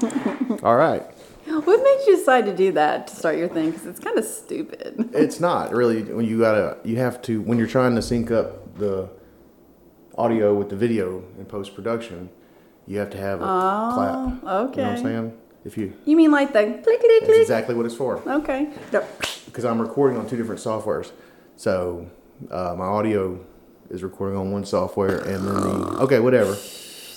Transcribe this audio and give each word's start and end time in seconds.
All 0.62 0.76
right. 0.76 1.02
What 1.46 1.82
made 1.82 2.04
you 2.06 2.16
decide 2.16 2.46
to 2.46 2.54
do 2.56 2.72
that 2.72 3.08
to 3.08 3.16
start 3.16 3.36
your 3.36 3.48
thing? 3.48 3.70
Because 3.72 3.86
it's 3.86 4.00
kind 4.00 4.16
of 4.18 4.24
stupid. 4.24 5.10
It's 5.14 5.40
not 5.40 5.72
really 5.74 6.02
when 6.04 6.24
you 6.24 6.38
gotta 6.38 6.78
you 6.84 6.96
have 6.96 7.20
to 7.22 7.40
when 7.42 7.58
you're 7.58 7.66
trying 7.66 7.94
to 7.96 8.02
sync 8.02 8.30
up 8.30 8.78
the 8.78 9.08
audio 10.16 10.54
with 10.54 10.68
the 10.70 10.76
video 10.76 11.24
in 11.38 11.44
post 11.44 11.74
production, 11.74 12.30
you 12.86 12.98
have 12.98 13.10
to 13.10 13.18
have 13.18 13.40
a 13.40 13.44
clap. 13.44 14.44
Okay. 14.44 14.80
You 14.80 14.86
know 14.86 14.92
what. 14.92 14.98
I'm 14.98 15.02
saying? 15.04 15.38
If 15.64 15.76
you 15.76 15.92
You 16.04 16.16
mean 16.16 16.30
like 16.30 16.52
the 16.52 16.62
click, 16.62 16.82
click, 16.82 17.00
that's 17.20 17.24
click? 17.26 17.40
exactly 17.40 17.74
what 17.74 17.86
it's 17.86 17.94
for. 17.94 18.20
Okay. 18.26 18.70
Because 19.46 19.64
I'm 19.64 19.80
recording 19.80 20.18
on 20.18 20.26
two 20.28 20.36
different 20.36 20.60
softwares, 20.60 21.12
so 21.56 22.08
uh, 22.50 22.74
my 22.76 22.84
audio 22.84 23.38
is 23.90 24.02
recording 24.02 24.38
on 24.38 24.50
one 24.50 24.64
software, 24.64 25.18
and 25.18 25.46
then 25.46 25.54
the 25.54 25.98
okay, 26.04 26.18
whatever. 26.20 26.56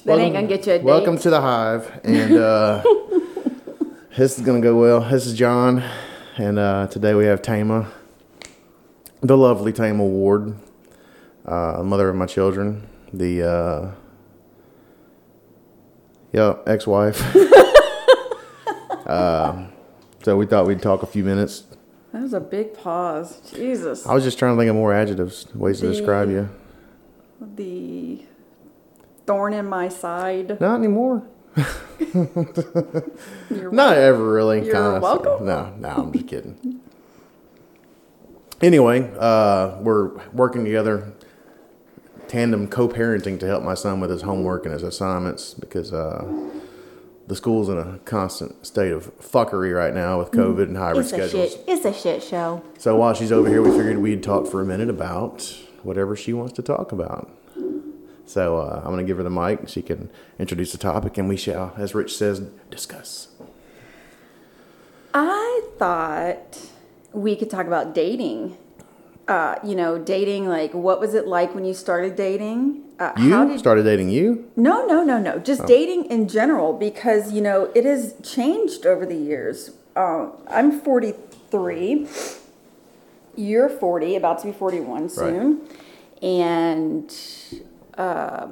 That 0.06 0.20
ain't 0.20 0.36
gonna 0.36 0.46
get 0.46 0.68
you 0.68 0.74
a 0.74 0.78
date. 0.78 0.84
Welcome 0.84 1.18
to 1.18 1.32
the 1.32 1.42
Hive, 1.42 2.00
and 2.04 2.38
uh, 2.38 2.84
this 4.16 4.38
is 4.38 4.46
gonna 4.46 4.62
go 4.62 4.80
well. 4.80 5.02
This 5.02 5.26
is 5.26 5.34
John, 5.34 5.84
and 6.38 6.60
uh, 6.60 6.86
today 6.86 7.16
we 7.16 7.26
have 7.26 7.42
Tamah, 7.42 7.88
the 9.22 9.36
lovely 9.36 9.74
Tamah 9.74 10.08
Ward, 10.08 10.58
uh, 11.48 11.82
mother 11.84 12.08
of 12.08 12.16
my 12.16 12.28
children, 12.28 12.88
the 13.14 13.50
uh, 13.50 13.92
yeah 16.32 16.54
ex-wife. 16.68 17.20
uh, 19.08 19.66
so 20.22 20.38
we 20.38 20.46
thought 20.46 20.68
we'd 20.68 20.84
talk 20.84 21.02
a 21.02 21.08
few 21.08 21.24
minutes. 21.24 21.64
That 22.12 22.22
was 22.22 22.34
a 22.34 22.40
big 22.40 22.76
pause. 22.76 23.42
Jesus. 23.52 24.06
I 24.06 24.14
was 24.14 24.24
just 24.24 24.38
trying 24.38 24.56
to 24.56 24.62
think 24.62 24.70
of 24.70 24.76
more 24.76 24.94
adjectives, 24.94 25.48
ways 25.56 25.80
to 25.80 25.88
describe 25.88 26.30
you. 26.30 26.48
The 27.42 28.22
thorn 29.26 29.54
in 29.54 29.66
my 29.68 29.90
side. 29.90 30.60
Not 30.60 30.76
anymore. 30.80 31.24
Not 32.14 33.98
ever 33.98 34.32
really. 34.34 34.66
You're 34.66 35.00
welcome. 35.00 35.46
No, 35.46 35.74
no, 35.80 35.90
I'm 35.90 36.12
just 36.14 36.28
kidding. 36.28 36.82
Anyway, 38.62 39.12
uh, 39.20 39.78
we're 39.82 40.12
working 40.32 40.64
together, 40.64 41.14
tandem 42.28 42.68
co-parenting 42.68 43.40
to 43.40 43.46
help 43.48 43.64
my 43.64 43.74
son 43.74 44.00
with 44.00 44.10
his 44.10 44.22
homework 44.22 44.66
and 44.66 44.74
his 44.74 44.82
assignments 44.84 45.54
because 45.54 45.92
uh, 45.94 46.26
the 47.28 47.36
school's 47.36 47.68
in 47.70 47.78
a 47.78 48.00
constant 48.06 48.66
state 48.66 48.92
of 48.92 49.14
fuckery 49.20 49.76
right 49.76 49.94
now 49.94 50.20
with 50.20 50.32
COVID 50.32 50.64
and 50.64 50.78
hybrid 50.78 51.04
It's 51.06 51.14
a 51.14 51.16
schedules. 51.28 51.52
shit. 51.52 51.64
It's 51.68 51.86
a 51.86 51.94
shit 51.94 52.24
show. 52.24 52.64
So 52.80 52.96
while 52.96 53.14
she's 53.14 53.32
over 53.32 53.50
here, 53.50 53.62
we 53.62 53.72
figured 53.72 53.98
we'd 53.98 54.24
talk 54.24 54.48
for 54.48 54.62
a 54.62 54.66
minute 54.66 54.90
about 54.90 55.54
whatever 55.84 56.16
she 56.16 56.32
wants 56.34 56.54
to 56.54 56.62
talk 56.62 56.92
about. 56.92 57.30
So 58.26 58.58
uh, 58.58 58.78
I'm 58.84 58.92
going 58.92 58.98
to 58.98 59.04
give 59.04 59.18
her 59.18 59.24
the 59.24 59.30
mic. 59.30 59.68
She 59.70 59.82
can 59.82 60.10
introduce 60.40 60.72
the 60.72 60.78
topic, 60.78 61.18
and 61.18 61.30
we 61.30 61.38
shall, 61.38 61.74
as 61.78 61.94
Rich 61.94 62.16
says, 62.18 62.40
discuss. 62.72 63.28
I 65.14 65.62
thought 65.78 66.60
we 67.14 67.36
could 67.36 67.50
talk 67.50 67.68
about 67.68 67.94
dating. 67.94 68.58
Uh, 69.28 69.56
you 69.64 69.76
know, 69.76 69.98
dating. 69.98 70.48
Like, 70.48 70.74
what 70.74 71.00
was 71.00 71.14
it 71.14 71.28
like 71.28 71.56
when 71.56 71.66
you 71.66 71.74
started 71.74 72.16
dating? 72.16 72.84
Uh, 73.00 73.12
You 73.18 73.32
how 73.32 73.46
did 73.46 73.60
started 73.60 73.84
dating 73.84 74.10
you? 74.10 74.50
No, 74.56 74.86
no, 74.86 75.04
no, 75.04 75.20
no. 75.20 75.40
Just 75.40 75.62
Oh. 75.62 75.68
dating 75.68 76.06
in 76.06 76.28
general, 76.28 76.74
because 76.74 77.32
you 77.32 77.42
know 77.42 77.70
it 77.76 77.86
has 77.86 78.16
changed 78.24 78.86
over 78.86 79.06
the 79.06 79.16
years. 79.16 79.72
Um, 79.96 80.32
I'm 80.50 80.80
43. 80.80 82.08
You're 83.36 83.68
40, 83.70 84.16
about 84.16 84.40
to 84.40 84.48
be 84.48 84.54
41 84.54 85.10
soon, 85.10 85.62
and 86.22 87.14
uh, 87.98 88.48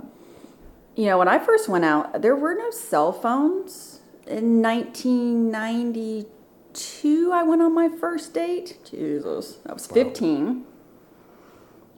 you 0.95 1.05
know 1.05 1.17
when 1.17 1.27
I 1.27 1.39
first 1.39 1.67
went 1.69 1.85
out, 1.85 2.21
there 2.21 2.35
were 2.35 2.53
no 2.55 2.69
cell 2.71 3.11
phones. 3.11 4.01
In 4.25 4.61
1992, 4.61 7.31
I 7.33 7.43
went 7.43 7.61
on 7.61 7.75
my 7.75 7.89
first 7.89 8.33
date. 8.33 8.79
Jesus, 8.89 9.57
I 9.67 9.73
was 9.73 9.85
15. 9.85 10.63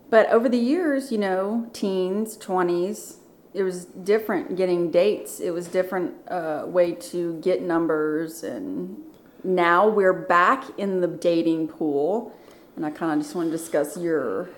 But 0.09 0.29
over 0.29 0.49
the 0.49 0.57
years, 0.57 1.11
you 1.11 1.17
know, 1.17 1.69
teens, 1.73 2.37
20s, 2.37 3.17
it 3.53 3.63
was 3.63 3.85
different 3.85 4.55
getting 4.55 4.91
dates. 4.91 5.39
It 5.39 5.51
was 5.51 5.67
different 5.67 6.13
uh, 6.29 6.65
way 6.67 6.93
to 6.93 7.39
get 7.41 7.61
numbers. 7.61 8.43
And 8.43 8.97
now 9.43 9.87
we're 9.87 10.13
back 10.13 10.65
in 10.77 11.01
the 11.01 11.07
dating 11.07 11.69
pool. 11.69 12.35
And 12.75 12.85
I 12.85 12.91
kind 12.91 13.13
of 13.13 13.25
just 13.25 13.35
want 13.35 13.51
to 13.51 13.57
discuss 13.57 13.97
your, 13.97 14.49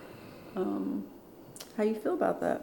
um, 0.56 1.06
how 1.78 1.84
you 1.84 1.96
feel 1.96 2.16
about 2.16 2.42
that. 2.42 2.62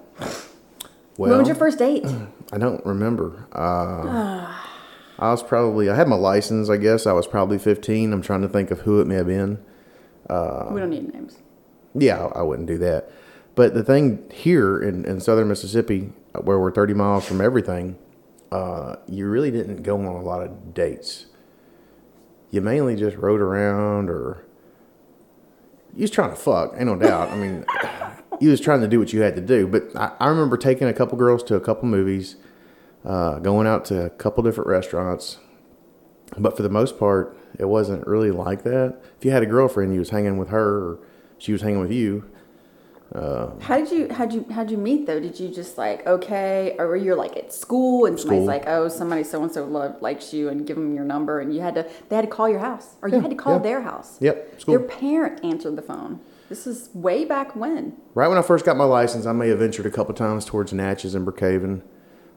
Well, 1.17 1.31
when 1.31 1.39
was 1.39 1.47
your 1.49 1.57
first 1.57 1.79
date? 1.79 2.05
I 2.53 2.59
don't 2.59 2.85
remember. 2.85 3.47
Uh, 3.53 4.53
I 5.19 5.31
was 5.31 5.43
probably, 5.43 5.89
I 5.89 5.95
had 5.95 6.09
my 6.09 6.17
license, 6.17 6.69
I 6.69 6.77
guess. 6.77 7.07
I 7.07 7.13
was 7.13 7.27
probably 7.27 7.59
15. 7.59 8.13
I'm 8.13 8.23
trying 8.23 8.43
to 8.43 8.49
think 8.49 8.71
of 8.73 8.81
who 8.81 9.01
it 9.01 9.07
may 9.07 9.15
have 9.15 9.29
been. 9.29 9.65
we 10.29 10.81
don't 10.81 10.91
need 10.91 11.13
names. 11.15 11.39
Yeah, 11.95 12.27
I 12.27 12.41
I 12.41 12.43
wouldn't 12.43 12.67
do 12.67 12.79
that. 12.79 13.11
But 13.55 13.75
the 13.75 13.85
thing 13.85 14.29
here 14.33 14.83
in, 14.83 15.05
in 15.05 15.21
southern 15.21 15.49
Mississippi, 15.49 16.13
where 16.43 16.59
we're 16.59 16.73
30 16.73 16.95
miles 16.95 17.25
from 17.25 17.41
everything, 17.41 17.97
uh, 18.51 18.97
you 19.07 19.29
really 19.29 19.53
didn't 19.53 19.83
go 19.85 19.97
on 19.99 20.07
a 20.07 20.23
lot 20.23 20.43
of 20.43 20.75
dates. 20.75 21.27
You 22.51 22.61
mainly 22.61 22.97
just 22.97 23.17
rode 23.17 23.41
around 23.41 24.11
or 24.11 24.45
you 25.95 26.03
was 26.03 26.11
trying 26.11 26.31
to 26.31 26.37
fuck, 26.37 26.75
ain't 26.77 26.87
no 26.87 26.97
doubt. 26.97 27.31
I 27.31 27.37
mean, 27.37 27.65
you 28.41 28.51
was 28.51 28.61
trying 28.61 28.81
to 28.81 28.89
do 28.89 28.99
what 28.99 29.13
you 29.13 29.21
had 29.23 29.35
to 29.37 29.43
do. 29.43 29.67
But 29.67 29.95
I, 29.97 30.13
I 30.21 30.29
remember 30.29 30.57
taking 30.57 30.89
a 30.89 30.93
couple 30.93 31.17
girls 31.19 31.43
to 31.45 31.55
a 31.57 31.61
couple 31.61 31.89
movies, 31.89 32.37
uh, 33.05 33.39
going 33.39 33.67
out 33.67 33.85
to 33.87 34.05
a 34.07 34.11
couple 34.11 34.43
different 34.43 34.69
restaurants. 34.69 35.39
But 36.39 36.57
for 36.57 36.63
the 36.63 36.69
most 36.71 36.99
part, 36.99 37.37
it 37.59 37.67
wasn't 37.67 38.07
really 38.07 38.31
like 38.31 38.65
that. 38.65 38.99
If 39.19 39.25
you 39.25 39.31
had 39.31 39.43
a 39.43 39.47
girlfriend, 39.47 39.93
you 39.93 40.01
was 40.01 40.11
hanging 40.11 40.37
with 40.39 40.49
her, 40.49 40.69
or 40.79 40.99
she 41.39 41.53
was 41.53 41.63
hanging 41.63 41.81
with 41.81 41.93
you. 41.93 42.25
How 43.61 43.77
did 43.79 43.93
you 43.93 44.13
how'd 44.13 44.33
you 44.33 44.45
how'd 44.51 44.71
you 44.73 44.77
meet 44.77 45.07
though? 45.07 45.21
Did 45.21 45.39
you 45.39 45.49
just 45.49 45.79
like 45.79 46.05
okay, 46.05 46.75
or 46.79 46.89
were 46.89 46.97
you 46.97 47.15
like 47.15 47.37
at 47.37 47.53
school 47.53 48.07
and 48.07 48.19
somebody's 48.19 48.41
School. 48.41 48.47
like 48.47 48.65
oh 48.67 48.89
somebody 48.89 49.23
so 49.23 49.41
and 49.43 49.53
so 49.53 49.65
likes 50.01 50.35
you 50.35 50.49
and 50.49 50.67
give 50.67 50.77
them 50.77 50.95
your 50.97 51.05
number 51.05 51.39
and 51.39 51.55
you 51.55 51.61
had 51.61 51.75
to 51.77 51.89
they 52.09 52.17
had 52.17 52.23
to 52.25 52.31
call 52.31 52.49
your 52.49 52.59
house 52.59 52.97
or 53.03 53.09
you 53.09 53.17
Yeah, 53.17 53.21
had 53.23 53.31
to 53.31 53.37
call 53.37 53.53
yeah. 53.57 53.63
their 53.63 53.83
house. 53.83 54.17
Yep, 54.21 54.61
school. 54.61 54.79
Their 54.79 54.87
parent 54.89 55.45
answered 55.45 55.77
the 55.77 55.83
phone. 55.83 56.21
This 56.49 56.67
is 56.67 56.91
way 56.93 57.25
back 57.25 57.57
when. 57.57 57.97
Right 58.15 58.29
when 58.29 58.37
I 58.39 58.43
first 58.43 58.65
got 58.65 58.77
my 58.77 58.85
license, 58.85 59.27
I 59.27 59.33
may 59.33 59.49
have 59.49 59.59
ventured 59.59 59.87
a 59.87 59.91
couple 59.91 60.15
times 60.15 60.45
towards 60.45 60.73
Natchez 60.73 61.15
and 61.15 61.27
Brookhaven, 61.27 61.83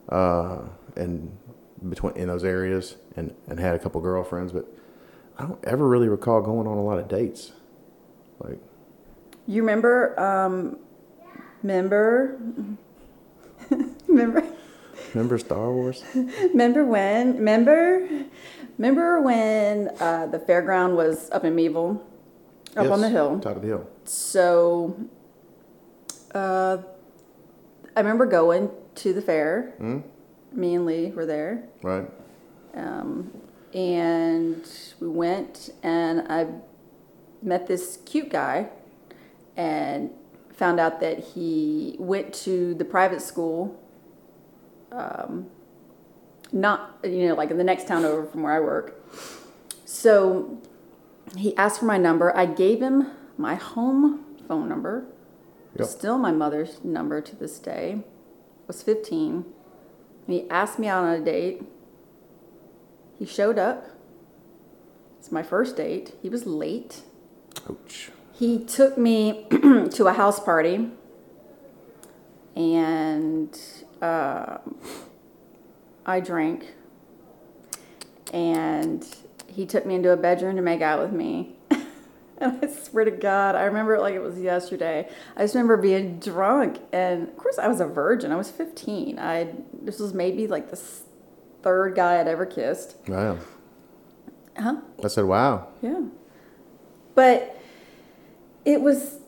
uh, 0.09 0.59
and 0.95 1.37
between 1.89 2.15
in 2.15 2.27
those 2.27 2.43
areas, 2.43 2.95
and 3.15 3.35
and 3.47 3.59
had 3.59 3.75
a 3.75 3.79
couple 3.79 3.99
girlfriends. 4.01 4.51
But 4.53 4.65
I 5.37 5.43
don't 5.43 5.63
ever 5.65 5.87
really 5.87 6.07
recall 6.07 6.41
going 6.41 6.67
on 6.67 6.77
a 6.77 6.83
lot 6.83 6.99
of 6.99 7.07
dates. 7.09 7.51
Like, 8.39 8.59
You 9.45 9.61
remember? 9.61 10.17
Um, 10.19 10.77
remember? 11.61 12.39
remember? 14.07 14.43
remember 15.13 15.37
Star 15.37 15.71
Wars? 15.71 16.03
Remember 16.15 16.85
when? 16.85 17.35
Remember? 17.37 18.07
Remember 18.77 19.21
when 19.21 19.89
uh, 19.99 20.27
the 20.27 20.37
fairground 20.39 20.95
was 20.95 21.29
up 21.31 21.43
in 21.43 21.55
Meadville, 21.55 22.03
up 22.75 22.91
on 22.91 23.01
the 23.01 23.09
hill? 23.09 23.39
top 23.39 23.55
of 23.55 23.61
the 23.63 23.67
hill. 23.69 23.89
So, 24.07 24.97
uh, 26.33 26.77
I 27.95 27.99
remember 27.99 28.25
going 28.25 28.69
to 28.95 29.13
the 29.13 29.21
fair. 29.21 29.73
Mm, 29.79 30.03
Me 30.53 30.75
and 30.75 30.85
Lee 30.85 31.11
were 31.11 31.25
there, 31.25 31.67
right. 31.83 32.09
um, 32.73 33.31
and 33.73 34.65
we 34.99 35.07
went, 35.07 35.71
and 35.83 36.21
I 36.31 36.47
met 37.41 37.67
this 37.67 37.99
cute 38.05 38.29
guy, 38.29 38.69
and 39.55 40.11
found 40.53 40.79
out 40.79 40.99
that 41.01 41.19
he 41.19 41.95
went 41.99 42.33
to 42.33 42.73
the 42.75 42.85
private 42.85 43.21
school. 43.21 43.79
Um, 44.91 45.47
not 46.53 46.97
you 47.03 47.27
know 47.27 47.35
like 47.35 47.51
in 47.51 47.57
the 47.57 47.63
next 47.63 47.87
town 47.87 48.05
over 48.05 48.25
from 48.25 48.41
where 48.43 48.53
I 48.53 48.59
work. 48.61 49.03
So 49.85 50.61
he 51.35 51.55
asked 51.57 51.79
for 51.79 51.85
my 51.85 51.97
number. 51.97 52.35
I 52.35 52.45
gave 52.45 52.81
him 52.81 53.11
my 53.37 53.55
home 53.55 54.25
phone 54.47 54.67
number. 54.67 55.05
Yep. 55.77 55.87
Still 55.87 56.17
my 56.17 56.31
mother's 56.31 56.83
number 56.83 57.21
to 57.21 57.35
this 57.35 57.59
day. 57.59 58.03
Was 58.67 58.81
15. 58.83 59.45
And 60.25 60.33
he 60.33 60.49
asked 60.49 60.79
me 60.79 60.87
out 60.87 61.03
on 61.03 61.13
a 61.13 61.23
date. 61.23 61.63
He 63.17 63.25
showed 63.25 63.57
up. 63.57 63.85
It's 65.19 65.31
my 65.31 65.43
first 65.43 65.75
date. 65.75 66.15
He 66.21 66.29
was 66.29 66.45
late. 66.45 67.01
Ouch. 67.69 68.11
He 68.33 68.63
took 68.63 68.97
me 68.97 69.47
to 69.49 70.07
a 70.07 70.13
house 70.13 70.39
party, 70.39 70.91
and 72.55 73.59
uh, 73.99 74.59
I 76.05 76.19
drank. 76.19 76.75
And 78.31 79.05
he 79.47 79.65
took 79.65 79.85
me 79.87 79.95
into 79.95 80.11
a 80.11 80.17
bedroom 80.17 80.55
to 80.55 80.61
make 80.61 80.81
out 80.81 81.01
with 81.01 81.11
me. 81.11 81.56
and 82.41 82.59
I 82.63 82.67
swear 82.67 83.05
to 83.05 83.11
God, 83.11 83.55
I 83.55 83.63
remember 83.63 83.95
it 83.95 84.01
like 84.01 84.13
it 84.13 84.21
was 84.21 84.39
yesterday. 84.39 85.09
I 85.35 85.41
just 85.41 85.55
remember 85.55 85.77
being 85.77 86.19
drunk, 86.19 86.79
and 86.91 87.27
of 87.27 87.37
course, 87.37 87.57
I 87.57 87.67
was 87.67 87.79
a 87.79 87.87
virgin. 87.87 88.31
I 88.31 88.35
was 88.35 88.51
15. 88.51 89.19
I 89.19 89.53
this 89.81 89.99
was 89.99 90.13
maybe 90.13 90.47
like 90.47 90.69
the 90.69 90.79
third 91.61 91.95
guy 91.95 92.19
I'd 92.19 92.27
ever 92.27 92.45
kissed. 92.45 92.95
Wow. 93.07 93.37
Huh? 94.57 94.77
I 95.03 95.07
said, 95.07 95.25
wow. 95.25 95.67
Yeah. 95.81 96.01
But 97.15 97.59
it 98.65 98.81
was, 98.81 99.19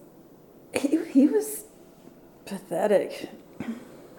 he, 0.73 1.03
he 1.11 1.27
was 1.27 1.65
pathetic. 2.45 3.29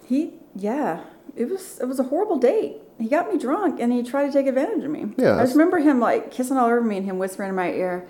He, 0.07 0.35
yeah, 0.55 1.05
it 1.37 1.49
was, 1.49 1.79
it 1.81 1.87
was 1.87 1.99
a 1.99 2.05
horrible 2.05 2.39
date. 2.39 2.77
He 2.99 3.09
got 3.09 3.33
me 3.33 3.39
drunk 3.39 3.81
and 3.81 3.93
he 3.93 4.03
tried 4.03 4.27
to 4.27 4.33
take 4.33 4.47
advantage 4.47 4.85
of 4.85 4.91
me. 4.91 5.07
Yeah, 5.17 5.37
I 5.37 5.43
just 5.43 5.53
remember 5.53 5.79
him 5.79 6.01
like 6.01 6.31
kissing 6.31 6.57
all 6.57 6.67
over 6.67 6.83
me 6.83 6.99
and 6.99 7.07
him 7.07 7.19
whispering 7.19 7.49
in 7.49 7.55
my 7.55 7.71
ear. 7.71 8.07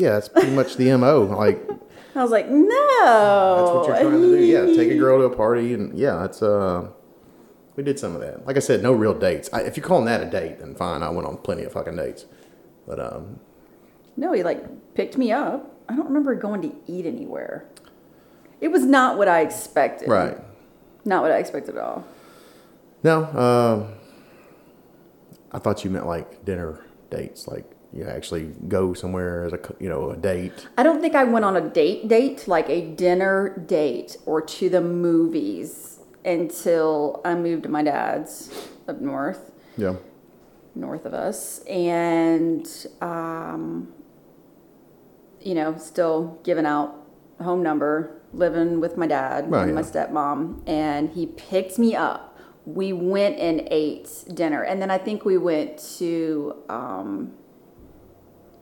Yeah, 0.00 0.10
that's 0.12 0.28
pretty 0.28 0.50
much 0.50 0.76
the 0.76 0.96
MO. 0.96 1.22
Like, 1.22 1.60
I 2.14 2.22
was 2.22 2.30
like, 2.30 2.48
no. 2.48 2.66
That's 2.66 3.70
what 3.70 3.86
you're 3.86 4.10
trying 4.10 4.22
to 4.22 4.36
do. 4.38 4.44
Yeah, 4.44 4.66
take 4.74 4.90
a 4.90 4.96
girl 4.96 5.18
to 5.18 5.24
a 5.24 5.36
party, 5.36 5.74
and 5.74 5.96
yeah, 5.98 6.16
that's 6.16 6.42
uh, 6.42 6.88
we 7.76 7.82
did 7.82 7.98
some 7.98 8.14
of 8.14 8.20
that. 8.22 8.46
Like 8.46 8.56
I 8.56 8.60
said, 8.60 8.82
no 8.82 8.92
real 8.92 9.14
dates. 9.14 9.50
I, 9.52 9.60
if 9.62 9.76
you're 9.76 9.86
calling 9.86 10.06
that 10.06 10.22
a 10.22 10.30
date, 10.30 10.58
then 10.60 10.74
fine. 10.74 11.02
I 11.02 11.10
went 11.10 11.26
on 11.28 11.36
plenty 11.36 11.64
of 11.64 11.72
fucking 11.72 11.96
dates, 11.96 12.24
but 12.86 12.98
um, 12.98 13.40
No, 14.16 14.32
he 14.32 14.42
like 14.42 14.94
picked 14.94 15.16
me 15.18 15.32
up. 15.32 15.70
I 15.88 15.94
don't 15.96 16.06
remember 16.06 16.34
going 16.34 16.62
to 16.62 16.74
eat 16.86 17.04
anywhere. 17.04 17.66
It 18.60 18.68
was 18.68 18.84
not 18.84 19.18
what 19.18 19.28
I 19.28 19.40
expected. 19.40 20.08
right. 20.08 20.36
Not 21.04 21.22
what 21.22 21.30
I 21.32 21.38
expected 21.38 21.76
at 21.76 21.82
all. 21.82 22.04
No, 23.02 23.24
um, 23.24 23.94
I 25.52 25.58
thought 25.58 25.82
you 25.84 25.90
meant 25.90 26.06
like 26.06 26.44
dinner 26.44 26.84
dates, 27.10 27.48
like 27.48 27.64
you 27.92 28.04
actually 28.04 28.52
go 28.68 28.94
somewhere 28.94 29.44
as 29.44 29.52
a 29.52 29.60
you 29.78 29.88
know 29.88 30.10
a 30.10 30.16
date. 30.16 30.66
I 30.78 30.82
don't 30.82 31.00
think 31.00 31.14
I 31.14 31.24
went 31.24 31.44
on 31.44 31.56
a 31.56 31.68
date 31.68 32.08
date, 32.08 32.46
like 32.46 32.68
a 32.68 32.80
dinner 32.82 33.64
date 33.66 34.16
or 34.26 34.40
to 34.42 34.68
the 34.68 34.80
movies 34.80 35.98
until 36.24 37.20
I 37.24 37.34
moved 37.34 37.62
to 37.64 37.68
my 37.68 37.82
dad's 37.82 38.50
up 38.86 39.00
north, 39.00 39.50
Yeah. 39.76 39.94
north 40.74 41.06
of 41.06 41.14
us. 41.14 41.60
And, 41.66 42.66
um, 43.00 43.88
you 45.40 45.54
know, 45.54 45.76
still 45.78 46.38
giving 46.44 46.66
out 46.66 46.94
home 47.42 47.62
number, 47.62 48.20
living 48.34 48.80
with 48.80 48.96
my 48.98 49.06
dad 49.06 49.50
Right, 49.50 49.64
and 49.64 49.74
my 49.74 49.82
stepmom. 49.82 50.60
And 50.68 51.08
he 51.10 51.26
picked 51.26 51.78
me 51.78 51.96
up. 51.96 52.36
We 52.66 52.92
went 52.92 53.38
and 53.38 53.66
ate 53.70 54.10
dinner. 54.34 54.62
And 54.62 54.82
then 54.82 54.90
I 54.90 54.98
think 54.98 55.24
we 55.24 55.38
went 55.38 55.78
to, 55.98 56.54
um, 56.68 57.32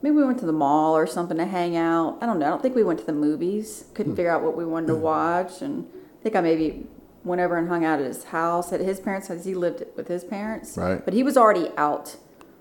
Maybe 0.01 0.15
we 0.15 0.23
went 0.23 0.39
to 0.39 0.45
the 0.45 0.53
mall 0.53 0.95
or 0.95 1.05
something 1.05 1.37
to 1.37 1.45
hang 1.45 1.75
out. 1.75 2.17
I 2.21 2.25
don't 2.25 2.39
know. 2.39 2.45
I 2.45 2.49
don't 2.49 2.61
think 2.61 2.75
we 2.75 2.83
went 2.83 2.99
to 2.99 3.05
the 3.05 3.13
movies. 3.13 3.83
Hmm. 3.87 3.93
Couldn't 3.95 4.15
figure 4.15 4.31
out 4.31 4.41
what 4.43 4.55
we 4.55 4.65
wanted 4.65 4.87
to 4.87 4.95
watch, 4.95 5.61
and 5.61 5.87
I 6.19 6.23
think 6.23 6.35
I 6.35 6.41
maybe 6.41 6.87
went 7.23 7.41
over 7.41 7.57
and 7.57 7.67
hung 7.67 7.83
out 7.83 7.99
at 7.99 8.05
his 8.05 8.25
house 8.25 8.71
at 8.71 8.79
his 8.79 8.99
parents' 8.99 9.27
house. 9.27 9.43
he 9.43 9.53
lived 9.53 9.83
with 9.97 10.07
his 10.07 10.23
parents. 10.23 10.77
Right. 10.77 11.03
But 11.03 11.13
he 11.13 11.21
was 11.21 11.35
already 11.35 11.69
out 11.75 12.15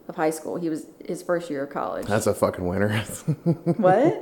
of 0.09 0.17
high 0.17 0.31
school. 0.31 0.57
He 0.57 0.69
was 0.69 0.87
his 1.07 1.23
first 1.23 1.49
year 1.49 1.63
of 1.65 1.71
college. 1.71 2.07
That's 2.07 2.27
a 2.27 2.35
fucking 2.35 2.67
winner. 2.67 2.99
what? 3.77 4.15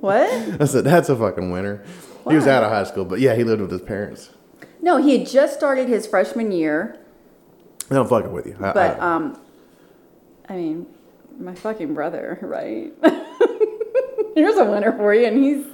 What? 0.00 0.60
I 0.60 0.64
said 0.64 0.84
that's 0.84 1.08
a 1.10 1.16
fucking 1.16 1.50
winner. 1.50 1.84
He 2.28 2.34
was 2.34 2.46
Why? 2.46 2.52
out 2.52 2.62
of 2.64 2.70
high 2.70 2.84
school, 2.84 3.04
but 3.04 3.20
yeah, 3.20 3.34
he 3.34 3.44
lived 3.44 3.60
with 3.60 3.70
his 3.70 3.82
parents. 3.82 4.30
No, 4.80 4.96
he 4.96 5.18
had 5.18 5.28
just 5.28 5.54
started 5.54 5.88
his 5.88 6.06
freshman 6.06 6.52
year. 6.52 6.98
No, 7.90 8.02
I'm 8.02 8.08
fucking 8.08 8.32
with 8.32 8.46
you. 8.46 8.56
I- 8.60 8.72
But 8.72 8.98
I- 9.00 9.14
um, 9.14 9.38
I 10.48 10.54
mean, 10.54 10.86
my 11.40 11.54
fucking 11.54 11.94
brother, 11.94 12.38
right? 12.42 12.92
Here's 14.34 14.56
a 14.56 14.64
winner 14.64 14.92
for 14.92 15.14
you, 15.14 15.26
and 15.26 15.42
he's 15.42 15.66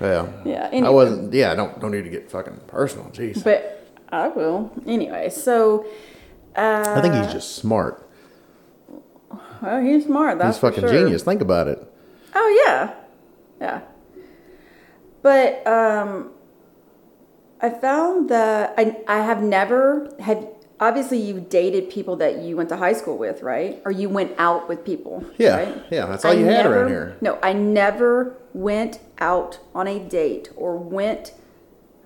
yeah, 0.00 0.28
yeah. 0.44 0.70
I 0.72 0.90
wasn't. 0.90 1.32
Yeah, 1.34 1.52
I 1.52 1.54
don't 1.54 1.80
don't 1.80 1.90
need 1.90 2.04
to 2.04 2.10
get 2.10 2.30
fucking 2.30 2.60
personal. 2.66 3.06
Jeez. 3.06 3.42
But 3.42 3.86
I 4.10 4.28
will. 4.28 4.70
Anyway, 4.86 5.30
so. 5.30 5.86
Uh, 6.56 6.94
I 6.96 7.00
think 7.00 7.14
he's 7.14 7.32
just 7.32 7.56
smart. 7.56 8.08
Well, 9.60 9.82
he's 9.82 10.04
smart. 10.04 10.38
That's 10.38 10.56
He's 10.56 10.60
fucking 10.60 10.80
sure. 10.80 10.90
genius. 10.90 11.22
Think 11.22 11.40
about 11.42 11.68
it. 11.68 11.92
Oh 12.34 12.64
yeah, 12.66 12.94
yeah. 13.60 13.80
But 15.22 15.66
um, 15.66 16.30
I 17.60 17.70
found 17.70 18.28
that 18.30 18.74
I 18.78 18.96
I 19.08 19.20
have 19.22 19.42
never 19.42 20.12
have. 20.20 20.46
Obviously, 20.80 21.18
you've 21.18 21.48
dated 21.48 21.90
people 21.90 22.16
that 22.16 22.38
you 22.38 22.56
went 22.56 22.68
to 22.68 22.76
high 22.76 22.92
school 22.92 23.18
with, 23.18 23.42
right? 23.42 23.82
Or 23.84 23.90
you 23.90 24.08
went 24.08 24.32
out 24.38 24.68
with 24.68 24.84
people. 24.84 25.24
Yeah, 25.36 25.56
right? 25.56 25.82
yeah, 25.90 26.06
that's 26.06 26.24
all 26.24 26.34
you 26.34 26.44
had 26.44 26.64
never, 26.64 26.80
around 26.82 26.88
here. 26.90 27.16
No, 27.20 27.38
I 27.42 27.52
never 27.52 28.36
went 28.54 29.00
out 29.18 29.58
on 29.74 29.88
a 29.88 29.98
date 29.98 30.50
or 30.56 30.76
went 30.76 31.32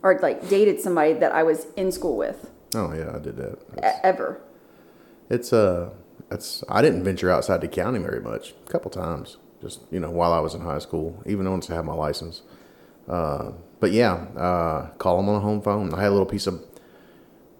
or 0.02 0.18
like 0.20 0.48
dated 0.48 0.80
somebody 0.80 1.12
that 1.12 1.32
I 1.32 1.42
was 1.42 1.66
in 1.76 1.92
school 1.92 2.16
with 2.16 2.50
Oh 2.74 2.92
yeah, 2.94 3.14
I 3.14 3.18
did 3.18 3.36
that. 3.36 3.58
e- 3.78 4.00
ever. 4.02 4.40
It's 5.28 5.52
uh, 5.52 5.90
it's 6.30 6.64
I 6.68 6.82
didn't 6.82 7.04
venture 7.04 7.30
outside 7.30 7.60
the 7.60 7.68
county 7.68 7.98
very 7.98 8.20
much. 8.20 8.54
A 8.66 8.70
couple 8.70 8.90
times, 8.90 9.36
just 9.60 9.80
you 9.90 10.00
know, 10.00 10.10
while 10.10 10.32
I 10.32 10.40
was 10.40 10.54
in 10.54 10.62
high 10.62 10.78
school, 10.78 11.22
even 11.26 11.50
once 11.50 11.70
I 11.70 11.74
had 11.74 11.84
my 11.84 11.94
license. 11.94 12.42
Uh, 13.08 13.52
but 13.80 13.92
yeah, 13.92 14.12
uh, 14.36 14.90
call 14.98 15.16
them 15.16 15.28
on 15.28 15.36
a 15.36 15.40
home 15.40 15.60
phone. 15.60 15.92
I 15.92 16.00
had 16.00 16.08
a 16.08 16.12
little 16.12 16.26
piece 16.26 16.46
of 16.46 16.71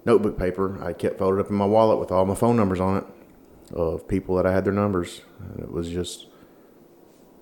notebook 0.05 0.39
paper. 0.39 0.83
I 0.83 0.93
kept 0.93 1.19
folded 1.19 1.41
up 1.41 1.51
in 1.51 1.57
my 1.57 1.67
wallet 1.67 1.99
with 1.99 2.11
all 2.11 2.25
my 2.27 2.35
phone 2.35 2.57
numbers 2.57 2.81
on 2.81 2.99
it 2.99 3.05
of 3.75 4.07
people 4.09 4.37
that 4.37 4.47
I 4.47 4.53
had 4.53 4.65
their 4.65 4.73
numbers, 4.73 5.23
and 5.41 5.61
it 5.61 5.71
was 5.73 5.89
just 5.89 6.27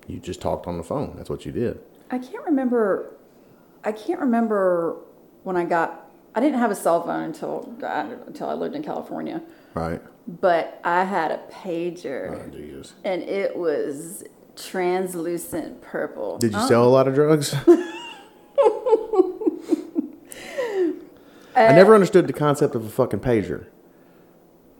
you 0.07 0.19
just 0.19 0.41
talked 0.41 0.67
on 0.67 0.77
the 0.77 0.83
phone. 0.83 1.13
That's 1.17 1.29
what 1.29 1.45
you 1.45 1.51
did. 1.51 1.79
I 2.09 2.17
can't 2.17 2.45
remember. 2.45 3.13
I 3.83 3.91
can't 3.91 4.19
remember 4.19 4.97
when 5.43 5.57
I 5.57 5.65
got. 5.65 6.09
I 6.33 6.39
didn't 6.39 6.59
have 6.59 6.71
a 6.71 6.75
cell 6.75 7.03
phone 7.03 7.23
until 7.23 7.73
until 7.81 8.47
I 8.49 8.53
lived 8.53 8.75
in 8.75 8.83
California, 8.83 9.41
Right. 9.73 10.01
but 10.27 10.79
I 10.83 11.03
had 11.03 11.31
a 11.31 11.39
pager, 11.51 12.45
Oh, 12.47 12.49
Jesus. 12.49 12.93
and 13.03 13.21
it 13.21 13.55
was 13.57 14.23
translucent 14.55 15.81
purple. 15.81 16.37
Did 16.37 16.53
you 16.53 16.59
sell 16.67 16.85
a 16.85 16.89
lot 16.89 17.07
of 17.09 17.15
drugs? 17.15 17.53
I 21.55 21.73
never 21.73 21.93
understood 21.93 22.27
the 22.27 22.33
concept 22.33 22.75
of 22.75 22.85
a 22.85 22.89
fucking 22.89 23.19
pager. 23.19 23.65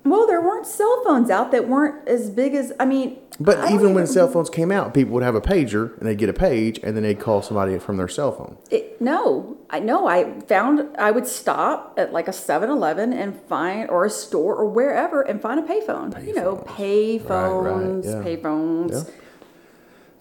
Well, 0.03 0.25
there 0.25 0.41
weren't 0.41 0.65
cell 0.65 1.03
phones 1.05 1.29
out 1.29 1.51
that 1.51 1.67
weren't 1.67 2.07
as 2.07 2.31
big 2.31 2.55
as. 2.55 2.73
I 2.79 2.85
mean, 2.85 3.19
But 3.39 3.59
I 3.59 3.73
even 3.73 3.93
when 3.93 4.07
cell 4.07 4.27
phones 4.27 4.49
came 4.49 4.71
out, 4.71 4.95
people 4.95 5.13
would 5.13 5.21
have 5.21 5.35
a 5.35 5.41
pager 5.41 5.95
and 5.99 6.07
they'd 6.07 6.17
get 6.17 6.27
a 6.27 6.33
page 6.33 6.79
and 6.81 6.95
then 6.95 7.03
they'd 7.03 7.19
call 7.19 7.43
somebody 7.43 7.77
from 7.77 7.97
their 7.97 8.07
cell 8.07 8.31
phone. 8.31 8.57
It, 8.71 8.99
no, 8.99 9.57
I 9.69 9.79
know. 9.79 10.07
I 10.07 10.39
found 10.41 10.97
I 10.97 11.11
would 11.11 11.27
stop 11.27 11.93
at 11.97 12.11
like 12.11 12.27
a 12.27 12.31
7-Eleven 12.31 13.13
and 13.13 13.39
find 13.43 13.91
or 13.91 14.03
a 14.05 14.09
store 14.09 14.55
or 14.55 14.65
wherever 14.67 15.21
and 15.21 15.39
find 15.39 15.59
a 15.59 15.63
payphone. 15.71 16.25
You 16.25 16.33
know, 16.33 16.55
pay 16.67 17.19
Right, 17.19 17.27
right, 17.27 17.27
phones, 17.27 18.05
yeah. 18.07 18.23
pay 18.23 18.37
phones. 18.37 18.91
Yeah. 19.07 19.13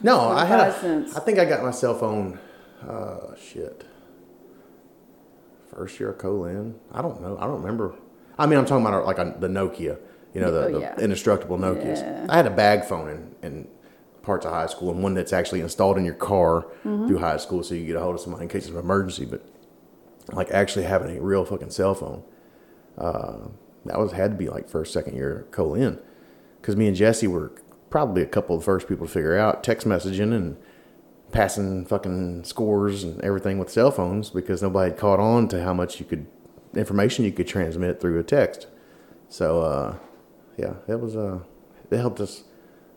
No, 0.03 0.21
I 0.29 0.45
had. 0.45 0.75
25 0.79 1.15
A. 1.15 1.17
I 1.17 1.25
think 1.25 1.39
I 1.39 1.47
got 1.47 1.63
my 1.63 1.71
cell 1.71 1.95
phone. 1.95 2.39
Uh, 2.87 3.35
shit. 3.37 3.85
First 5.81 5.99
year 5.99 6.11
of 6.11 6.19
Colin. 6.19 6.75
I 6.93 7.01
don't 7.01 7.23
know. 7.23 7.39
I 7.41 7.47
don't 7.47 7.63
remember. 7.63 7.95
I 8.37 8.45
mean, 8.45 8.59
I'm 8.59 8.67
talking 8.67 8.85
about 8.85 9.07
like 9.07 9.17
a, 9.17 9.35
the 9.41 9.49
Nokia. 9.49 9.97
You 10.35 10.41
know, 10.43 10.51
the, 10.53 10.77
Oh, 10.77 10.81
the 10.81 11.03
indestructible 11.03 11.57
Nokias. 11.57 12.01
Yeah. 12.03 12.27
I 12.29 12.37
had 12.37 12.47
a 12.47 12.51
bag 12.51 12.85
phone 12.85 13.09
in, 13.09 13.35
in 13.43 13.69
parts 14.21 14.45
of 14.45 14.53
high 14.53 14.67
school 14.67 14.91
and 14.91 15.03
one 15.03 15.15
that's 15.15 15.33
actually 15.33 15.63
installed 15.63 15.97
in 15.97 16.05
your 16.05 16.13
car 16.17 16.67
Mm-hmm. 16.85 17.07
through 17.09 17.17
high 17.17 17.39
school 17.39 17.63
so 17.63 17.75
you 17.75 17.87
get 17.87 17.97
a 17.97 18.01
hold 18.01 18.15
of 18.17 18.21
somebody 18.21 18.43
in 18.43 18.51
case 18.51 18.69
of 18.69 18.75
an 18.75 18.81
emergency. 18.81 19.25
But 19.25 19.43
like 20.33 20.51
actually 20.51 20.85
having 20.85 21.17
a 21.17 21.23
real 21.23 21.47
fucking 21.47 21.71
cell 21.71 21.95
phone, 21.95 22.25
uh, 22.99 23.49
that 23.87 23.99
was 23.99 24.13
had 24.13 24.33
to 24.33 24.37
be 24.37 24.51
like 24.51 24.69
first, 24.69 24.93
second 24.93 25.17
year 25.17 25.47
Colin. 25.51 25.99
Because 26.61 26.77
me 26.77 26.89
and 26.89 26.95
Jesse 26.97 27.27
were 27.27 27.53
probably 27.89 28.21
a 28.21 28.27
couple 28.27 28.55
of 28.55 28.61
the 28.61 28.67
first 28.67 28.87
people 28.87 29.07
to 29.07 29.13
figure 29.15 29.39
out 29.39 29.65
text 29.65 29.87
messaging 29.87 30.35
and 30.35 30.59
passing 31.33 31.85
fucking 31.85 32.45
scores 32.45 33.05
and 33.05 33.21
everything 33.23 33.59
with 33.59 33.71
cell 33.71 33.91
phones 33.91 34.31
because 34.31 34.63
nobody 34.63 34.91
had 34.91 34.99
caught 34.99 35.21
on 35.21 35.49
to 35.49 35.63
how 35.63 35.75
much 35.75 36.01
you 36.01 36.07
could 36.07 36.27
information 36.75 37.25
you 37.25 37.33
could 37.33 37.49
transmit 37.49 38.01
through 38.01 38.19
a 38.19 38.23
text. 38.23 38.67
So 39.29 39.63
uh, 39.63 39.97
yeah, 40.57 40.75
it 40.89 41.01
was 41.01 41.17
uh, 41.17 41.41
it 41.91 41.99
helped 41.99 42.21
us 42.21 42.45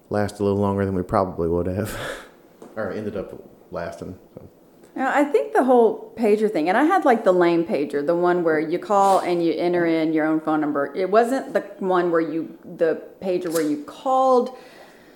last 0.09 0.39
a 0.39 0.43
little 0.43 0.59
longer 0.59 0.85
than 0.85 0.95
we 0.95 1.03
probably 1.03 1.47
would 1.47 1.67
have, 1.67 1.97
or 2.75 2.91
ended 2.91 3.17
up 3.17 3.33
lasting. 3.71 4.17
So. 4.35 4.49
Now, 4.95 5.11
I 5.11 5.23
think 5.23 5.53
the 5.53 5.63
whole 5.63 6.13
pager 6.15 6.51
thing, 6.51 6.69
and 6.69 6.77
I 6.77 6.83
had 6.83 7.03
like 7.03 7.23
the 7.23 7.31
lame 7.31 7.65
pager, 7.65 8.05
the 8.05 8.15
one 8.15 8.43
where 8.43 8.59
you 8.59 8.77
call 8.77 9.19
and 9.19 9.43
you 9.43 9.53
enter 9.53 9.87
in 9.87 10.13
your 10.13 10.27
own 10.27 10.39
phone 10.39 10.61
number. 10.61 10.93
It 10.95 11.09
wasn't 11.09 11.53
the 11.53 11.61
one 11.79 12.11
where 12.11 12.21
you, 12.21 12.57
the 12.63 13.01
pager 13.19 13.51
where 13.51 13.63
you 13.63 13.83
called 13.85 14.55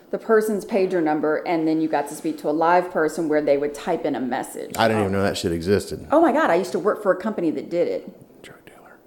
the 0.10 0.18
person's 0.18 0.64
pager 0.66 1.04
number 1.04 1.38
and 1.46 1.68
then 1.68 1.82
you 1.82 1.88
got 1.90 2.08
to 2.10 2.16
speak 2.16 2.38
to 2.40 2.50
a 2.50 2.52
live 2.52 2.92
person 2.92 3.28
where 3.28 3.42
they 3.42 3.58
would 3.58 3.74
type 3.74 4.06
in 4.06 4.16
a 4.16 4.20
message. 4.22 4.72
I 4.78 4.88
didn't 4.88 5.02
even 5.04 5.12
know 5.14 5.22
that 5.24 5.38
shit 5.38 5.52
existed. 5.52 6.08
Oh 6.12 6.22
my 6.22 6.32
God, 6.32 6.50
I 6.50 6.56
used 6.56 6.72
to 6.72 6.80
work 6.80 7.04
for 7.04 7.12
a 7.12 7.18
company 7.18 7.52
that 7.52 7.70
did 7.70 7.88
it. 7.90 8.42
Drug 8.44 8.64
dealer. 8.66 8.98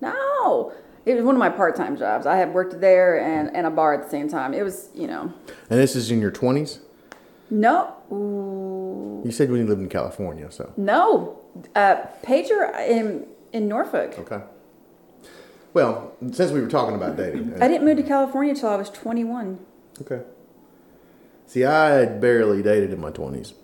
No, 0.00 0.72
it 1.06 1.14
was 1.14 1.24
one 1.24 1.34
of 1.36 1.38
my 1.38 1.48
part 1.48 1.76
time 1.76 1.96
jobs. 1.96 2.26
I 2.26 2.36
had 2.36 2.52
worked 2.52 2.80
there 2.80 3.20
and, 3.20 3.54
and 3.56 3.66
a 3.66 3.70
bar 3.70 3.94
at 3.94 4.02
the 4.04 4.10
same 4.10 4.28
time. 4.28 4.52
It 4.52 4.62
was, 4.64 4.88
you 4.94 5.06
know, 5.06 5.32
And 5.70 5.78
this 5.78 5.94
is 5.94 6.10
in 6.10 6.20
your 6.20 6.30
twenties. 6.32 6.80
no, 7.50 7.94
ooh, 8.10 9.22
You 9.24 9.30
said 9.30 9.48
when 9.50 9.60
you 9.60 9.66
lived 9.66 9.80
in 9.82 9.88
California, 9.88 10.50
so 10.50 10.72
no, 10.76 11.38
uh, 11.76 11.96
pager 12.24 12.76
in, 12.88 13.26
in 13.52 13.68
Norfolk. 13.68 14.18
okay. 14.18 14.42
Well, 15.74 16.12
since 16.32 16.50
we 16.52 16.60
were 16.60 16.68
talking 16.68 16.94
about 16.96 17.16
dating. 17.16 17.62
I 17.62 17.68
didn't 17.68 17.84
move 17.86 17.96
to 17.96 18.02
California 18.02 18.52
until 18.52 18.68
I 18.68 18.76
was 18.76 18.90
21. 18.90 19.58
Okay. 20.00 20.22
See, 21.46 21.64
I 21.64 21.90
had 21.90 22.20
barely 22.20 22.62
dated 22.62 22.92
in 22.92 23.00
my 23.00 23.10
twenties. 23.10 23.54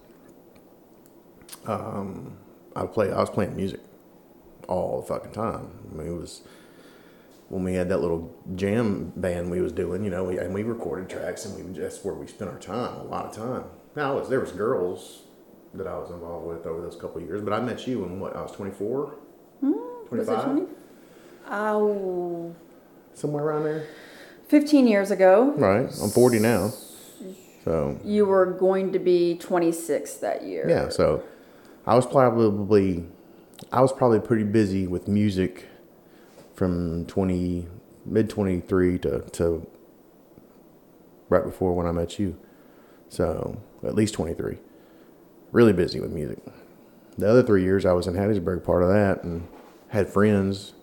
Um, 1.67 2.37
I 2.77 2.87
play. 2.87 3.11
I 3.11 3.19
was 3.19 3.31
playing 3.31 3.57
music 3.57 3.81
all 4.69 5.01
the 5.01 5.07
fucking 5.07 5.33
time. 5.33 5.71
I 5.91 5.97
mean, 5.97 6.09
it 6.09 6.19
was 6.19 6.43
when 7.49 7.65
we 7.65 7.75
had 7.75 7.89
that 7.89 7.99
little 7.99 8.35
jam 8.55 9.13
band 9.17 9.51
we 9.51 9.61
was 9.61 9.73
doing. 9.73 10.05
You 10.05 10.11
know, 10.11 10.25
we, 10.25 10.39
and 10.39 10.53
we 10.53 10.63
recorded 10.63 11.09
tracks, 11.09 11.45
and 11.47 11.57
we 11.57 11.81
that's 11.81 12.05
where 12.05 12.15
we 12.15 12.27
spent 12.27 12.51
our 12.51 12.59
time. 12.59 12.97
A 12.99 13.05
lot 13.05 13.27
of 13.27 13.35
time. 13.35 13.65
Now, 13.97 14.19
was, 14.19 14.29
there 14.29 14.41
was 14.41 14.53
girls 14.53 15.23
that 15.75 15.87
I 15.87 15.99
was 15.99 16.11
involved 16.11 16.47
with 16.47 16.67
over 16.67 16.83
those 16.83 16.97
couple 16.97 17.21
of 17.21 17.27
years, 17.27 17.41
but 17.43 17.53
I 17.53 17.61
met 17.61 17.87
you 17.87 18.01
when 18.01 18.21
what 18.21 18.37
I 18.37 18.43
was 18.43 18.53
twenty 18.53 18.73
four. 18.73 19.17
Was 20.11 20.29
it 20.29 20.43
20? 20.43 20.63
Oh, 21.51 22.55
somewhere 23.15 23.45
around 23.45 23.65
there. 23.65 23.87
15 24.49 24.87
years 24.87 25.11
ago. 25.11 25.53
Right, 25.57 25.89
I'm 26.03 26.11
forty 26.11 26.39
now. 26.39 26.73
So 27.65 27.99
You 28.05 28.25
were 28.25 28.47
going 28.47 28.93
to 28.93 28.99
be 28.99 29.37
26 29.37 30.15
that 30.15 30.43
year. 30.45 30.67
Yeah, 30.69 30.89
so 30.89 31.23
I 31.87 31.95
was 31.95 32.07
probably 32.07 33.05
I 33.73 33.81
was 33.81 33.93
probably 33.93 34.21
pretty 34.21 34.45
busy 34.45 34.87
with 34.87 35.09
music 35.09 35.67
from 36.55 37.05
twenty 37.07 37.67
mid 38.07 38.31
twenty 38.31 38.61
three 38.61 38.99
to, 39.01 39.21
to 39.33 39.67
right 41.29 41.45
before 41.45 41.75
when 41.75 41.87
I 41.87 41.93
met 41.93 42.19
you. 42.19 42.37
So 43.09 43.61
at 43.85 43.95
least 43.95 44.15
twenty 44.15 44.35
three. 44.35 44.59
Really 45.53 45.73
busy 45.73 45.99
with 46.01 46.13
music. 46.13 46.39
The 47.17 47.29
other 47.29 47.43
three 47.43 47.65
years 47.65 47.85
I 47.85 47.93
was 47.93 48.07
in 48.07 48.15
Hattiesburg 48.15 48.65
part 48.65 48.83
of 48.83 48.89
that 48.91 49.25
and 49.25 49.49
had 49.89 50.09
friends. 50.09 50.75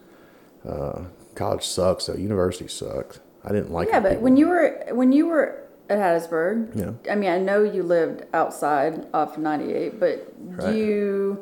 Uh, 0.67 1.03
college 1.36 1.63
sucks, 1.65 2.05
so 2.05 2.15
university 2.15 2.67
sucked. 2.67 3.19
I 3.46 3.52
didn't 3.52 3.72
like 3.72 3.88
it. 3.88 3.92
Yeah, 3.92 4.00
but 4.00 4.10
people. 4.10 4.24
when 4.24 4.38
you 4.38 4.48
were 4.48 4.84
when 4.92 5.12
you 5.12 5.28
were 5.28 5.64
at 5.90 6.00
Hattiesburg, 6.00 6.75
Yeah. 6.75 7.12
I 7.12 7.16
mean, 7.16 7.30
I 7.30 7.38
know 7.38 7.64
you 7.64 7.84
lived 7.84 8.24
outside 8.34 9.06
off 9.14 9.38
98, 9.38 10.00
but 10.00 10.34
Right. 10.40 10.72
do 10.72 10.78
you 10.78 11.40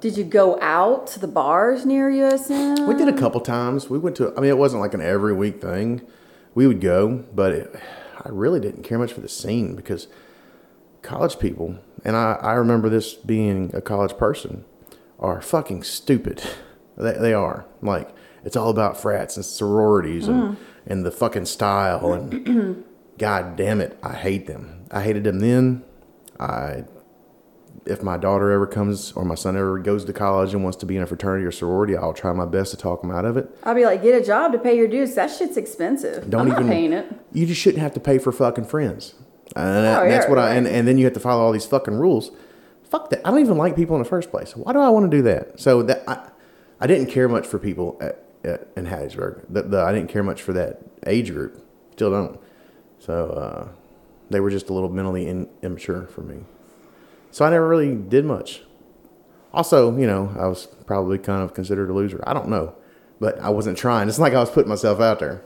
did 0.00 0.16
you 0.16 0.24
go 0.24 0.58
out 0.60 1.06
to 1.08 1.20
the 1.20 1.28
bars 1.28 1.86
near 1.86 2.10
USM? 2.10 2.88
We 2.88 2.94
did 2.94 3.08
a 3.08 3.12
couple 3.12 3.40
times. 3.40 3.88
We 3.88 3.98
went 3.98 4.16
to. 4.16 4.32
I 4.36 4.40
mean, 4.40 4.50
it 4.50 4.58
wasn't 4.58 4.80
like 4.80 4.94
an 4.94 5.00
every 5.00 5.32
week 5.32 5.60
thing. 5.60 6.02
We 6.54 6.66
would 6.66 6.80
go, 6.80 7.24
but 7.34 7.52
it, 7.52 7.74
I 8.20 8.28
really 8.28 8.60
didn't 8.60 8.82
care 8.82 8.98
much 8.98 9.12
for 9.12 9.20
the 9.20 9.28
scene 9.28 9.74
because 9.76 10.08
college 11.02 11.38
people, 11.38 11.78
and 12.04 12.16
I, 12.16 12.32
I 12.40 12.52
remember 12.54 12.88
this 12.88 13.14
being 13.14 13.70
a 13.74 13.80
college 13.80 14.16
person, 14.16 14.64
are 15.18 15.40
fucking 15.40 15.82
stupid. 15.82 16.42
They, 16.94 17.12
they 17.14 17.32
are 17.32 17.64
like 17.80 18.14
it's 18.44 18.54
all 18.54 18.68
about 18.68 19.00
frats 19.00 19.36
and 19.36 19.44
sororities 19.44 20.28
and 20.28 20.42
mm. 20.42 20.56
And 20.86 21.04
the 21.04 21.10
fucking 21.10 21.46
style 21.46 22.12
and 22.12 22.84
god 23.18 23.56
damn 23.56 23.80
it, 23.80 23.98
I 24.02 24.14
hate 24.14 24.46
them. 24.46 24.84
I 24.90 25.02
hated 25.02 25.24
them 25.24 25.40
then. 25.40 25.84
I 26.40 26.84
if 27.84 28.00
my 28.02 28.16
daughter 28.16 28.50
ever 28.52 28.66
comes 28.66 29.10
or 29.12 29.24
my 29.24 29.34
son 29.34 29.56
ever 29.56 29.78
goes 29.78 30.04
to 30.04 30.12
college 30.12 30.54
and 30.54 30.62
wants 30.62 30.76
to 30.78 30.86
be 30.86 30.96
in 30.96 31.02
a 31.02 31.06
fraternity 31.06 31.44
or 31.44 31.50
sorority, 31.50 31.96
I'll 31.96 32.12
try 32.12 32.32
my 32.32 32.44
best 32.46 32.70
to 32.70 32.76
talk 32.76 33.00
them 33.00 33.10
out 33.10 33.24
of 33.24 33.36
it. 33.36 33.50
I'll 33.64 33.74
be 33.74 33.84
like, 33.84 34.02
get 34.02 34.14
a 34.20 34.24
job 34.24 34.52
to 34.52 34.58
pay 34.58 34.76
your 34.76 34.86
dues. 34.86 35.14
That 35.16 35.28
shit's 35.32 35.56
expensive. 35.56 36.30
Don't 36.30 36.42
I'm 36.42 36.52
even 36.52 36.68
paying 36.68 36.92
it. 36.92 37.12
You 37.32 37.44
just 37.44 37.60
shouldn't 37.60 37.82
have 37.82 37.92
to 37.94 38.00
pay 38.00 38.18
for 38.18 38.30
fucking 38.30 38.66
friends. 38.66 39.14
And 39.56 39.66
oh, 39.68 39.82
that- 39.82 40.02
Oh, 40.04 40.08
that's 40.08 40.24
yeah, 40.26 40.30
what 40.30 40.38
I 40.38 40.54
and, 40.54 40.66
and 40.68 40.86
then 40.86 40.96
you 40.96 41.04
have 41.06 41.14
to 41.14 41.20
follow 41.20 41.42
all 41.42 41.50
these 41.52 41.66
fucking 41.66 41.94
rules. 41.94 42.30
Fuck 42.84 43.10
that. 43.10 43.26
I 43.26 43.30
don't 43.30 43.40
even 43.40 43.56
like 43.56 43.74
people 43.74 43.96
in 43.96 44.02
the 44.02 44.08
first 44.08 44.30
place. 44.30 44.54
Why 44.54 44.72
do 44.72 44.78
I 44.78 44.88
want 44.90 45.10
to 45.10 45.16
do 45.16 45.22
that? 45.22 45.58
So 45.58 45.82
that 45.82 46.04
I, 46.08 46.28
I 46.78 46.86
didn't 46.86 47.06
care 47.06 47.28
much 47.28 47.46
for 47.48 47.58
people 47.58 47.98
at, 48.00 48.21
at 48.44 48.68
in 48.76 48.86
Hattiesburg. 48.86 49.46
The, 49.48 49.62
the, 49.62 49.82
I 49.82 49.92
didn't 49.92 50.08
care 50.08 50.22
much 50.22 50.42
for 50.42 50.52
that 50.52 50.80
age 51.06 51.32
group. 51.32 51.64
Still 51.92 52.10
don't. 52.10 52.40
So 52.98 53.30
uh, 53.30 53.68
they 54.30 54.40
were 54.40 54.50
just 54.50 54.68
a 54.68 54.72
little 54.72 54.88
mentally 54.88 55.26
in, 55.28 55.48
immature 55.62 56.06
for 56.06 56.22
me. 56.22 56.44
So 57.30 57.44
I 57.44 57.50
never 57.50 57.66
really 57.66 57.94
did 57.94 58.24
much. 58.24 58.62
Also, 59.52 59.96
you 59.96 60.06
know, 60.06 60.34
I 60.38 60.46
was 60.46 60.66
probably 60.86 61.18
kind 61.18 61.42
of 61.42 61.54
considered 61.54 61.90
a 61.90 61.92
loser. 61.92 62.22
I 62.26 62.32
don't 62.32 62.48
know, 62.48 62.74
but 63.20 63.38
I 63.40 63.50
wasn't 63.50 63.76
trying. 63.76 64.08
It's 64.08 64.18
like 64.18 64.34
I 64.34 64.40
was 64.40 64.50
putting 64.50 64.68
myself 64.68 65.00
out 65.00 65.18
there. 65.18 65.42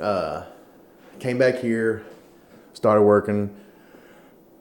Uh, 0.00 0.44
came 1.18 1.38
back 1.38 1.58
here, 1.58 2.04
started 2.72 3.02
working, 3.02 3.54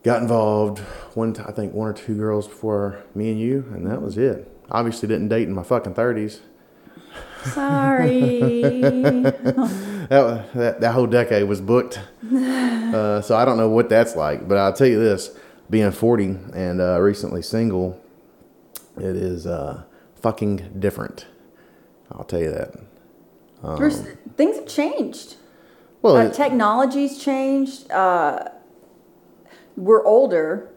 got 0.03 0.21
involved. 0.21 0.79
One, 1.15 1.33
t- 1.33 1.43
I 1.45 1.51
think 1.51 1.73
one 1.73 1.87
or 1.87 1.93
two 1.93 2.15
girls 2.15 2.47
before 2.47 3.03
me 3.15 3.31
and 3.31 3.39
you, 3.39 3.65
and 3.73 3.87
that 3.87 4.01
was 4.01 4.17
it. 4.17 4.49
Obviously, 4.69 5.07
didn't 5.07 5.29
date 5.29 5.47
in 5.47 5.53
my 5.53 5.63
fucking 5.63 5.93
thirties. 5.93 6.41
Sorry. 7.43 9.23
That, 10.09 10.53
that 10.53 10.81
that 10.81 10.91
whole 10.91 11.07
decade 11.07 11.47
was 11.47 11.61
booked. 11.61 11.99
Uh, 12.93 13.21
so 13.21 13.35
I 13.35 13.43
don't 13.43 13.57
know 13.57 13.69
what 13.69 13.89
that's 13.89 14.15
like, 14.15 14.47
but 14.47 14.55
I'll 14.59 14.71
tell 14.73 14.85
you 14.85 14.99
this: 14.99 15.35
being 15.67 15.89
forty 15.91 16.25
and 16.53 16.79
uh, 16.79 16.99
recently 17.01 17.41
single, 17.41 17.99
it 18.97 19.15
is 19.15 19.47
uh, 19.47 19.81
fucking 20.21 20.75
different. 20.77 21.25
I'll 22.11 22.23
tell 22.23 22.39
you 22.39 22.51
that. 22.51 22.75
There's, 23.79 24.01
things 24.37 24.57
have 24.57 24.67
changed. 24.67 25.37
Well, 26.03 26.17
Uh, 26.17 26.25
it- 26.25 26.33
technology's 26.35 27.17
changed. 27.17 27.89
Uh, 27.89 28.49
we're 29.75 30.05
older. 30.05 30.69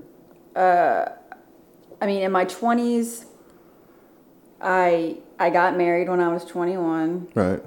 Uh, 0.55 1.07
I 2.01 2.07
mean, 2.07 2.23
in 2.23 2.33
my 2.33 2.47
twenties, 2.47 3.27
I 4.63 5.19
I 5.39 5.51
got 5.51 5.77
married 5.77 6.09
when 6.09 6.21
I 6.21 6.29
was 6.33 6.45
twenty 6.45 6.77
one. 6.77 7.29
right. 7.35 7.63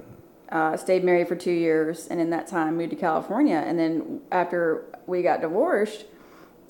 Uh, 0.51 0.75
stayed 0.75 1.03
married 1.03 1.27
for 1.27 1.35
two 1.35 1.51
years, 1.51 2.07
and 2.07 2.19
in 2.19 2.31
that 2.31 2.47
time 2.47 2.75
moved 2.77 2.89
to 2.89 2.95
California. 2.95 3.63
And 3.65 3.77
then 3.77 4.21
after 4.31 4.83
we 5.05 5.21
got 5.21 5.41
divorced, 5.41 6.05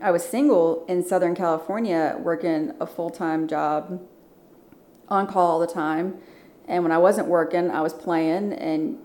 I 0.02 0.12
was 0.12 0.22
single 0.26 0.86
in 0.90 1.02
Southern 1.06 1.34
California, 1.34 2.18
working 2.20 2.74
a 2.82 2.86
full 2.86 3.10
time 3.10 3.48
job, 3.48 4.02
on 5.08 5.28
call 5.28 5.52
all 5.52 5.60
the 5.60 5.68
time. 5.68 6.18
And 6.68 6.84
when 6.84 6.92
I 6.92 6.98
wasn't 6.98 7.28
working, 7.30 7.72
I 7.72 7.80
was 7.82 7.94
playing. 7.94 8.52
And 8.52 8.98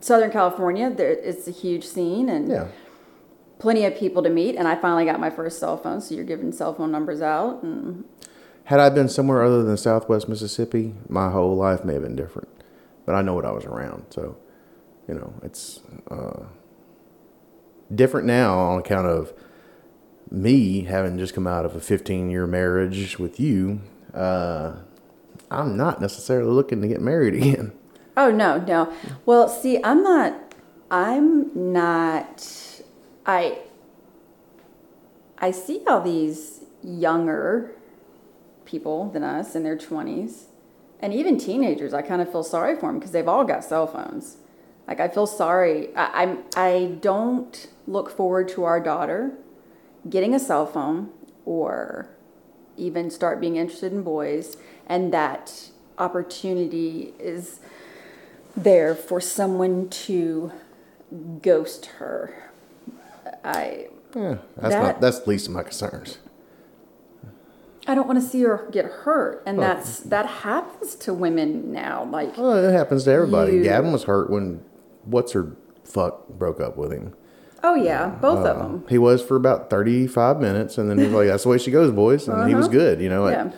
Southern 0.00 0.30
California, 0.30 0.90
there, 0.90 1.12
it's 1.12 1.48
a 1.48 1.50
huge 1.50 1.84
scene, 1.86 2.28
and 2.28 2.48
Yeah. 2.48 2.66
plenty 3.58 3.86
of 3.86 3.96
people 3.96 4.22
to 4.22 4.28
meet. 4.28 4.56
And 4.56 4.68
I 4.68 4.74
finally 4.76 5.06
got 5.06 5.18
my 5.18 5.30
first 5.30 5.58
cell 5.58 5.78
phone, 5.78 6.02
so 6.02 6.14
you're 6.14 6.24
giving 6.24 6.52
cell 6.52 6.74
phone 6.74 6.92
numbers 6.92 7.22
out. 7.22 7.62
And 7.62 8.04
Had 8.66 8.80
I 8.80 8.90
been 8.90 9.08
somewhere 9.08 9.44
other 9.44 9.62
than 9.62 9.76
Southwest 9.76 10.28
Mississippi, 10.28 10.92
my 11.08 11.30
whole 11.30 11.54
life 11.54 11.84
may 11.84 11.92
have 11.94 12.02
been 12.02 12.16
different. 12.16 12.48
But 13.04 13.14
I 13.14 13.22
know 13.22 13.32
what 13.32 13.44
I 13.44 13.52
was 13.52 13.64
around, 13.64 14.06
so 14.10 14.36
you 15.06 15.14
know 15.14 15.34
it's 15.44 15.78
uh, 16.10 16.46
different 17.94 18.26
now 18.26 18.58
on 18.58 18.80
account 18.80 19.06
of 19.06 19.32
me 20.32 20.80
having 20.82 21.16
just 21.16 21.32
come 21.32 21.46
out 21.46 21.64
of 21.64 21.76
a 21.76 21.80
15 21.80 22.28
year 22.28 22.44
marriage 22.48 23.20
with 23.20 23.38
you. 23.38 23.82
Uh, 24.12 24.72
I'm 25.48 25.76
not 25.76 26.00
necessarily 26.00 26.50
looking 26.50 26.82
to 26.82 26.88
get 26.88 27.00
married 27.00 27.34
again. 27.34 27.72
Oh 28.16 28.32
no, 28.32 28.58
no. 28.58 28.92
Well, 29.24 29.48
see, 29.48 29.78
I'm 29.84 30.02
not. 30.02 30.54
I'm 30.90 31.72
not. 31.72 32.82
I. 33.24 33.60
I 35.38 35.52
see 35.52 35.84
all 35.86 36.00
these 36.00 36.64
younger 36.82 37.75
people 38.66 39.08
than 39.10 39.22
us 39.22 39.54
in 39.54 39.62
their 39.62 39.76
twenties, 39.78 40.46
and 41.00 41.14
even 41.14 41.38
teenagers. 41.38 41.94
I 41.94 42.02
kind 42.02 42.20
of 42.20 42.30
feel 42.30 42.44
sorry 42.44 42.74
for 42.74 42.82
them 42.88 42.98
because 42.98 43.12
they've 43.12 43.28
all 43.28 43.44
got 43.44 43.64
cell 43.64 43.86
phones. 43.86 44.36
Like 44.86 45.00
I 45.00 45.08
feel 45.08 45.26
sorry. 45.26 45.94
I, 45.96 46.22
I'm. 46.22 46.44
I 46.56 46.96
don't 47.00 47.66
look 47.86 48.10
forward 48.10 48.48
to 48.50 48.64
our 48.64 48.80
daughter 48.80 49.32
getting 50.10 50.34
a 50.34 50.38
cell 50.38 50.66
phone 50.66 51.10
or 51.44 52.08
even 52.76 53.10
start 53.10 53.40
being 53.40 53.56
interested 53.56 53.92
in 53.92 54.02
boys, 54.02 54.56
and 54.86 55.12
that 55.12 55.70
opportunity 55.98 57.14
is 57.18 57.60
there 58.56 58.94
for 58.94 59.20
someone 59.20 59.88
to 59.88 60.52
ghost 61.42 61.86
her. 61.98 62.50
I 63.44 63.88
Yeah, 64.14 64.38
that's 64.56 64.74
That- 64.74 64.82
not 64.82 65.00
that's 65.00 65.20
the 65.20 65.30
least 65.30 65.46
of 65.48 65.52
my 65.54 65.62
concerns. 65.62 66.18
I 67.88 67.94
don't 67.94 68.06
want 68.06 68.20
to 68.20 68.26
see 68.26 68.42
her 68.42 68.68
get 68.72 68.84
hurt, 68.84 69.42
and 69.46 69.58
Well- 69.58 69.74
that's 69.74 70.00
that 70.00 70.26
happens 70.26 70.94
to 70.96 71.14
women 71.14 71.72
now. 71.72 72.08
Like 72.10 72.36
Well, 72.36 72.52
it 72.52 72.72
happens 72.72 73.04
to 73.04 73.12
everybody. 73.12 73.54
You- 73.56 73.62
Gavin 73.64 73.92
was 73.92 74.04
hurt 74.04 74.28
when 74.30 74.60
what's 75.04 75.32
her 75.32 75.52
fuck 75.84 76.28
broke 76.28 76.60
up 76.60 76.76
with 76.76 76.90
him. 76.92 77.12
oh 77.64 77.74
yeah, 77.74 78.08
both 78.20 78.38
of 78.40 78.56
Uh, 78.56 78.62
them. 78.62 78.84
He 78.88 78.98
was 78.98 79.22
for 79.22 79.34
about 79.36 79.70
35 79.70 80.40
minutes, 80.40 80.78
and 80.78 80.88
then 80.90 80.98
he 80.98 81.04
was 81.04 81.12
like, 81.14 81.26
that's 81.28 81.42
the 81.44 81.48
way 81.48 81.58
she 81.58 81.70
goes, 81.70 81.90
boys. 81.90 82.28
And 82.28 82.48
he 82.48 82.54
was 82.54 82.66
Uh-huh. 82.66 82.72
good, 82.72 83.00
you 83.00 83.08
know. 83.08 83.28
Yeah, 83.28 83.50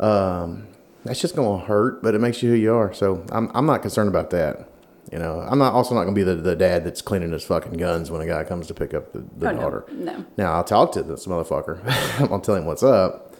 Um, 0.00 0.64
That's 1.04 1.20
just 1.20 1.36
going 1.36 1.60
to 1.60 1.66
hurt, 1.66 2.02
but 2.02 2.14
it 2.14 2.20
makes 2.22 2.42
you 2.42 2.48
who 2.50 2.56
you 2.56 2.74
are. 2.74 2.90
So 2.94 3.22
I'm, 3.30 3.50
I'm 3.54 3.66
not 3.66 3.82
concerned 3.82 4.08
about 4.08 4.30
that. 4.30 4.66
You 5.12 5.18
know, 5.18 5.40
I'm 5.40 5.58
not 5.58 5.74
also 5.74 5.94
not 5.94 6.04
going 6.04 6.14
to 6.14 6.18
be 6.18 6.22
the, 6.24 6.34
the 6.36 6.56
dad 6.56 6.84
that's 6.84 7.02
cleaning 7.02 7.32
his 7.32 7.44
fucking 7.44 7.74
guns 7.74 8.10
when 8.10 8.20
a 8.22 8.26
guy 8.26 8.42
comes 8.44 8.66
to 8.68 8.74
pick 8.74 8.94
up 8.94 9.12
the, 9.12 9.18
the 9.36 9.50
Oh, 9.50 9.52
no. 9.52 9.60
daughter. 9.60 9.84
No. 9.92 10.24
Now, 10.36 10.54
I'll 10.54 10.64
talk 10.64 10.92
to 10.92 11.02
this 11.02 11.26
motherfucker. 11.26 11.80
I'll 12.30 12.40
tell 12.40 12.54
him 12.54 12.64
what's 12.64 12.82
up, 12.82 13.34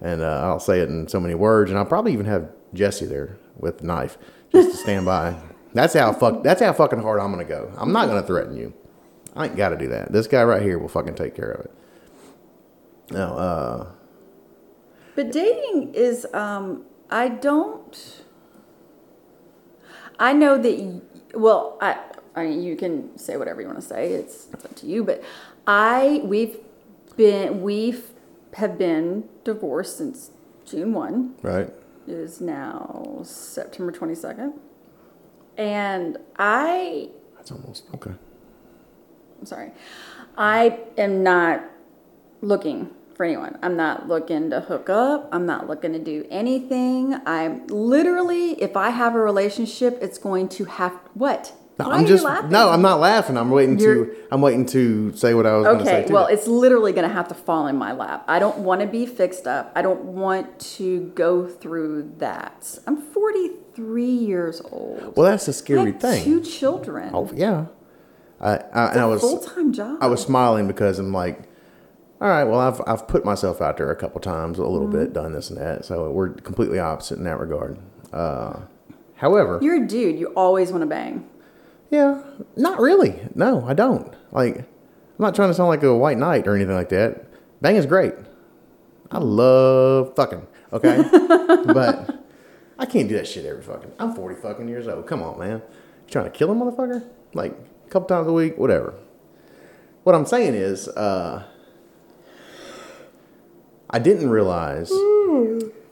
and 0.00 0.22
uh, 0.22 0.40
I'll 0.42 0.58
say 0.60 0.80
it 0.80 0.88
in 0.88 1.06
so 1.08 1.20
many 1.20 1.34
words, 1.34 1.70
and 1.70 1.78
I'll 1.78 1.86
probably 1.86 2.12
even 2.12 2.26
have 2.26 2.50
Jesse 2.74 3.06
there 3.06 3.36
with 3.56 3.78
the 3.78 3.86
knife 3.86 4.18
just 4.52 4.72
to 4.72 4.76
stand 4.76 5.06
by. 5.06 5.36
That's 5.72 5.94
how 5.94 6.12
fuck. 6.12 6.42
That's 6.42 6.60
how 6.60 6.72
fucking 6.72 7.00
hard 7.00 7.20
I'm 7.20 7.30
gonna 7.30 7.44
go. 7.44 7.72
I'm 7.76 7.92
not 7.92 8.06
gonna 8.08 8.22
threaten 8.22 8.56
you. 8.56 8.72
I 9.36 9.46
ain't 9.46 9.56
got 9.56 9.70
to 9.70 9.76
do 9.76 9.88
that. 9.88 10.12
This 10.12 10.26
guy 10.28 10.44
right 10.44 10.62
here 10.62 10.78
will 10.78 10.88
fucking 10.88 11.14
take 11.16 11.34
care 11.34 11.50
of 11.50 11.64
it. 11.64 11.72
No, 13.10 13.36
uh, 13.36 13.86
But 15.16 15.32
dating 15.32 15.92
is, 15.94 16.26
um, 16.32 16.84
I 17.10 17.28
don't. 17.28 18.22
I 20.18 20.32
know 20.32 20.56
that. 20.58 20.78
y- 20.78 21.00
Well, 21.34 21.76
I, 21.80 21.98
I 22.34 22.44
mean, 22.44 22.62
you 22.62 22.76
can 22.76 23.16
say 23.18 23.36
whatever 23.36 23.60
you 23.60 23.66
want 23.66 23.80
to 23.80 23.86
say. 23.86 24.12
It's, 24.12 24.48
it's 24.52 24.64
up 24.64 24.74
to 24.76 24.86
you. 24.86 25.04
But 25.04 25.22
I, 25.66 26.20
we've 26.24 26.56
been, 27.16 27.62
we've 27.62 28.10
have 28.54 28.78
been 28.78 29.24
divorced 29.42 29.98
since 29.98 30.30
June 30.64 30.92
one. 30.92 31.34
right? 31.42 31.70
It 32.06 32.12
is 32.12 32.40
now 32.40 33.20
September 33.24 33.90
twenty 33.90 34.14
second, 34.14 34.52
and 35.56 36.18
I 36.38 37.08
That's 37.36 37.50
almost 37.50 37.84
okay. 37.94 38.12
I'm 39.40 39.46
sorry. 39.46 39.70
I 40.36 40.80
am 40.98 41.22
not 41.22 41.64
looking 42.42 42.90
for 43.14 43.24
anyone. 43.24 43.58
I'm 43.62 43.76
not 43.76 44.08
looking 44.08 44.50
to 44.50 44.60
hook 44.60 44.88
up. 44.90 45.28
I'm 45.32 45.46
not 45.46 45.68
looking 45.68 45.92
to 45.92 45.98
do 45.98 46.26
anything. 46.30 47.14
I'm 47.26 47.66
literally, 47.68 48.52
if 48.62 48.76
I 48.76 48.90
have 48.90 49.14
a 49.14 49.20
relationship, 49.20 49.98
it's 50.02 50.18
going 50.18 50.48
to 50.50 50.64
have 50.64 50.92
what? 51.14 51.52
No, 51.76 51.88
Why 51.88 51.94
I'm 51.96 52.04
are 52.04 52.06
just 52.06 52.22
you 52.22 52.28
laughing? 52.28 52.50
no. 52.50 52.70
I'm 52.70 52.82
not 52.82 53.00
laughing. 53.00 53.36
I'm 53.36 53.50
waiting 53.50 53.78
You're- 53.80 54.06
to. 54.06 54.16
I'm 54.30 54.40
waiting 54.40 54.64
to 54.66 55.12
say 55.16 55.34
what 55.34 55.44
I 55.44 55.56
was 55.56 55.64
going 55.66 55.78
to 55.80 55.84
say. 55.84 56.04
Okay, 56.04 56.12
well, 56.12 56.26
it's 56.26 56.46
literally 56.46 56.92
going 56.92 57.08
to 57.08 57.12
have 57.12 57.26
to 57.28 57.34
fall 57.34 57.66
in 57.66 57.76
my 57.76 57.90
lap. 57.92 58.24
I 58.28 58.38
don't 58.38 58.58
want 58.58 58.80
to 58.82 58.86
be 58.86 59.06
fixed 59.06 59.48
up. 59.48 59.72
I 59.74 59.82
don't 59.82 60.04
want 60.04 60.60
to 60.76 61.00
go 61.16 61.48
through 61.48 62.12
that. 62.18 62.78
I'm 62.86 62.96
43 62.96 64.04
years 64.04 64.62
old. 64.70 65.16
well, 65.16 65.28
that's 65.30 65.48
a 65.48 65.52
scary 65.52 65.90
have 65.90 66.00
thing. 66.00 66.22
two 66.24 66.40
children. 66.42 67.10
Oh 67.12 67.28
yeah. 67.34 67.66
I, 68.40 68.56
I 68.72 68.90
and 68.92 69.00
I 69.00 69.06
was 69.06 69.20
full 69.20 69.40
time 69.40 69.72
job. 69.72 69.98
I 70.00 70.06
was 70.06 70.22
smiling 70.22 70.68
because 70.68 70.98
I'm 71.00 71.12
like, 71.12 71.42
all 72.20 72.28
right, 72.28 72.44
well, 72.44 72.60
I've 72.60 72.80
I've 72.86 73.06
put 73.08 73.24
myself 73.24 73.60
out 73.60 73.76
there 73.76 73.90
a 73.90 73.96
couple 73.96 74.20
times, 74.20 74.58
a 74.58 74.64
little 74.66 74.86
Mm-hmm. 74.88 74.98
bit, 74.98 75.12
done 75.12 75.32
this 75.32 75.50
and 75.50 75.58
that. 75.60 75.84
So 75.84 76.10
we're 76.10 76.30
completely 76.30 76.78
opposite 76.78 77.18
in 77.18 77.24
that 77.24 77.38
regard. 77.38 77.78
Uh, 78.12 78.60
however, 79.16 79.58
You're 79.62 79.82
a 79.82 79.86
dude. 79.86 80.18
You 80.18 80.28
always 80.36 80.70
want 80.70 80.82
to 80.82 80.86
bang. 80.86 81.28
yeah, 81.90 82.22
not 82.56 82.80
really. 82.80 83.20
No, 83.34 83.64
I 83.66 83.74
don't. 83.74 84.14
Like, 84.32 84.58
I'm 84.58 84.66
not 85.18 85.34
trying 85.34 85.48
to 85.50 85.54
sound 85.54 85.68
like 85.68 85.82
a 85.82 85.96
white 85.96 86.18
knight 86.18 86.46
or 86.46 86.54
anything 86.56 86.74
like 86.74 86.88
that. 86.90 87.26
Bang 87.60 87.76
is 87.76 87.86
great. 87.86 88.14
I 89.10 89.18
love 89.18 90.14
fucking. 90.16 90.46
Okay, 90.72 91.02
but 91.66 92.24
I 92.78 92.86
can't 92.86 93.08
do 93.08 93.14
that 93.16 93.28
shit 93.28 93.44
every 93.44 93.62
fucking. 93.62 93.92
I'm 93.98 94.14
40 94.14 94.40
fucking 94.40 94.68
years 94.68 94.88
old. 94.88 95.06
Come 95.06 95.22
on, 95.22 95.38
man. 95.38 95.62
You 96.06 96.10
trying 96.10 96.24
to 96.24 96.30
kill 96.30 96.50
a 96.50 96.54
motherfucker? 96.54 97.04
Like 97.32 97.52
a 97.86 97.90
couple 97.90 98.08
times 98.08 98.26
a 98.28 98.32
week, 98.32 98.56
whatever. 98.58 98.94
What 100.02 100.14
I'm 100.14 100.26
saying 100.26 100.54
is, 100.54 100.88
uh, 100.88 101.44
I 103.90 103.98
didn't 103.98 104.30
realize, 104.30 104.90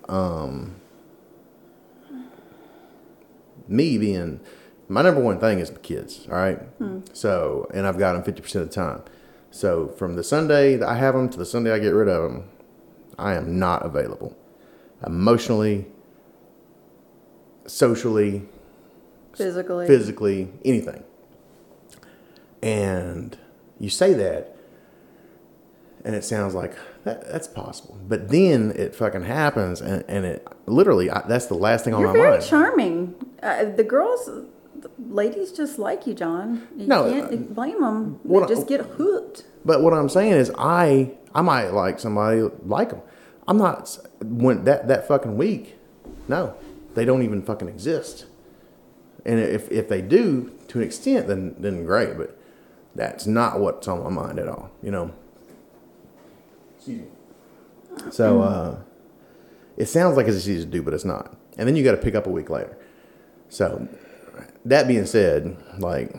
um, 0.09 0.77
me 3.69 3.97
being 3.99 4.41
my 4.89 5.03
number 5.03 5.21
one 5.21 5.39
thing 5.39 5.59
is 5.61 5.71
the 5.71 5.79
kids. 5.79 6.27
All 6.31 6.35
right, 6.37 6.59
so 7.13 7.69
and 7.73 7.87
I've 7.87 7.99
got 7.99 8.15
them 8.15 8.23
50 8.23 8.43
percent 8.43 8.63
of 8.65 8.69
the 8.71 8.75
time. 8.75 9.03
So 9.51 9.89
from 9.89 10.17
the 10.17 10.25
Sunday 10.25 10.77
that 10.77 10.89
I 10.89 10.97
have 10.97 11.15
them 11.15 11.29
to 11.31 11.39
the 11.39 11.45
Sunday 11.47 11.73
I 11.73 11.79
get 11.79 11.91
rid 11.95 12.09
of 12.09 12.23
them, 12.31 12.49
I 13.19 13.35
am 13.35 13.59
not 13.59 13.85
available 13.85 14.37
emotionally, 15.07 15.87
socially, 17.67 18.49
Physically. 19.37 19.87
physically, 19.87 20.49
anything. 20.65 21.05
And 22.63 23.37
you 23.81 23.91
say 23.91 24.13
that, 24.15 24.57
and 26.05 26.15
it 26.15 26.25
sounds 26.25 26.55
like 26.55 26.75
that, 27.04 27.30
that's 27.30 27.49
possible. 27.49 27.99
But 28.08 28.28
then 28.28 28.73
it 28.76 28.95
fucking 28.95 29.23
happens, 29.25 29.80
and, 29.80 30.04
and 30.08 30.25
it 30.25 30.47
literally, 30.67 31.10
I, 31.10 31.23
that's 31.26 31.47
the 31.47 31.54
last 31.54 31.84
thing 31.84 31.95
on 31.95 32.00
You're 32.00 32.08
my 32.12 32.19
very 32.19 32.30
mind. 32.32 32.45
charming. 32.45 33.15
Uh, 33.43 33.65
the 33.65 33.84
girls, 33.84 34.26
the 34.26 34.91
ladies 34.99 35.52
just 35.52 35.78
like 35.78 36.06
you, 36.06 36.15
John. 36.15 36.67
You 36.76 36.86
No, 36.86 37.10
can't 37.10 37.32
uh, 37.32 37.36
blame 37.54 37.80
them. 37.80 38.21
They 38.25 38.38
I- 38.38 38.47
just 38.47 38.69
get 38.69 38.80
hooked. 38.82 39.45
But 39.65 39.82
what 39.82 39.93
I'm 39.95 40.08
saying 40.08 40.32
is, 40.32 40.50
I 40.58 41.12
I 41.34 41.41
might 41.41 41.69
like 41.71 42.00
somebody 42.00 42.43
like 42.65 42.91
them. 42.91 43.00
I'm 43.47 43.58
not 43.58 43.97
when 44.25 44.65
that 44.65 44.88
that 44.88 45.06
fucking 45.06 45.36
week. 45.36 45.76
No, 46.28 46.54
they 46.95 47.04
don't 47.04 47.23
even 47.23 47.43
fucking 47.43 47.69
exist. 47.69 48.26
And 49.25 49.38
if 49.38 49.71
if 49.71 49.88
they 49.88 50.02
do 50.02 50.50
to 50.69 50.78
an 50.80 50.84
extent, 50.84 51.28
then 51.28 51.54
then 51.58 51.84
great. 51.84 52.17
But 52.19 52.36
that's 52.97 53.25
not 53.26 53.60
what's 53.60 53.86
on 53.86 54.02
my 54.02 54.10
mind 54.10 54.38
at 54.41 54.49
all. 54.49 54.71
You 54.82 54.91
know. 54.91 55.12
Excuse 56.82 57.02
me. 57.02 58.10
So 58.10 58.42
uh, 58.42 58.78
it 59.76 59.86
sounds 59.86 60.16
like 60.16 60.26
it's 60.26 60.49
easy 60.49 60.64
to 60.64 60.66
do, 60.71 60.82
but 60.82 60.95
it's 60.95 61.04
not. 61.04 61.36
And 61.56 61.68
then 61.68 61.76
you 61.76 61.84
got 61.84 61.92
to 61.92 61.97
pick 61.99 62.14
up 62.14 62.26
a 62.26 62.30
week 62.30 62.50
later. 62.50 62.76
So 63.49 63.86
that 64.64 64.88
being 64.88 65.06
said, 65.06 65.56
like, 65.78 66.14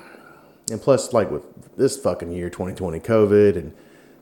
and 0.71 0.80
plus, 0.82 1.12
like 1.12 1.30
with 1.32 1.43
this 1.76 1.97
fucking 1.97 2.32
year, 2.32 2.49
2020, 2.49 2.99
COVID, 3.02 3.58
and 3.58 3.73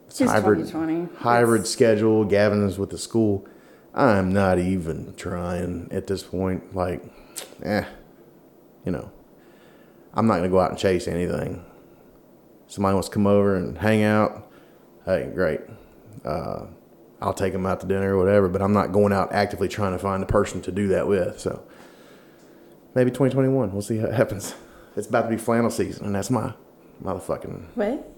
It's 0.07 0.17
hybrid 0.19 0.59
2020. 0.67 1.17
hybrid 1.19 1.61
It's- 1.61 1.71
schedule, 1.73 2.25
Gavin's 2.25 2.79
with 2.79 2.89
the 2.89 2.97
school. 2.97 3.45
I'm 3.93 4.31
not 4.31 4.57
even 4.57 5.13
trying 5.17 5.89
at 5.91 6.07
this 6.07 6.23
point. 6.23 6.73
Like, 6.75 7.03
eh, 7.61 7.83
you 8.85 8.91
know, 8.93 9.11
I'm 10.13 10.25
not 10.25 10.37
gonna 10.37 10.49
go 10.49 10.59
out 10.61 10.71
and 10.71 10.79
chase 10.79 11.07
anything. 11.07 11.63
Somebody 12.67 12.93
wants 12.93 13.09
to 13.09 13.13
come 13.13 13.27
over 13.27 13.55
and 13.55 13.77
hang 13.77 14.01
out. 14.03 14.49
Hey, 15.05 15.29
great. 15.35 15.59
Uh, 16.25 16.65
I'll 17.21 17.33
take 17.33 17.53
them 17.53 17.65
out 17.65 17.79
to 17.81 17.85
dinner 17.87 18.15
or 18.15 18.17
whatever. 18.17 18.47
But 18.49 18.61
I'm 18.61 18.73
not 18.73 18.91
going 18.91 19.13
out 19.13 19.31
actively 19.33 19.67
trying 19.67 19.91
to 19.93 19.99
find 19.99 20.21
the 20.21 20.27
person 20.27 20.61
to 20.63 20.71
do 20.71 20.87
that 20.89 21.07
with. 21.07 21.39
So 21.39 21.63
maybe 22.95 23.11
2021. 23.11 23.71
We'll 23.71 23.81
see 23.81 23.97
how 23.97 24.07
it 24.07 24.13
happens. 24.13 24.55
It's 24.97 25.07
about 25.07 25.21
to 25.21 25.29
be 25.29 25.37
flannel 25.37 25.71
season, 25.71 26.05
and 26.05 26.13
that's 26.13 26.29
my 26.29 26.51
motherfucking 27.01 27.63
What? 27.75 28.11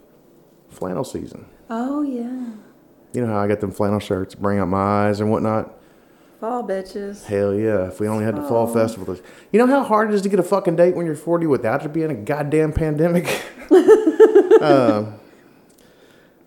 flannel 0.69 1.03
season. 1.03 1.45
Oh, 1.69 2.01
yeah. 2.01 2.45
You 3.13 3.21
know 3.21 3.27
how 3.27 3.37
I 3.41 3.47
got 3.47 3.59
them 3.59 3.69
flannel 3.71 3.99
shirts, 3.99 4.33
bring 4.33 4.57
out 4.57 4.67
my 4.69 5.05
eyes 5.07 5.19
and 5.19 5.29
whatnot. 5.29 5.71
Fall 6.39 6.63
bitches. 6.67 7.25
Hell 7.25 7.53
yeah! 7.53 7.89
If 7.89 7.99
we 7.99 8.07
only 8.07 8.25
had 8.25 8.35
the 8.35 8.41
fall 8.41 8.67
Oh. 8.67 8.73
festival, 8.73 9.15
you 9.51 9.59
know 9.59 9.67
how 9.67 9.83
hard 9.83 10.09
it 10.09 10.15
is 10.15 10.23
to 10.23 10.29
get 10.29 10.39
a 10.39 10.43
fucking 10.43 10.75
date 10.75 10.95
when 10.95 11.05
you're 11.05 11.13
40 11.13 11.45
without 11.45 11.81
there 11.81 11.89
being 11.89 12.09
a 12.09 12.15
goddamn 12.15 12.73
pandemic. 12.73 13.27
um, 14.61 15.13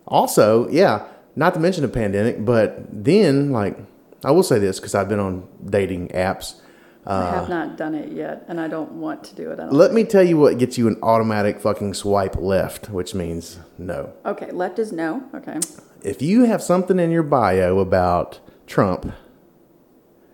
also, 0.07 0.69
yeah, 0.71 1.05
not 1.37 1.55
to 1.55 1.61
mention 1.61 1.85
a 1.85 1.89
pandemic, 1.89 2.45
but 2.45 2.85
then 2.91 3.53
like 3.53 3.79
I 4.25 4.31
will 4.33 4.43
say 4.43 4.59
this 4.59 4.81
because 4.81 4.95
I've 4.95 5.09
been 5.09 5.21
on 5.21 5.47
dating 5.65 6.09
apps. 6.09 6.61
I 7.09 7.31
have 7.31 7.45
uh, 7.45 7.49
not 7.49 7.77
done 7.77 7.95
it 7.95 8.11
yet, 8.11 8.45
and 8.49 8.61
I 8.61 8.67
don't 8.67 8.93
want 8.93 9.23
to 9.25 9.37
do 9.37 9.53
it. 9.53 9.61
Let 9.73 9.93
me 9.93 10.03
tell 10.03 10.25
you 10.25 10.37
what 10.39 10.59
gets 10.59 10.77
you 10.77 10.89
an 10.89 10.97
automatic 11.03 11.61
fucking 11.61 11.95
swipe 11.95 12.35
left, 12.35 12.91
which 12.91 13.15
means 13.15 13.61
no. 13.79 14.13
Okay, 14.25 14.51
left 14.51 14.81
is 14.81 14.91
no. 14.91 15.23
Okay. 15.33 15.61
if 16.03 16.21
you 16.21 16.45
have 16.45 16.63
something 16.63 16.99
in 16.99 17.13
your 17.13 17.23
bio 17.23 17.79
about 17.79 18.41
Trump, 18.67 19.13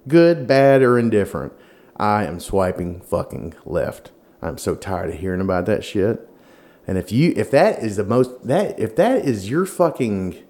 good, 0.08 0.46
bad, 0.46 0.80
or 0.80 0.98
indifferent, 0.98 1.52
I 1.98 2.24
am 2.24 2.40
swiping 2.40 3.02
fucking 3.02 3.54
left. 3.66 4.10
I'm 4.40 4.56
so 4.56 4.74
tired 4.74 5.10
of 5.10 5.20
hearing 5.20 5.42
about 5.42 5.66
that 5.66 5.84
shit. 5.84 6.26
And 6.86 6.96
if 6.96 7.12
you 7.12 7.34
if 7.36 7.50
that 7.50 7.82
is 7.82 7.96
the 7.96 8.04
most 8.04 8.46
that 8.46 8.78
if 8.80 8.96
that 8.96 9.26
is 9.26 9.50
your 9.50 9.66
fucking 9.66 10.42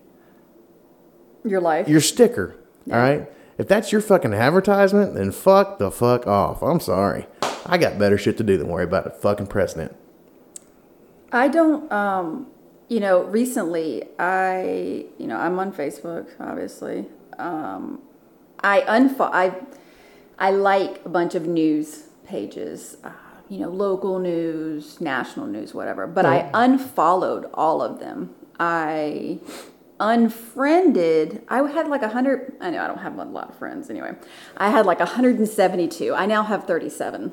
Your 1.45 1.61
life. 1.61 1.89
your 1.89 2.01
sticker, 2.01 2.55
all 2.91 2.99
right? 2.99 3.29
If 3.59 3.69
that's 3.69 3.93
your 3.93 4.01
fucking 4.01 4.33
advertisement, 4.33 5.15
then 5.15 5.31
fuck 5.33 5.79
the 5.79 5.91
fuck 5.91 6.27
off. 6.27 6.63
I'm 6.63 6.81
sorry. 6.81 7.27
I 7.67 7.79
got 7.79 7.99
better 7.99 8.19
shit 8.19 8.37
to 8.39 8.45
do 8.45 8.57
than 8.57 8.69
worry 8.69 8.85
about 8.85 9.07
a 9.07 9.11
fucking 9.11 9.47
president. 9.49 9.95
I 11.31 11.49
don't, 11.49 11.91
um, 11.93 12.47
you 12.89 13.01
know, 13.01 13.23
recently 13.25 14.05
I, 14.19 15.07
you 15.19 15.27
know, 15.27 15.37
I'm 15.37 15.59
on 15.59 15.73
Facebook, 15.73 16.29
obviously. 16.41 17.07
Um, 17.39 18.01
I 18.61 18.83
unfo- 18.83 19.31
I, 19.33 19.55
I 20.39 20.51
like 20.51 21.05
a 21.05 21.09
bunch 21.09 21.35
of 21.35 21.47
news 21.47 22.05
pages, 22.25 22.97
uh, 23.05 23.11
you 23.49 23.59
know, 23.59 23.69
local 23.69 24.19
news, 24.19 25.01
national 25.01 25.47
news, 25.47 25.75
whatever. 25.75 26.07
But 26.07 26.27
I 26.27 26.51
unfollowed 26.55 27.49
all 27.55 27.83
of 27.83 27.99
them. 28.01 28.35
I 28.59 29.39
unfriended. 30.03 31.43
I 31.49 31.63
had 31.71 31.89
like 31.89 32.03
a 32.03 32.09
hundred. 32.09 32.55
I 32.61 32.71
know 32.71 32.83
I 32.83 32.89
don't 32.89 32.99
have 32.99 33.17
a 33.17 33.25
lot 33.25 33.51
of 33.51 33.57
friends 33.57 33.89
anyway. 33.89 34.13
I 34.57 34.69
had 34.69 34.85
like 34.85 34.99
172. 34.99 36.13
I 36.13 36.27
now 36.27 36.43
have 36.43 36.65
37. 36.65 37.33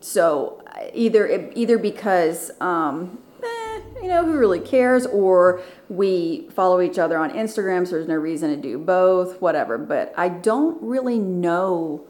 So 0.00 0.62
either 0.94 1.50
either 1.54 1.78
because 1.78 2.50
um, 2.60 3.18
eh, 3.42 3.80
you 4.00 4.08
know 4.08 4.24
who 4.24 4.38
really 4.38 4.60
cares, 4.60 5.04
or 5.06 5.60
we 5.88 6.48
follow 6.54 6.80
each 6.80 6.98
other 6.98 7.18
on 7.18 7.30
Instagram, 7.30 7.86
so 7.86 7.92
there's 7.92 8.08
no 8.08 8.14
reason 8.14 8.50
to 8.50 8.56
do 8.56 8.78
both, 8.78 9.40
whatever. 9.42 9.76
But 9.76 10.14
I 10.16 10.30
don't 10.30 10.82
really 10.82 11.18
know 11.18 12.06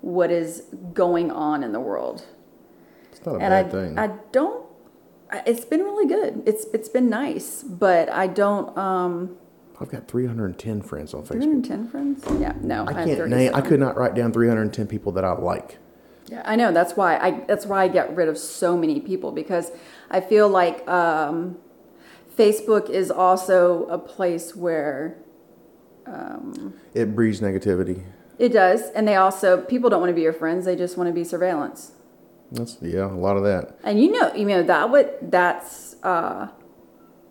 what 0.00 0.30
is 0.30 0.64
going 0.94 1.30
on 1.32 1.64
in 1.64 1.72
the 1.72 1.80
world. 1.80 2.26
It's 3.10 3.24
not 3.26 3.32
a 3.32 3.38
and 3.38 3.50
bad 3.50 3.66
I, 3.66 3.68
thing. 3.68 3.98
I 3.98 4.06
don't. 4.30 4.61
I- 5.32 5.42
It's 5.46 5.64
been 5.64 5.80
really 5.80 6.06
good. 6.06 6.42
It's 6.46 6.66
it's 6.72 6.88
been 6.88 7.08
nice, 7.08 7.62
but 7.62 8.08
I 8.10 8.26
don't. 8.26 8.76
Um, 8.76 9.36
I've 9.80 9.88
got 9.90 10.06
310 10.06 10.82
friends 10.82 11.12
on 11.14 11.22
Facebook. 11.22 11.28
310 11.42 11.88
friends? 11.88 12.24
Yeah, 12.40 12.52
no. 12.60 12.84
I 12.86 12.92
can't 13.04 13.28
name. 13.28 13.52
I 13.54 13.60
could 13.62 13.80
not 13.80 13.96
write 13.96 14.14
down 14.14 14.32
310 14.32 14.86
people 14.86 15.10
that 15.12 15.24
I 15.24 15.32
like. 15.32 15.78
Yeah, 16.26 16.42
I 16.44 16.54
know. 16.56 16.70
That's 16.72 16.94
why 16.96 17.16
I. 17.16 17.30
That's 17.48 17.66
why 17.66 17.82
I 17.84 17.88
get 17.88 18.14
rid 18.14 18.28
of 18.28 18.38
so 18.38 18.76
many 18.76 19.00
people 19.00 19.32
because 19.32 19.72
I 20.10 20.20
feel 20.20 20.48
like 20.48 20.86
um, 20.88 21.56
Facebook 22.36 22.88
is 22.90 23.10
also 23.10 23.86
a 23.86 23.98
place 23.98 24.54
where 24.54 25.16
It 26.94 27.14
breeds 27.16 27.40
negativity. 27.40 28.02
it 28.38 28.50
does, 28.52 28.90
and 28.90 29.06
they 29.08 29.16
also 29.16 29.60
people 29.62 29.88
don't 29.90 30.00
want 30.00 30.10
to 30.10 30.14
be 30.14 30.22
your 30.22 30.32
friends. 30.32 30.64
They 30.64 30.76
just 30.76 30.96
want 30.96 31.08
to 31.08 31.12
be 31.14 31.24
surveillance. 31.24 31.92
That's 32.52 32.78
yeah, 32.80 33.06
a 33.06 33.08
lot 33.08 33.36
of 33.36 33.42
that. 33.44 33.78
And 33.82 34.00
you 34.00 34.10
know, 34.12 34.32
you 34.34 34.44
know 34.46 34.62
that 34.62 34.90
what 34.90 35.18
that's 35.30 35.96
uh, 36.02 36.48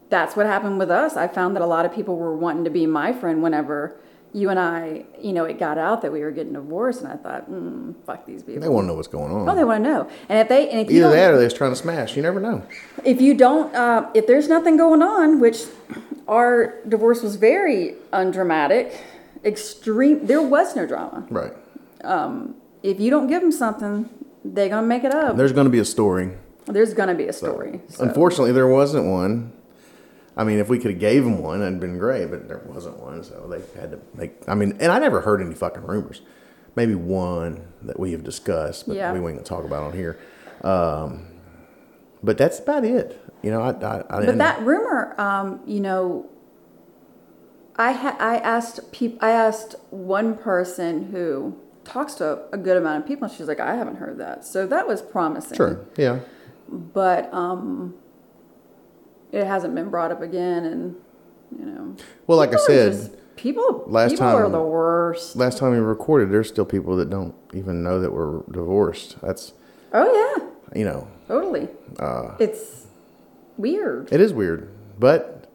that's 0.09 0.35
what 0.35 0.45
happened 0.45 0.79
with 0.79 0.91
us. 0.91 1.15
I 1.15 1.27
found 1.27 1.55
that 1.55 1.61
a 1.61 1.67
lot 1.67 1.85
of 1.85 1.93
people 1.93 2.17
were 2.17 2.35
wanting 2.35 2.63
to 2.63 2.69
be 2.69 2.85
my 2.85 3.13
friend 3.13 3.41
whenever 3.43 3.97
you 4.33 4.49
and 4.49 4.59
I, 4.59 5.05
you 5.19 5.33
know, 5.33 5.43
it 5.43 5.59
got 5.59 5.77
out 5.77 6.01
that 6.03 6.11
we 6.11 6.21
were 6.21 6.31
getting 6.31 6.53
divorced, 6.53 7.01
and 7.01 7.11
I 7.11 7.17
thought, 7.17 7.51
mm, 7.51 7.93
fuck 8.05 8.25
these 8.25 8.43
people. 8.43 8.61
They 8.61 8.69
want 8.69 8.85
to 8.85 8.87
know 8.87 8.93
what's 8.95 9.09
going 9.09 9.31
on. 9.31 9.47
Oh, 9.47 9.55
they 9.55 9.65
want 9.65 9.83
to 9.83 9.89
know. 9.89 10.09
And 10.29 10.39
if 10.39 10.47
they, 10.47 10.69
and 10.69 10.79
if 10.79 10.89
you 10.89 11.05
Either 11.05 11.15
that 11.15 11.31
or 11.31 11.37
they're 11.37 11.45
just 11.47 11.57
trying 11.57 11.71
to 11.71 11.75
smash. 11.75 12.15
You 12.15 12.21
never 12.21 12.39
know. 12.39 12.65
if 13.03 13.19
you 13.19 13.33
don't, 13.33 13.75
uh, 13.75 14.09
if 14.13 14.27
there's 14.27 14.47
nothing 14.47 14.77
going 14.77 15.01
on, 15.01 15.39
which 15.39 15.63
our 16.27 16.75
divorce 16.87 17.21
was 17.21 17.35
very 17.35 17.95
undramatic, 18.13 19.03
extreme. 19.43 20.25
There 20.25 20.41
was 20.41 20.75
no 20.75 20.85
drama. 20.85 21.27
Right. 21.29 21.53
Um, 22.03 22.55
If 22.83 22.99
you 22.99 23.11
don't 23.11 23.27
give 23.27 23.41
them 23.41 23.51
something, 23.51 24.09
they're 24.43 24.69
gonna 24.69 24.87
make 24.87 25.03
it 25.03 25.13
up. 25.13 25.37
There's 25.37 25.53
to 25.53 25.69
be 25.69 25.79
a 25.79 25.85
story. 25.85 26.31
There's 26.65 26.93
gonna 26.93 27.15
be 27.15 27.27
a 27.27 27.33
story. 27.33 27.81
so. 27.89 28.03
Unfortunately, 28.03 28.51
there 28.51 28.67
wasn't 28.67 29.05
one. 29.05 29.53
I 30.37 30.43
mean, 30.43 30.59
if 30.59 30.69
we 30.69 30.79
could 30.79 30.91
have 30.91 30.99
gave 30.99 31.23
them 31.23 31.39
one, 31.39 31.59
that'd 31.59 31.79
been 31.79 31.97
great, 31.97 32.29
but 32.31 32.47
there 32.47 32.61
wasn't 32.65 32.99
one, 32.99 33.23
so 33.23 33.47
they 33.49 33.61
had 33.79 33.91
to 33.91 33.99
make. 34.15 34.33
I 34.47 34.55
mean, 34.55 34.77
and 34.79 34.91
I 34.91 34.99
never 34.99 35.21
heard 35.21 35.41
any 35.41 35.53
fucking 35.53 35.83
rumors. 35.85 36.21
Maybe 36.75 36.95
one 36.95 37.65
that 37.81 37.99
we 37.99 38.13
have 38.13 38.23
discussed, 38.23 38.87
but 38.87 38.95
Yeah. 38.95 39.11
we 39.11 39.17
ain't 39.19 39.27
gonna 39.27 39.41
talk 39.43 39.65
about 39.65 39.83
on 39.83 39.93
here. 39.93 40.17
Um, 40.63 41.25
but 42.23 42.37
that's 42.37 42.59
about 42.59 42.85
it. 42.85 43.19
You 43.41 43.51
know, 43.51 43.61
I, 43.61 43.71
I, 43.71 44.03
I 44.09 44.25
But 44.25 44.37
that 44.37 44.61
rumor, 44.61 45.19
um, 45.19 45.59
you 45.65 45.79
know, 45.81 46.27
I 47.75 47.91
ha- 47.93 48.17
I 48.19 48.37
asked 48.37 48.91
peop- 48.91 49.21
I 49.21 49.31
asked 49.31 49.75
one 49.89 50.35
person 50.37 51.07
who 51.11 51.55
talks 51.83 52.13
to 52.15 52.39
a 52.51 52.57
good 52.57 52.77
amount 52.77 53.03
of 53.03 53.07
people. 53.07 53.27
and 53.27 53.33
She's 53.35 53.47
like, 53.47 53.59
I 53.59 53.75
haven't 53.75 53.95
heard 53.97 54.17
that, 54.19 54.45
so 54.45 54.65
that 54.67 54.87
was 54.87 55.01
promising. 55.01 55.55
sure, 55.57 55.85
yeah, 55.97 56.19
but 56.69 57.33
um, 57.33 57.95
it 59.31 59.45
hasn't 59.45 59.75
been 59.75 59.89
brought 59.89 60.11
up 60.11 60.21
again, 60.21 60.65
and 60.65 60.95
you 61.57 61.65
know. 61.65 61.95
Well, 62.27 62.37
like 62.37 62.53
I 62.53 62.57
said, 62.57 62.91
just- 62.93 63.11
people 63.35 63.83
last 63.87 64.11
people 64.11 64.27
are 64.27 64.43
time- 64.43 64.51
the 64.51 64.61
worst. 64.61 65.35
last 65.35 65.57
time 65.57 65.71
we 65.71 65.77
recorded, 65.79 66.31
there's 66.31 66.47
still 66.47 66.65
people 66.65 66.95
that 66.97 67.09
don't 67.09 67.33
even 67.53 67.83
know 67.83 67.99
that 67.99 68.11
we're 68.13 68.41
divorced. 68.51 69.19
That's 69.21 69.53
Oh 69.93 70.37
yeah, 70.39 70.77
you 70.79 70.85
know, 70.85 71.07
totally. 71.27 71.67
Uh, 71.99 72.35
it's 72.39 72.87
weird. 73.57 74.11
It 74.11 74.21
is 74.21 74.33
weird, 74.33 74.69
but 74.99 75.49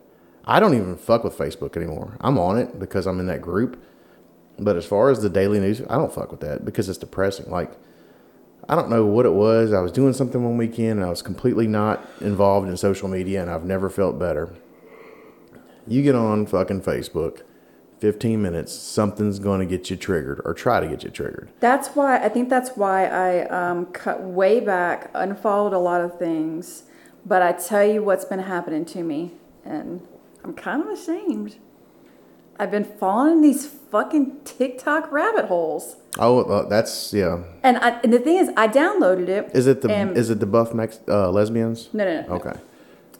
I 0.44 0.60
don't 0.60 0.74
even 0.74 0.96
fuck 0.96 1.24
with 1.24 1.36
Facebook 1.38 1.76
anymore. 1.76 2.16
I'm 2.20 2.38
on 2.38 2.58
it 2.58 2.78
because 2.78 3.06
I'm 3.06 3.18
in 3.20 3.26
that 3.26 3.40
group. 3.40 3.82
But 4.58 4.76
as 4.76 4.86
far 4.86 5.10
as 5.10 5.20
the 5.20 5.28
daily 5.28 5.60
news, 5.60 5.82
I 5.88 5.96
don't 5.96 6.12
fuck 6.12 6.30
with 6.30 6.40
that 6.40 6.64
because 6.64 6.88
it's 6.88 6.98
depressing. 6.98 7.50
Like, 7.50 7.72
I 8.68 8.74
don't 8.74 8.90
know 8.90 9.04
what 9.04 9.26
it 9.26 9.32
was. 9.32 9.72
I 9.72 9.80
was 9.80 9.92
doing 9.92 10.12
something 10.12 10.42
one 10.42 10.56
weekend 10.56 10.92
and 10.98 11.04
I 11.04 11.10
was 11.10 11.22
completely 11.22 11.66
not 11.66 12.04
involved 12.20 12.68
in 12.68 12.76
social 12.76 13.08
media 13.08 13.42
and 13.42 13.50
I've 13.50 13.64
never 13.64 13.90
felt 13.90 14.18
better. 14.18 14.54
You 15.86 16.02
get 16.02 16.14
on 16.16 16.46
fucking 16.46 16.82
Facebook, 16.82 17.42
15 18.00 18.42
minutes, 18.42 18.72
something's 18.72 19.38
going 19.38 19.60
to 19.60 19.66
get 19.66 19.88
you 19.88 19.96
triggered 19.96 20.40
or 20.44 20.52
try 20.52 20.80
to 20.80 20.88
get 20.88 21.04
you 21.04 21.10
triggered. 21.10 21.50
That's 21.60 21.88
why 21.88 22.18
I 22.22 22.28
think 22.28 22.48
that's 22.48 22.70
why 22.70 23.06
I 23.06 23.46
um, 23.48 23.86
cut 23.86 24.22
way 24.22 24.60
back, 24.60 25.10
unfollowed 25.14 25.72
a 25.72 25.78
lot 25.78 26.00
of 26.00 26.18
things. 26.18 26.84
But 27.24 27.42
I 27.42 27.52
tell 27.52 27.84
you 27.84 28.02
what's 28.02 28.24
been 28.24 28.40
happening 28.40 28.84
to 28.86 29.02
me, 29.02 29.32
and 29.64 30.06
I'm 30.44 30.54
kind 30.54 30.82
of 30.82 30.88
ashamed. 30.88 31.56
I've 32.58 32.70
been 32.70 32.84
falling 32.84 33.34
in 33.34 33.40
these 33.42 33.66
fucking 33.66 34.38
TikTok 34.44 35.10
rabbit 35.12 35.46
holes. 35.46 35.96
Oh, 36.18 36.42
uh, 36.42 36.68
that's, 36.68 37.12
yeah. 37.12 37.42
And, 37.62 37.76
I, 37.78 38.00
and 38.00 38.12
the 38.12 38.18
thing 38.18 38.36
is, 38.38 38.50
I 38.56 38.68
downloaded 38.68 39.28
it. 39.28 39.50
Is 39.54 39.66
it 39.66 39.82
the, 39.82 39.90
and- 39.92 40.16
is 40.16 40.30
it 40.30 40.40
the 40.40 40.46
buff 40.46 40.72
Mex- 40.72 41.00
uh, 41.08 41.30
lesbians? 41.30 41.88
No, 41.92 42.04
no, 42.04 42.22
no. 42.26 42.34
Okay. 42.36 42.58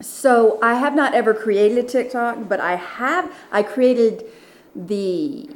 So 0.01 0.59
I 0.63 0.75
have 0.75 0.95
not 0.95 1.15
ever 1.15 1.33
created 1.35 1.79
a 1.79 1.83
TikTok, 1.89 2.49
but 2.49 2.61
I 2.61 2.77
have. 2.77 3.33
I 3.51 3.63
created 3.63 4.25
the 4.75 5.49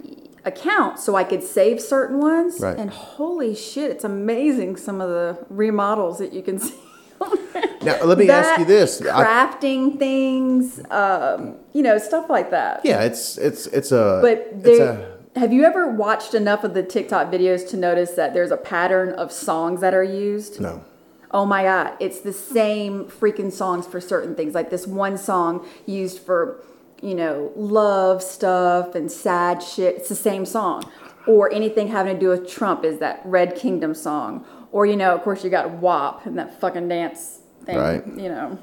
account 0.46 0.98
so 0.98 1.14
I 1.14 1.24
could 1.24 1.42
save 1.42 1.80
certain 1.80 2.18
ones. 2.20 2.58
Right. 2.60 2.78
And 2.78 2.88
holy 2.90 3.54
shit, 3.54 3.90
it's 3.90 4.04
amazing 4.04 4.76
some 4.76 5.00
of 5.02 5.10
the 5.10 5.44
remodels 5.50 6.18
that 6.18 6.32
you 6.32 6.42
can 6.42 6.58
see. 6.66 6.74
There. 7.20 7.64
Now, 7.82 8.04
let 8.04 8.18
me 8.18 8.28
ask 8.28 8.58
you 8.58 8.64
That, 8.64 8.68
this. 8.70 9.00
I- 9.02 9.24
crafting 9.24 9.98
things, 9.98 10.80
um, 10.90 11.56
you 11.72 11.82
know, 11.82 11.98
stuff 11.98 12.28
like 12.28 12.50
that. 12.50 12.80
Yeah, 12.84 13.02
it's 13.02 13.38
it's 13.38 13.66
it's 13.68 13.92
a 13.92 14.18
But 14.22 14.48
it's 14.68 14.80
a 14.80 15.18
have 15.36 15.52
you 15.52 15.64
ever 15.64 15.88
watched 15.88 16.34
enough 16.34 16.64
of 16.64 16.74
the 16.74 16.82
TikTok 16.82 17.30
videos 17.30 17.68
to 17.70 17.76
notice 17.76 18.12
that 18.12 18.34
there's 18.34 18.50
a 18.50 18.56
pattern 18.56 19.10
of 19.12 19.30
songs 19.32 19.80
that 19.80 19.94
are 19.94 20.04
used? 20.04 20.60
no. 20.60 20.84
Oh 21.32 21.46
my 21.46 21.62
God, 21.62 21.92
it's 22.00 22.18
the 22.18 22.32
same 22.32 23.04
freaking 23.04 23.52
songs 23.52 23.86
for 23.86 24.00
certain 24.00 24.34
things. 24.34 24.52
Like 24.52 24.68
this 24.70 24.84
one 24.84 25.16
song 25.16 25.64
used 25.86 26.18
for, 26.18 26.60
you 27.02 27.14
know, 27.14 27.52
love 27.54 28.20
stuff 28.20 28.96
and 28.96 29.10
sad 29.12 29.62
shit. 29.62 29.94
It's 29.94 30.08
the 30.08 30.16
same 30.16 30.44
song. 30.44 30.90
Or 31.28 31.52
anything 31.52 31.86
having 31.86 32.14
to 32.14 32.18
do 32.20 32.30
with 32.30 32.50
Trump 32.50 32.84
is 32.84 32.98
that 32.98 33.22
Red 33.24 33.54
Kingdom 33.54 33.94
song. 33.94 34.44
Or, 34.72 34.86
you 34.86 34.96
know, 34.96 35.14
of 35.14 35.22
course, 35.22 35.42
you 35.44 35.50
got 35.50 35.70
WAP 35.70 36.26
and 36.26 36.38
that 36.38 36.60
fucking 36.60 36.88
dance 36.88 37.40
thing, 37.64 37.76
Right. 37.76 38.06
you 38.06 38.28
know. 38.28 38.58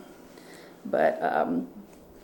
But, 0.86 1.22
um, 1.22 1.68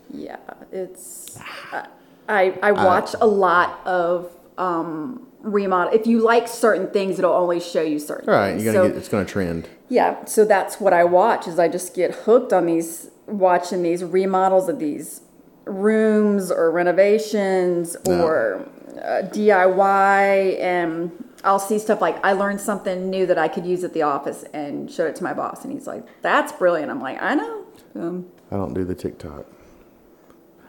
yeah, 0.10 0.38
it's. 0.72 1.38
I, 1.72 1.88
I, 2.30 2.58
I 2.64 2.72
watch 2.72 3.14
a 3.20 3.28
lot 3.28 3.86
of 3.86 4.32
um, 4.58 5.28
remodel. 5.42 5.94
If 5.94 6.08
you 6.08 6.20
like 6.20 6.48
certain 6.48 6.88
things, 6.92 7.20
it'll 7.20 7.34
only 7.34 7.60
show 7.60 7.82
you 7.82 8.00
certain 8.00 8.30
right, 8.30 8.52
things. 8.52 8.64
you're 8.64 8.74
gonna 8.74 8.86
So- 8.86 8.92
get 8.92 8.98
it's 8.98 9.10
gonna 9.10 9.26
trend. 9.26 9.68
yeah, 9.90 10.24
so 10.26 10.46
that's 10.46 10.80
what 10.80 10.94
I 10.94 11.04
watch 11.04 11.48
is 11.48 11.60
I 11.60 11.68
just 11.68 11.94
get 11.94 12.12
hooked 12.14 12.54
on 12.54 12.68
these 12.68 13.10
watching 13.28 13.84
these 13.84 14.04
remodels 14.04 14.70
of 14.70 14.80
these 14.80 15.22
rooms 15.66 16.52
or 16.52 16.72
renovations 16.72 17.98
No. 18.08 18.24
or 18.26 18.70
uh, 19.02 19.24
DIY 19.32 20.60
and 20.62 21.12
I'll 21.44 21.60
see 21.60 21.78
stuff 21.80 22.00
like 22.02 22.24
I 22.24 22.34
learned 22.34 22.62
something 22.62 23.10
new 23.10 23.26
that 23.26 23.38
I 23.38 23.48
could 23.48 23.66
use 23.66 23.84
at 23.84 23.94
the 23.94 24.02
office 24.04 24.44
and 24.54 24.90
showed 24.90 25.08
it 25.08 25.16
to 25.18 25.24
my 25.24 25.34
boss 25.34 25.64
and 25.64 25.74
he's 25.74 25.88
like, 25.88 26.04
"That's 26.22 26.52
brilliant." 26.54 26.90
I'm 26.90 27.02
like, 27.02 27.22
"I 27.22 27.36
know." 27.36 27.64
Um, 27.96 28.26
I 28.52 28.56
don't 28.56 28.74
do 28.74 28.84
the 28.84 28.96
TikTok. 28.96 29.46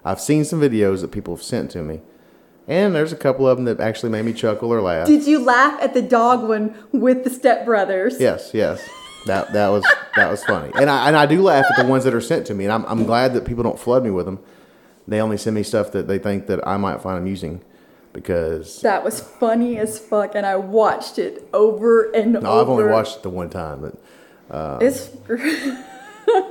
I've 0.04 0.20
seen 0.20 0.44
some 0.44 0.60
videos 0.60 1.00
that 1.00 1.12
people 1.12 1.34
have 1.34 1.42
sent 1.42 1.70
to 1.72 1.82
me, 1.82 2.00
and 2.68 2.94
there's 2.94 3.12
a 3.12 3.16
couple 3.16 3.48
of 3.48 3.56
them 3.56 3.64
that 3.66 3.80
actually 3.80 4.10
made 4.10 4.24
me 4.24 4.32
chuckle 4.32 4.72
or 4.72 4.80
laugh. 4.82 5.06
did 5.06 5.26
you 5.26 5.38
laugh 5.38 5.80
at 5.80 5.94
the 5.94 6.02
dog 6.02 6.46
one 6.48 6.74
with 6.92 7.24
the 7.24 7.30
stepbrothers? 7.30 8.20
Yes, 8.20 8.50
yes, 8.52 8.82
that 9.26 9.52
that 9.52 9.68
was 9.68 9.84
that 10.16 10.30
was 10.30 10.44
funny, 10.44 10.72
and 10.74 10.90
I 10.90 11.06
and 11.08 11.16
I 11.16 11.26
do 11.26 11.40
laugh 11.40 11.64
at 11.70 11.82
the 11.82 11.88
ones 11.88 12.04
that 12.04 12.14
are 12.14 12.20
sent 12.20 12.46
to 12.48 12.54
me, 12.54 12.64
and 12.64 12.72
I'm 12.72 12.84
I'm 12.86 13.04
glad 13.04 13.32
that 13.34 13.44
people 13.44 13.62
don't 13.62 13.78
flood 13.78 14.04
me 14.04 14.10
with 14.10 14.26
them. 14.26 14.40
They 15.06 15.20
only 15.20 15.36
send 15.36 15.54
me 15.54 15.62
stuff 15.62 15.92
that 15.92 16.08
they 16.08 16.18
think 16.18 16.46
that 16.48 16.66
I 16.66 16.76
might 16.78 17.00
find 17.00 17.18
amusing, 17.18 17.62
because 18.14 18.80
That 18.80 19.04
was 19.04 19.20
funny 19.20 19.76
as 19.76 19.98
fuck 19.98 20.34
and 20.34 20.46
I 20.46 20.56
watched 20.56 21.18
it 21.18 21.46
over 21.52 22.10
and 22.12 22.36
over. 22.36 22.44
no, 22.44 22.50
over. 22.52 22.60
I've 22.62 22.68
only 22.70 22.84
watched 22.84 23.18
it 23.18 23.22
the 23.22 23.30
one 23.30 23.50
time, 23.50 23.82
but 23.82 24.82
It's 24.82 25.08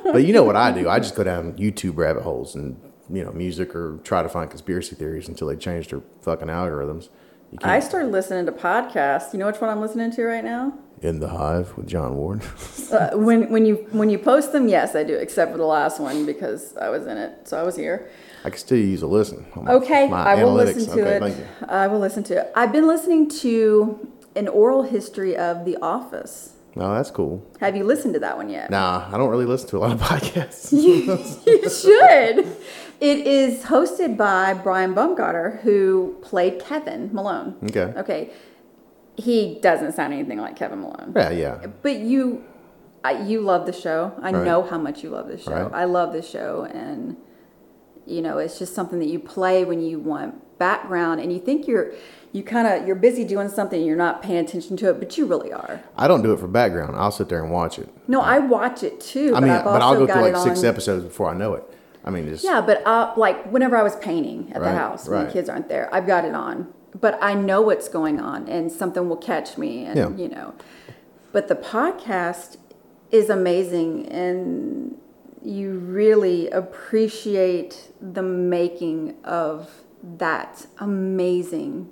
But 0.03 0.23
you 0.25 0.33
know 0.33 0.43
what 0.43 0.55
I 0.55 0.71
do? 0.71 0.87
I 0.87 0.99
just 0.99 1.15
go 1.15 1.23
down 1.23 1.53
YouTube 1.53 1.97
rabbit 1.97 2.21
holes 2.21 2.53
and 2.53 2.79
you 3.09 3.23
know 3.23 3.31
music 3.31 3.75
or 3.75 3.97
try 4.03 4.21
to 4.21 4.29
find 4.29 4.49
conspiracy 4.49 4.95
theories 4.95 5.27
until 5.27 5.47
they 5.47 5.55
change 5.55 5.87
their 5.87 6.01
fucking 6.21 6.47
algorithms. 6.47 7.09
You 7.51 7.59
I 7.63 7.79
started 7.79 8.11
listening 8.11 8.45
to 8.45 8.51
podcasts. 8.51 9.33
You 9.33 9.39
know 9.39 9.47
which 9.47 9.59
one 9.61 9.69
I'm 9.69 9.81
listening 9.81 10.11
to 10.11 10.23
right 10.23 10.43
now? 10.43 10.73
in 11.03 11.19
the 11.19 11.27
hive 11.27 11.75
with 11.75 11.87
John 11.87 12.15
Ward. 12.15 12.41
Uh, 12.93 13.09
when 13.17 13.49
when 13.49 13.65
you 13.65 13.87
when 13.91 14.11
you 14.11 14.19
post 14.19 14.51
them, 14.51 14.67
yes, 14.67 14.95
I 14.95 15.03
do, 15.03 15.15
except 15.15 15.51
for 15.51 15.57
the 15.57 15.65
last 15.65 15.99
one 15.99 16.27
because 16.27 16.77
I 16.77 16.89
was 16.89 17.07
in 17.07 17.17
it, 17.17 17.47
so 17.47 17.59
I 17.59 17.63
was 17.63 17.75
here. 17.75 18.07
I 18.45 18.49
can 18.49 18.59
still 18.59 18.77
use 18.77 19.01
a 19.01 19.07
listen. 19.07 19.45
my- 19.55 19.71
Okay, 19.73 20.07
my 20.09 20.23
I 20.23 20.43
will 20.43 20.55
analytics. 20.55 20.75
listen 20.75 20.97
to 20.97 21.01
okay, 21.03 21.15
it. 21.15 21.19
Thank 21.21 21.37
you. 21.37 21.45
I 21.67 21.87
will 21.87 21.99
listen 21.99 22.23
to 22.23 22.41
it. 22.41 22.51
I've 22.55 22.71
been 22.71 22.87
listening 22.87 23.29
to 23.29 24.07
an 24.35 24.47
oral 24.47 24.83
history 24.83 25.35
of 25.37 25.63
The 25.65 25.77
Office. 25.81 26.49
No, 26.75 26.93
that's 26.95 27.11
cool. 27.11 27.45
Have 27.59 27.75
you 27.77 27.83
listened 27.83 28.15
to 28.15 28.19
that 28.21 28.35
one 28.35 28.49
yet? 28.49 28.71
Nah, 28.71 29.07
I 29.13 29.17
don't 29.17 29.29
really 29.29 29.45
listen 29.45 29.69
to 29.69 29.77
a 29.77 29.79
lot 29.79 29.91
of 29.91 30.01
podcasts. 30.01 30.71
you 31.45 31.69
should. 31.69 32.57
It 32.99 33.27
is 33.27 33.63
hosted 33.65 34.17
by 34.17 34.53
Brian 34.55 34.93
Baumgartner, 34.93 35.59
who 35.63 36.17
played 36.21 36.59
Kevin 36.59 37.11
Malone. 37.13 37.55
Okay. 37.65 37.93
Okay. 37.97 38.31
he 39.15 39.59
doesn't 39.61 39.91
sound 39.93 40.11
anything 40.13 40.39
like 40.39 40.55
Kevin 40.55 40.81
Malone. 40.81 41.13
Yeah, 41.15 41.29
yeah. 41.29 41.67
But 41.83 41.97
you, 41.99 42.43
I, 43.03 43.21
you 43.21 43.41
love 43.41 43.67
the 43.67 43.73
show. 43.73 44.11
I 44.21 44.31
Right. 44.31 44.43
know 44.43 44.63
how 44.63 44.79
much 44.79 45.03
you 45.03 45.11
love 45.11 45.27
this 45.27 45.43
show. 45.43 45.51
Right. 45.51 45.71
I 45.81 45.83
love 45.85 46.13
this 46.13 46.27
show, 46.27 46.63
and 46.73 47.17
you 48.05 48.21
know, 48.21 48.37
it's 48.37 48.59
just 48.59 48.73
something 48.75 48.99
that 48.99 49.07
you 49.07 49.19
play 49.19 49.63
when 49.65 49.81
you 49.81 49.99
want 49.99 50.57
background, 50.59 51.19
and 51.21 51.31
you 51.33 51.39
think 51.39 51.67
you're, 51.67 51.91
you 52.31 52.43
kind 52.43 52.67
of, 52.67 52.85
you're 52.87 52.95
busy 52.95 53.23
doing 53.25 53.49
something, 53.49 53.77
and 53.79 53.87
you're 53.87 53.97
not 53.97 54.21
paying 54.21 54.39
attention 54.45 54.77
to 54.77 54.89
it, 54.89 54.99
but 54.99 55.17
you 55.17 55.25
really 55.25 55.51
are. 55.51 55.81
I 55.97 56.07
don't 56.07 56.21
do 56.21 56.31
it 56.33 56.39
for 56.39 56.47
background. 56.47 56.95
I'll 56.95 57.11
sit 57.11 57.29
there 57.29 57.43
and 57.43 57.51
watch 57.51 57.79
it. 57.79 57.89
No, 58.07 58.21
I 58.21 58.39
watch 58.39 58.83
it 58.83 58.99
too. 58.99 59.35
I 59.35 59.39
mean, 59.39 59.49
but 59.63 59.81
I'll 59.81 59.95
go 59.97 60.05
through 60.11 60.21
like 60.31 60.35
six 60.37 60.59
on- 60.59 60.65
episodes 60.65 61.03
before 61.03 61.29
I 61.29 61.33
know 61.33 61.53
it. 61.55 61.63
I 62.05 62.09
mean, 62.09 62.27
just 62.27 62.43
Yeah, 62.43 62.59
but 62.59 62.85
uh, 62.85 63.13
like 63.15 63.45
whenever 63.49 63.77
I 63.77 63.81
was 63.83 63.95
painting 63.95 64.51
at 64.53 64.61
Right, 64.61 64.71
the 64.73 64.77
house 64.77 65.07
when 65.07 65.19
right. 65.19 65.25
the 65.27 65.31
kids 65.33 65.47
aren't 65.47 65.69
there, 65.69 65.93
I've 65.93 66.05
got 66.05 66.25
it 66.25 66.35
on. 66.35 66.73
But 66.99 67.17
I 67.21 67.33
know 67.33 67.61
what's 67.61 67.87
going 67.89 68.19
on, 68.19 68.47
and 68.49 68.71
something 68.71 69.07
will 69.09 69.17
catch 69.17 69.57
me, 69.57 69.85
and 69.85 69.97
Yeah. 69.97 70.09
you 70.15 70.27
know. 70.29 70.53
But 71.31 71.47
the 71.47 71.55
podcast 71.55 72.57
is 73.09 73.29
amazing, 73.29 74.07
and 74.09 74.97
you 75.43 75.73
really 75.79 76.49
appreciate 76.49 77.91
the 78.01 78.23
making 78.23 79.15
of 79.23 79.83
that 80.01 80.65
amazing 80.79 81.89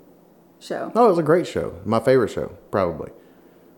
show. 0.59 0.91
No, 0.95 1.05
it 1.05 1.09
was 1.09 1.17
a 1.17 1.23
great 1.23 1.47
show. 1.47 1.79
My 1.85 1.99
favorite 1.99 2.29
show, 2.29 2.57
probably. 2.69 3.11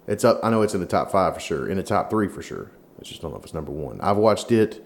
It's 0.08 0.24
up. 0.24 0.40
I 0.44 0.50
know 0.50 0.62
it's 0.62 0.74
in 0.74 0.82
the 0.82 0.86
top 0.86 1.12
five 1.12 1.34
for 1.34 1.40
sure. 1.40 1.68
In 1.68 1.78
the 1.78 1.84
top 1.84 2.10
three 2.10 2.28
for 2.28 2.42
sure. 2.42 2.72
I 3.00 3.04
just 3.04 3.22
don't 3.22 3.32
know 3.32 3.38
if 3.38 3.44
it's 3.44 3.54
number 3.54 3.72
one. 3.72 4.00
I've 4.02 4.18
watched 4.18 4.52
it. 4.52 4.86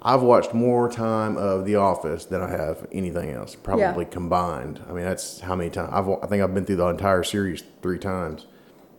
I've 0.00 0.22
watched 0.22 0.54
more 0.54 0.88
time 0.88 1.36
of 1.36 1.64
The 1.64 1.74
Office 1.74 2.24
than 2.24 2.40
I 2.40 2.48
have 2.48 2.86
anything 2.92 3.30
else, 3.30 3.56
probably 3.56 4.04
combined. 4.04 4.80
I 4.88 4.92
mean, 4.92 5.04
that's 5.04 5.40
how 5.40 5.56
many 5.56 5.70
times 5.70 5.90
I've. 5.92 6.08
I 6.08 6.26
think 6.26 6.42
I've 6.42 6.54
been 6.54 6.64
through 6.64 6.76
the 6.76 6.86
entire 6.86 7.24
series 7.24 7.64
three 7.82 7.98
times, 7.98 8.46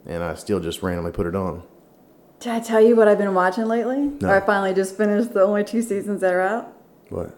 and 0.06 0.22
I 0.24 0.34
still 0.34 0.60
just 0.60 0.84
randomly 0.84 1.12
put 1.12 1.26
it 1.26 1.36
on. 1.36 1.64
Did 2.40 2.52
I 2.54 2.60
tell 2.62 2.80
you 2.82 2.96
what 2.96 3.08
I've 3.08 3.18
been 3.18 3.34
watching 3.34 3.66
lately? 3.66 3.98
No. 4.22 4.30
Or 4.30 4.36
I 4.42 4.46
finally 4.46 4.74
just 4.74 4.96
finished 4.96 5.34
the 5.34 5.42
only 5.44 5.64
two 5.64 5.82
seasons 5.82 6.22
that 6.22 6.34
are 6.34 6.42
out. 6.42 6.74
What? 7.10 7.36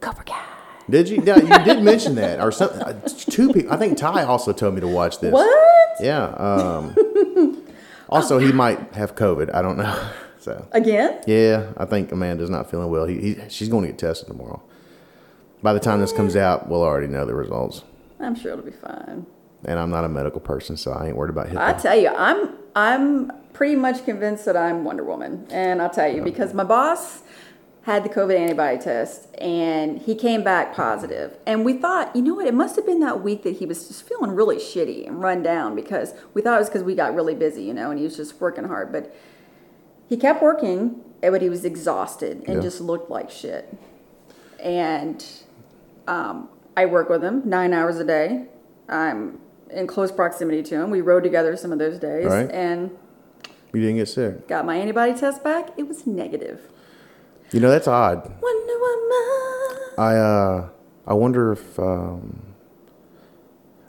Cobra 0.00 0.24
Kai. 0.24 0.44
Did 0.88 1.08
you? 1.08 1.22
Yeah, 1.24 1.36
you 1.38 1.64
did 1.64 1.82
mention 1.82 2.14
that, 2.14 2.40
or 2.40 2.50
something. 2.52 2.80
uh, 2.80 3.00
Two 3.08 3.52
people. 3.52 3.72
I 3.72 3.76
think 3.76 3.98
Ty 3.98 4.22
also 4.24 4.52
told 4.52 4.74
me 4.74 4.80
to 4.80 4.88
watch 4.88 5.18
this. 5.20 5.32
What? 5.32 5.96
Yeah. 6.00 6.26
Um, 6.28 7.62
also, 8.08 8.38
he 8.38 8.52
might 8.52 8.94
have 8.94 9.14
COVID. 9.14 9.54
I 9.54 9.62
don't 9.62 9.76
know. 9.76 10.10
So. 10.40 10.66
Again? 10.70 11.20
Yeah, 11.26 11.72
I 11.76 11.84
think 11.84 12.10
Amanda's 12.12 12.48
not 12.48 12.70
feeling 12.70 12.88
well. 12.90 13.06
He, 13.06 13.20
he, 13.20 13.36
she's 13.48 13.68
going 13.68 13.82
to 13.82 13.88
get 13.88 13.98
tested 13.98 14.28
tomorrow. 14.28 14.62
By 15.62 15.72
the 15.74 15.80
time 15.80 16.00
this 16.00 16.12
comes 16.12 16.36
out, 16.36 16.68
we'll 16.68 16.82
already 16.84 17.08
know 17.08 17.26
the 17.26 17.34
results. 17.34 17.82
I'm 18.20 18.36
sure 18.36 18.52
it'll 18.52 18.64
be 18.64 18.70
fine. 18.70 19.26
And 19.64 19.78
I'm 19.80 19.90
not 19.90 20.04
a 20.04 20.08
medical 20.08 20.40
person, 20.40 20.76
so 20.76 20.92
I 20.92 21.08
ain't 21.08 21.16
worried 21.16 21.30
about 21.30 21.48
him. 21.48 21.58
I 21.58 21.72
tell 21.72 21.98
you, 21.98 22.08
I'm 22.08 22.50
I'm 22.78 23.32
pretty 23.54 23.74
much 23.74 24.04
convinced 24.04 24.44
that 24.44 24.56
I'm 24.56 24.84
Wonder 24.84 25.02
Woman, 25.02 25.48
and 25.50 25.82
I'll 25.82 25.90
tell 25.90 26.06
you 26.14 26.22
because 26.22 26.54
my 26.54 26.62
boss 26.62 27.22
had 27.82 28.04
the 28.04 28.08
COVID 28.08 28.38
antibody 28.38 28.78
test, 28.78 29.26
and 29.38 29.98
he 29.98 30.14
came 30.14 30.44
back 30.44 30.72
positive. 30.76 31.30
positive, 31.32 31.42
and 31.44 31.64
we 31.64 31.72
thought, 31.72 32.14
you 32.14 32.22
know 32.22 32.34
what, 32.34 32.46
it 32.46 32.54
must 32.54 32.76
have 32.76 32.86
been 32.86 33.00
that 33.00 33.20
week 33.20 33.42
that 33.42 33.56
he 33.56 33.66
was 33.66 33.88
just 33.88 34.06
feeling 34.06 34.30
really 34.30 34.58
shitty 34.58 35.08
and 35.08 35.20
run 35.20 35.42
down 35.42 35.74
because 35.74 36.14
we 36.34 36.40
thought 36.40 36.54
it 36.54 36.60
was 36.60 36.68
because 36.68 36.84
we 36.84 36.94
got 36.94 37.16
really 37.16 37.34
busy, 37.34 37.64
you 37.64 37.74
know, 37.74 37.90
and 37.90 37.98
he 37.98 38.04
was 38.04 38.16
just 38.16 38.40
working 38.40 38.62
hard, 38.68 38.92
but 38.92 39.12
he 40.08 40.16
kept 40.16 40.40
working, 40.40 41.00
but 41.20 41.42
he 41.42 41.48
was 41.48 41.64
exhausted 41.64 42.44
and 42.46 42.56
Yeah. 42.56 42.60
just 42.60 42.80
looked 42.80 43.10
like 43.10 43.28
shit, 43.28 43.76
and 44.60 45.24
um, 46.06 46.48
I 46.76 46.86
work 46.86 47.08
with 47.08 47.24
him 47.24 47.42
nine 47.44 47.72
hours 47.74 47.98
a 47.98 48.04
day. 48.04 48.44
I'm 48.88 49.40
in 49.70 49.86
close 49.86 50.10
proximity 50.12 50.62
to 50.64 50.74
him. 50.74 50.90
We 50.90 51.00
rode 51.00 51.22
together 51.24 51.56
some 51.56 51.72
of 51.72 51.78
those 51.78 51.98
days, 51.98 52.26
Right. 52.26 52.50
and 52.50 52.90
you 53.72 53.80
didn't 53.80 53.96
get 53.96 54.08
sick. 54.08 54.48
got 54.48 54.64
my 54.64 54.76
antibody 54.76 55.14
test 55.14 55.42
back. 55.44 55.70
It 55.76 55.86
was 55.88 56.06
negative. 56.06 56.60
You 57.52 57.60
know, 57.60 57.70
that's 57.70 57.88
odd. 57.88 58.30
Wonder. 58.42 58.74
I 59.98 60.14
uh, 60.16 60.68
I 61.06 61.14
wonder 61.14 61.52
if 61.52 61.78
um, 61.78 62.42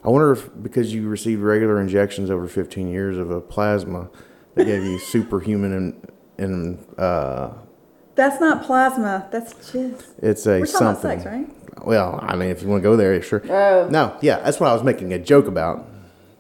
I 0.04 0.10
wonder 0.10 0.32
if 0.32 0.50
because 0.62 0.94
you 0.94 1.08
received 1.08 1.42
regular 1.42 1.80
injections 1.80 2.32
over 2.32 2.48
15 2.48 2.90
years 2.90 3.18
of 3.18 3.30
a 3.32 3.40
plasma, 3.42 4.10
they 4.56 4.66
gave 4.66 4.84
you 4.84 4.98
superhuman 5.12 5.74
and 5.74 6.12
and 6.38 6.86
uh, 6.98 7.52
That's 8.20 8.42
not 8.42 8.64
plasma. 8.66 9.30
That's 9.32 9.54
jizz. 9.54 10.04
it's 10.22 10.46
a 10.46 10.60
We're 10.60 10.66
talking 10.66 10.88
about 10.88 11.02
something. 11.02 11.20
sex, 11.22 11.26
right? 11.26 11.86
Well, 11.88 12.20
I 12.22 12.36
mean, 12.36 12.50
if 12.50 12.62
you 12.62 12.68
want 12.68 12.84
to 12.84 12.90
go 12.90 12.98
there, 12.98 13.22
sure. 13.22 13.42
Oh. 13.50 13.88
No, 13.90 14.18
yeah, 14.22 14.40
that's 14.42 14.60
what 14.60 14.70
I 14.70 14.74
was 14.74 14.84
making 14.84 15.14
a 15.14 15.20
joke 15.20 15.48
about. 15.48 15.88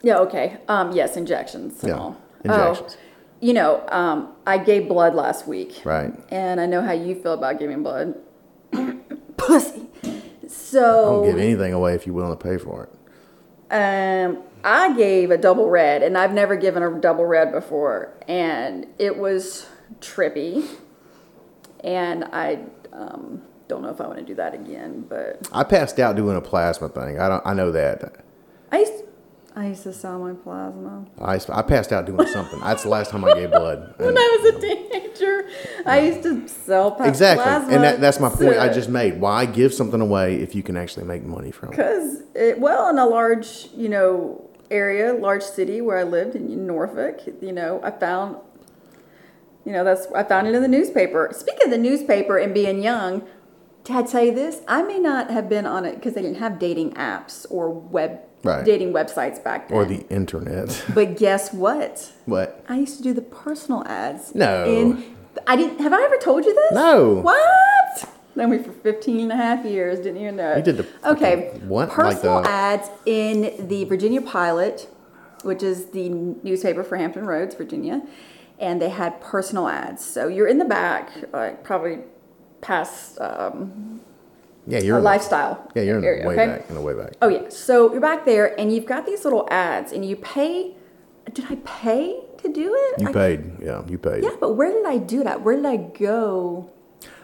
Yeah. 0.04 0.18
Okay. 0.20 0.58
Um. 0.68 0.92
Yes. 0.92 1.15
Injections. 1.15 1.82
and 1.82 1.89
Yeah, 1.89 1.98
all. 1.98 2.18
injections. 2.44 2.98
Oh, 3.00 3.04
you 3.39 3.54
know, 3.54 3.82
um, 3.88 4.34
I 4.46 4.58
gave 4.58 4.89
blood 4.89 5.15
last 5.15 5.48
week. 5.48 5.82
Right. 5.86 6.12
And 6.28 6.60
I 6.60 6.65
know 6.65 6.82
how 6.82 6.92
you 6.92 7.15
feel 7.15 7.32
about 7.32 7.60
giving 7.60 7.82
blood. 7.82 8.15
Pussy. 9.38 9.88
So. 10.50 11.24
Don't 11.24 11.32
give 11.32 11.39
anything 11.39 11.72
away 11.72 11.94
if 11.96 12.06
you're 12.06 12.13
willing 12.15 12.38
to 12.38 12.44
pay 12.44 12.58
for 12.58 12.89
it. 12.89 13.74
Um, 13.74 14.44
I 14.65 14.98
gave 14.98 15.32
a 15.32 15.38
double 15.38 15.70
red, 15.70 16.04
and 16.04 16.18
I've 16.18 16.34
never 16.34 16.58
given 16.58 16.84
a 16.84 17.00
double 17.00 17.24
red 17.26 17.54
before, 17.54 18.13
and 18.28 18.86
it 18.98 19.15
was 19.18 19.65
trippy. 20.02 20.68
And 21.84 22.26
I 22.26 22.60
um, 22.94 23.42
don't 23.68 23.82
know 23.82 23.89
if 23.89 24.02
I 24.02 24.08
want 24.08 24.20
to 24.20 24.26
do 24.26 24.36
that 24.36 24.54
again, 24.54 25.06
but 25.08 25.48
I 25.52 25.63
passed 25.63 26.00
out 26.00 26.15
doing 26.15 26.36
a 26.36 26.42
plasma 26.42 26.89
thing. 26.89 27.20
I 27.20 27.30
don't. 27.30 27.46
I 27.46 27.54
know 27.54 27.72
that. 27.72 28.26
I 28.72 28.80
used 28.80 29.04
I 29.56 29.68
used 29.68 29.84
to 29.84 29.94
sell 29.94 30.20
my 30.20 30.34
plasma 30.34 31.06
I, 31.20 31.39
I 31.50 31.62
passed 31.63 31.92
out 31.92 32.06
doing 32.06 32.28
something. 32.28 32.60
That's 32.60 32.84
the 32.84 32.89
last 32.89 33.12
time 33.12 33.26
I 33.26 33.34
gave 33.34 33.50
blood. 33.50 33.94
when 33.98 34.10
And- 34.10 34.18
I 34.18 34.38
was 34.42 34.56
a 34.56 34.60
teenager. 34.62 35.50
I 35.86 36.00
used 36.02 36.24
to 36.24 36.48
sell 36.48 36.92
pa- 36.92 37.06
exactly, 37.06 37.44
plasma. 37.44 37.74
and 37.74 37.84
that, 37.84 38.00
that's 38.00 38.20
my 38.20 38.30
point 38.30 38.58
I 38.58 38.72
just 38.72 38.89
made. 38.89 39.20
Why 39.20 39.46
give 39.46 39.74
something 39.74 40.00
away 40.00 40.36
if 40.36 40.56
you 40.56 40.63
can 40.63 40.78
actually 40.78 41.06
make 41.06 41.24
money 41.24 41.52
from 41.52 41.70
it? 41.70 41.72
Because, 41.72 42.22
it, 42.36 42.60
well, 42.60 42.89
in 42.89 43.00
a 43.00 43.06
large, 43.06 43.70
you 43.76 43.89
know, 43.89 44.50
area, 44.70 45.13
large 45.13 45.44
city 45.44 45.82
where 45.82 45.98
I 45.98 46.04
lived 46.04 46.36
in 46.36 46.68
Norfolk, 46.68 47.22
you 47.42 47.52
know, 47.52 47.82
I 47.84 47.92
found, 47.92 48.38
you 49.65 49.72
know, 49.72 49.84
that's, 49.84 50.08
I 50.15 50.24
found 50.24 50.48
it 50.48 50.56
in 50.56 50.62
the 50.62 50.67
newspaper. 50.67 51.30
Speaking 51.34 51.65
of 51.65 51.72
the 51.72 51.78
newspaper 51.78 52.38
and 52.38 52.54
being 52.54 52.82
young, 52.82 53.24
did 53.84 53.95
I 53.95 54.04
tell 54.04 54.24
you 54.24 54.34
this? 54.34 54.62
I 54.67 54.82
may 54.84 55.00
not 55.00 55.30
have 55.32 55.50
been 55.50 55.65
on 55.65 55.86
it 55.86 55.95
because 55.95 56.13
they 56.13 56.22
didn't 56.22 56.38
have 56.39 56.60
dating 56.60 56.93
apps 56.93 57.45
or 57.50 57.69
web, 57.69 58.19
Right. 58.43 58.63
dating 58.63 58.93
websites 58.93 59.43
back 59.43 59.67
then. 59.67 59.78
Or 59.78 59.86
the 59.86 60.06
internet. 60.10 60.84
But 60.93 61.17
guess 61.17 61.54
what? 61.54 62.12
what? 62.26 62.63
I 62.69 62.78
used 62.80 62.98
to 62.98 63.04
do 63.04 63.13
the 63.13 63.22
personal 63.22 63.84
ads. 63.86 64.34
No. 64.34 64.65
In, 64.65 65.15
I 65.45 65.56
didn't, 65.56 65.80
have 65.82 65.93
I 65.93 66.02
ever 66.04 66.17
told 66.17 66.45
you 66.45 66.54
this? 66.54 66.72
No. 66.72 67.15
What? 67.15 68.10
Known 68.36 68.52
me 68.52 68.58
for 68.60 68.72
15 68.72 69.19
and 69.19 69.32
a 69.32 69.36
half 69.36 69.65
years, 69.65 69.98
didn't 70.00 70.22
even 70.22 70.36
know 70.38 70.52
it. 70.54 70.58
You 70.58 70.63
did 70.74 70.78
the 70.78 70.88
Okay. 71.12 71.52
what? 71.63 71.89
Like 71.89 71.95
Personal 72.15 72.41
the- 72.43 72.50
ads 72.50 72.89
in 73.06 73.67
the 73.67 73.84
Virginian-Pilot, 73.86 74.88
which 75.43 75.62
is 75.63 75.88
the 75.88 76.08
newspaper 76.10 76.84
for 76.84 76.95
Hampton 76.98 77.26
Roads, 77.26 77.56
Virginia. 77.56 78.02
And 78.60 78.82
they 78.82 78.89
had 78.89 79.22
personal 79.22 79.67
ads. 79.67 80.04
So 80.06 80.28
you're 80.28 80.48
in 80.48 80.58
the 80.58 80.65
back, 80.65 81.10
like 81.32 81.63
probably 81.63 82.00
past 82.62 83.17
um, 83.22 84.02
Yeah, 84.67 84.80
you're 84.80 84.95
a 84.95 84.98
in 85.00 85.04
the- 85.04 85.10
lifestyle. 85.10 85.72
Yeah, 85.76 85.84
you're 85.84 85.95
in 85.98 86.02
the 86.24 86.28
way 86.28 86.34
okay? 86.36 86.45
back. 86.48 86.69
In 86.69 86.76
the 86.76 86.82
way 86.82 86.93
back. 86.93 87.13
Oh 87.22 87.30
yeah. 87.30 87.48
So 87.50 87.91
you're 87.91 88.02
back 88.02 88.26
there, 88.26 88.60
and 88.60 88.74
you've 88.74 88.86
got 88.86 89.06
these 89.06 89.24
little 89.24 89.48
ads, 89.50 89.91
and 89.93 90.04
you 90.06 90.15
pay. 90.15 90.76
Did 91.34 91.45
I 91.50 91.56
pay 91.63 92.22
to 92.39 92.50
do 92.52 92.74
it? 92.76 93.02
You 93.02 93.10
I- 93.10 93.13
paid. 93.13 93.52
Yeah, 93.62 93.84
you 93.88 93.98
paid. 93.98 94.24
Yeah, 94.24 94.36
but 94.39 94.54
where 94.54 94.72
did 94.72 94.86
I 94.86 94.98
do 94.98 95.24
that? 95.24 95.41
Where 95.41 95.56
did 95.56 95.65
I 95.65 95.78
go? 95.78 96.69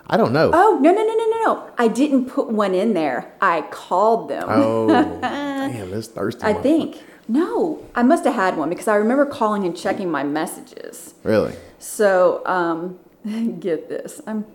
I 0.07 0.17
don't 0.17 0.31
know. 0.33 0.51
Oh 0.53 0.77
no 0.81 0.91
no 0.91 1.03
no 1.03 1.13
no 1.13 1.25
no 1.25 1.39
no! 1.45 1.69
I 1.79 1.87
didn't 1.87 2.25
put 2.29 2.47
one 2.49 2.75
in 2.75 2.93
there. 2.93 3.33
I 3.41 3.63
called 3.71 4.29
them. 4.29 4.45
Oh, 4.47 4.87
damn, 5.21 5.89
this 5.89 6.07
thirsty. 6.07 6.43
I 6.43 6.53
think 6.53 7.01
no, 7.27 7.83
I 7.95 8.03
must 8.03 8.23
have 8.25 8.35
had 8.35 8.57
one 8.57 8.69
because 8.69 8.87
I 8.87 8.95
remember 8.95 9.25
calling 9.25 9.65
and 9.65 9.75
checking 9.75 10.11
my 10.11 10.23
messages. 10.23 11.15
Really? 11.23 11.55
So 11.79 12.45
um, 12.45 12.99
get 13.59 13.89
this, 13.89 14.21
I'm 14.27 14.45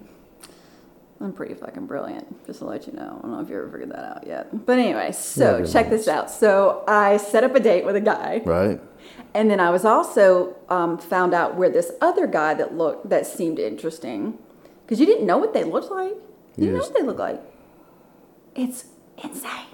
I'm 1.22 1.34
pretty 1.34 1.54
fucking 1.54 1.86
brilliant. 1.86 2.46
Just 2.46 2.60
to 2.60 2.64
let 2.64 2.86
you 2.86 2.94
know, 2.94 3.18
I 3.18 3.22
don't 3.22 3.32
know 3.32 3.40
if 3.40 3.50
you 3.50 3.56
ever 3.56 3.70
figured 3.70 3.90
that 3.90 4.16
out 4.16 4.26
yet. 4.26 4.64
But 4.64 4.78
anyway, 4.78 5.12
so 5.12 5.58
Never 5.58 5.70
check 5.70 5.90
this 5.90 6.08
out. 6.08 6.30
So 6.30 6.82
I 6.88 7.18
set 7.18 7.44
up 7.44 7.54
a 7.54 7.60
date 7.60 7.84
with 7.84 7.94
a 7.94 8.00
guy. 8.00 8.40
Right. 8.44 8.80
And 9.34 9.50
then 9.50 9.60
I 9.60 9.68
was 9.68 9.84
also 9.84 10.56
um, 10.70 10.96
found 10.96 11.34
out 11.34 11.56
where 11.56 11.68
this 11.68 11.92
other 12.00 12.26
guy 12.26 12.54
that 12.54 12.74
looked 12.74 13.10
that 13.10 13.26
seemed 13.26 13.58
interesting, 13.58 14.38
because 14.86 14.98
you 14.98 15.04
didn't 15.04 15.26
know 15.26 15.36
what 15.36 15.52
they 15.52 15.62
looked 15.62 15.90
like. 15.90 16.14
You 16.56 16.66
didn't 16.66 16.74
know 16.74 16.84
what 16.84 16.94
they 16.94 17.02
looked 17.02 17.18
like. 17.20 17.42
It's 18.54 18.86
insane. 19.22 19.66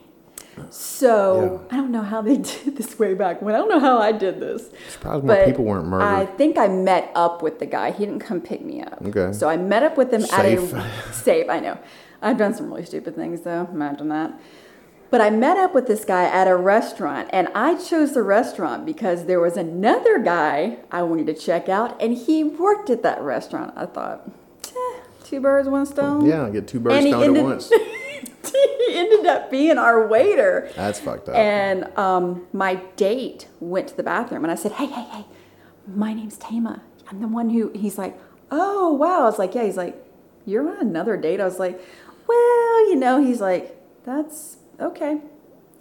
So 0.70 1.60
Yeah. 1.70 1.76
I 1.76 1.80
don't 1.80 1.90
know 1.90 2.02
how 2.02 2.22
they 2.22 2.36
did 2.64 2.76
this 2.76 2.98
way 2.98 3.14
back 3.14 3.42
when. 3.42 3.54
I 3.54 3.58
don't 3.58 3.68
know 3.68 3.80
how 3.80 3.98
I 3.98 4.12
did 4.12 4.40
this. 4.40 4.70
Surprised 4.88 5.24
more 5.24 5.44
people 5.44 5.64
weren't 5.64 5.86
murdered. 5.86 6.04
I 6.04 6.26
think 6.26 6.58
I 6.58 6.68
met 6.68 7.10
up 7.14 7.42
with 7.42 7.58
the 7.58 7.66
guy. 7.66 7.90
He 7.90 8.04
didn't 8.06 8.20
come 8.20 8.40
pick 8.40 8.62
me 8.64 8.80
up. 8.82 9.00
Okay. 9.06 9.32
So 9.32 9.48
I 9.48 9.56
met 9.56 9.82
up 9.82 9.96
with 9.96 10.12
him 10.12 10.22
Safe. 10.22 10.74
at 10.74 10.84
a 10.86 11.12
safe. 11.12 11.48
I 11.48 11.60
know. 11.60 11.78
I've 12.22 12.38
done 12.38 12.54
some 12.54 12.68
really 12.72 12.84
stupid 12.86 13.14
things 13.14 13.42
though. 13.42 13.68
Imagine 13.72 14.08
that. 14.08 14.38
But 15.08 15.20
I 15.20 15.30
met 15.30 15.56
up 15.56 15.72
with 15.72 15.86
this 15.86 16.04
guy 16.04 16.24
at 16.24 16.48
a 16.48 16.56
restaurant, 16.56 17.30
and 17.32 17.46
I 17.54 17.76
chose 17.76 18.12
the 18.12 18.24
restaurant 18.24 18.84
because 18.84 19.26
there 19.26 19.38
was 19.38 19.56
another 19.56 20.18
guy 20.18 20.78
I 20.90 21.02
wanted 21.04 21.26
to 21.28 21.34
check 21.34 21.68
out, 21.68 22.00
and 22.02 22.12
he 22.16 22.42
worked 22.42 22.90
at 22.90 23.04
that 23.04 23.20
restaurant. 23.22 23.72
I 23.76 23.86
thought, 23.86 24.28
eh, 24.66 25.00
two 25.22 25.40
birds, 25.40 25.68
one 25.68 25.86
stone. 25.86 26.26
Yeah, 26.26 26.50
get 26.50 26.66
two 26.66 26.80
birds 26.80 27.06
stoned 27.06 27.22
ended- 27.22 27.36
at 27.36 27.44
once. 27.44 27.70
he 28.86 28.94
ended 28.94 29.26
up 29.26 29.50
being 29.50 29.78
our 29.78 30.06
waiter. 30.06 30.70
That's 30.76 31.00
fucked 31.00 31.28
up. 31.28 31.34
And 31.36 31.84
um, 31.98 32.46
my 32.52 32.76
date 32.96 33.48
went 33.60 33.88
to 33.88 33.96
the 33.96 34.02
bathroom, 34.02 34.44
and 34.44 34.50
I 34.52 34.54
said, 34.54 34.72
"Hey, 34.72 34.86
hey, 34.86 35.02
hey, 35.10 35.24
my 35.86 36.12
name's 36.12 36.38
Tamah. 36.38 36.80
I'm 37.08 37.20
the 37.20 37.28
one 37.28 37.50
who." 37.50 37.70
He's 37.74 37.98
like, 37.98 38.18
"Oh, 38.50 38.92
wow." 38.92 39.22
I 39.22 39.24
was 39.24 39.38
like, 39.38 39.54
"Yeah." 39.54 39.64
He's 39.64 39.76
like, 39.76 39.96
"You're 40.44 40.68
on 40.68 40.78
another 40.80 41.16
date." 41.16 41.40
I 41.40 41.44
was 41.44 41.58
like, 41.58 41.80
"Well, 42.26 42.88
you 42.88 42.96
know." 42.96 43.22
He's 43.22 43.40
like, 43.40 43.76
"That's 44.04 44.56
okay." 44.80 45.20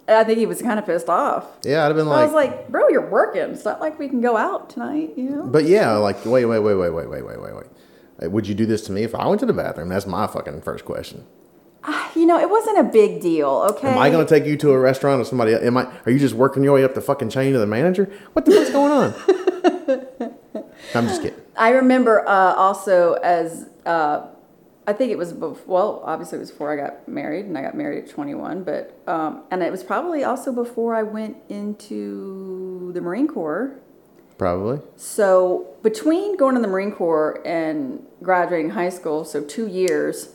And 0.08 0.16
I 0.16 0.22
think 0.22 0.38
he 0.38 0.46
was 0.46 0.62
kind 0.62 0.78
of 0.78 0.86
pissed 0.86 1.08
off. 1.08 1.46
yeah, 1.64 1.82
I'd 1.84 1.88
have 1.88 1.96
been 1.96 2.06
like, 2.06 2.20
I 2.20 2.24
was 2.24 2.32
like, 2.34 2.68
"Bro, 2.68 2.90
you're 2.90 3.10
working. 3.10 3.42
It's 3.42 3.64
not 3.64 3.80
like 3.80 3.98
we 3.98 4.08
can 4.08 4.20
go 4.20 4.36
out 4.36 4.70
tonight, 4.70 5.14
you 5.16 5.30
know." 5.30 5.42
but 5.46 5.64
yeah, 5.64 5.92
like, 5.94 6.24
wait, 6.24 6.44
wait, 6.44 6.60
wait, 6.60 6.74
wait, 6.74 6.90
wait, 6.90 7.08
wait, 7.10 7.24
wait, 7.26 7.40
wait, 7.40 7.54
wait. 7.56 8.30
Would 8.30 8.46
you 8.48 8.54
do 8.54 8.64
this 8.66 8.82
to 8.86 8.92
me 8.92 9.02
if 9.02 9.14
I 9.14 9.26
went 9.26 9.40
to 9.40 9.46
the 9.46 9.52
bathroom? 9.52 9.88
That's 9.90 10.06
my 10.06 10.26
fucking 10.26 10.62
first 10.62 10.84
question. 10.84 11.26
You 12.14 12.26
know, 12.26 12.38
it 12.38 12.48
wasn't 12.48 12.78
a 12.78 12.84
big 12.84 13.20
deal. 13.20 13.66
Okay. 13.70 13.88
Am 13.88 13.98
I 13.98 14.10
going 14.10 14.26
to 14.26 14.34
take 14.34 14.46
you 14.46 14.56
to 14.56 14.70
a 14.70 14.78
restaurant 14.78 15.20
or 15.20 15.24
somebody? 15.24 15.54
Am 15.54 15.76
I? 15.76 15.86
Are 16.06 16.10
you 16.10 16.18
just 16.18 16.34
working 16.34 16.64
your 16.64 16.74
way 16.74 16.82
up 16.84 16.94
the 16.94 17.00
fucking 17.00 17.30
chain 17.30 17.52
to 17.52 17.58
the 17.58 17.66
manager? 17.66 18.10
What 18.32 18.44
the 18.46 18.52
fuck's 18.52 18.70
going 18.70 18.92
on? 18.92 20.64
I'm 20.94 21.06
just 21.06 21.22
kidding. 21.22 21.38
I 21.56 21.70
remember 21.70 22.26
uh, 22.28 22.54
also 22.54 23.14
as 23.14 23.68
uh, 23.84 24.26
I 24.86 24.92
think 24.92 25.10
it 25.10 25.18
was 25.18 25.32
bef- 25.32 25.66
well, 25.66 26.00
obviously 26.04 26.36
it 26.36 26.40
was 26.40 26.50
before 26.50 26.72
I 26.72 26.76
got 26.76 27.08
married, 27.08 27.46
and 27.46 27.58
I 27.58 27.62
got 27.62 27.74
married 27.74 28.04
at 28.04 28.10
21. 28.10 28.62
But 28.62 28.98
um, 29.06 29.42
and 29.50 29.62
it 29.62 29.70
was 29.70 29.82
probably 29.82 30.22
also 30.22 30.52
before 30.52 30.94
I 30.94 31.02
went 31.02 31.36
into 31.48 32.92
the 32.92 33.00
Marine 33.00 33.26
Corps. 33.26 33.78
Probably. 34.38 34.80
So 34.96 35.74
between 35.82 36.36
going 36.36 36.54
to 36.54 36.60
the 36.60 36.68
Marine 36.68 36.92
Corps 36.92 37.40
and 37.44 38.06
graduating 38.22 38.70
high 38.70 38.90
school, 38.90 39.24
so 39.24 39.42
two 39.42 39.66
years, 39.66 40.34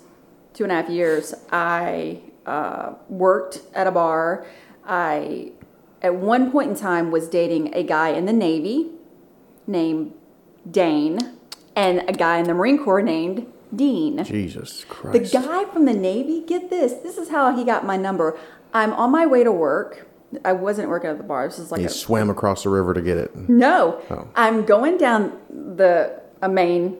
two 0.53 0.63
and 0.63 0.71
a 0.71 0.75
half 0.75 0.89
years, 0.89 1.33
I 1.51 2.21
uh, 2.45 2.93
worked 3.09 3.61
at 3.73 3.87
a 3.87 3.91
bar. 3.91 4.45
I, 4.85 5.51
at 6.01 6.15
one 6.15 6.51
point 6.51 6.71
in 6.71 6.75
time, 6.75 7.11
was 7.11 7.27
dating 7.27 7.73
a 7.73 7.83
guy 7.83 8.09
in 8.09 8.25
the 8.25 8.33
Navy 8.33 8.89
named 9.67 10.13
Dane 10.69 11.37
and 11.75 12.03
a 12.07 12.13
guy 12.13 12.37
in 12.37 12.45
the 12.45 12.53
Marine 12.53 12.83
Corps 12.83 13.01
named 13.01 13.45
Dean. 13.75 14.23
Jesus 14.23 14.83
Christ. 14.85 15.31
The 15.33 15.39
guy 15.39 15.65
from 15.65 15.85
the 15.85 15.93
Navy, 15.93 16.41
get 16.45 16.69
this, 16.69 16.93
this 16.93 17.17
is 17.17 17.29
how 17.29 17.55
he 17.55 17.63
got 17.63 17.85
my 17.85 17.95
number. 17.97 18.37
I'm 18.73 18.93
on 18.93 19.11
my 19.11 19.25
way 19.25 19.43
to 19.43 19.51
work. 19.51 20.07
I 20.45 20.53
wasn't 20.53 20.89
working 20.89 21.09
at 21.09 21.17
the 21.17 21.23
bar. 21.23 21.47
This 21.47 21.59
is 21.59 21.71
like 21.71 21.79
he 21.81 21.85
a 21.85 21.89
swam 21.89 22.29
across 22.29 22.63
the 22.63 22.69
river 22.69 22.93
to 22.93 23.01
get 23.01 23.17
it. 23.17 23.35
no, 23.49 24.01
Oh. 24.09 24.27
I'm 24.35 24.65
going 24.65 24.97
down 24.97 25.37
the 25.49 26.21
a 26.41 26.49
main 26.49 26.97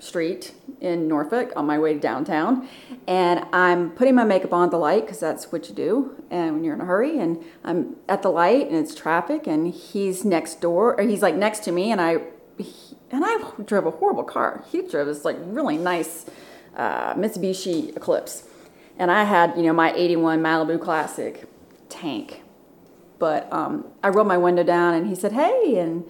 street 0.00 0.54
in 0.80 1.06
Norfolk 1.06 1.52
on 1.54 1.66
my 1.66 1.78
way 1.78 1.94
to 1.94 2.00
downtown, 2.00 2.68
and 3.06 3.46
I'm 3.52 3.90
putting 3.90 4.14
my 4.14 4.24
makeup 4.24 4.52
on 4.52 4.64
at 4.64 4.70
the 4.70 4.78
light 4.78 5.04
because 5.04 5.20
that's 5.20 5.52
what 5.52 5.68
you 5.68 5.74
do, 5.74 6.24
and 6.30 6.54
when 6.54 6.64
you're 6.64 6.74
in 6.74 6.80
a 6.80 6.86
hurry. 6.86 7.18
And 7.18 7.44
I'm 7.62 7.96
at 8.08 8.22
the 8.22 8.30
light, 8.30 8.66
and 8.66 8.76
it's 8.76 8.94
traffic, 8.94 9.46
and 9.46 9.72
he's 9.72 10.24
next 10.24 10.60
door, 10.60 10.98
or 10.98 11.02
he's 11.04 11.22
like 11.22 11.36
next 11.36 11.60
to 11.64 11.72
me, 11.72 11.92
and 11.92 12.00
I, 12.00 12.18
he, 12.58 12.96
and 13.10 13.24
I 13.24 13.52
drove 13.64 13.86
a 13.86 13.92
horrible 13.92 14.24
car. 14.24 14.64
He 14.72 14.82
drove 14.82 15.06
this 15.06 15.24
like 15.24 15.36
really 15.40 15.76
nice 15.76 16.26
uh, 16.76 17.14
Mitsubishi 17.14 17.96
Eclipse, 17.96 18.48
and 18.98 19.10
I 19.10 19.24
had 19.24 19.56
you 19.56 19.62
know 19.62 19.72
my 19.72 19.92
'81 19.92 20.42
Malibu 20.42 20.80
Classic 20.80 21.46
tank. 21.90 22.42
But 23.20 23.52
um, 23.52 23.86
I 24.02 24.08
rolled 24.08 24.28
my 24.28 24.38
window 24.38 24.64
down 24.64 24.94
and 24.94 25.06
he 25.06 25.14
said, 25.14 25.32
Hey. 25.32 25.78
And 25.78 26.04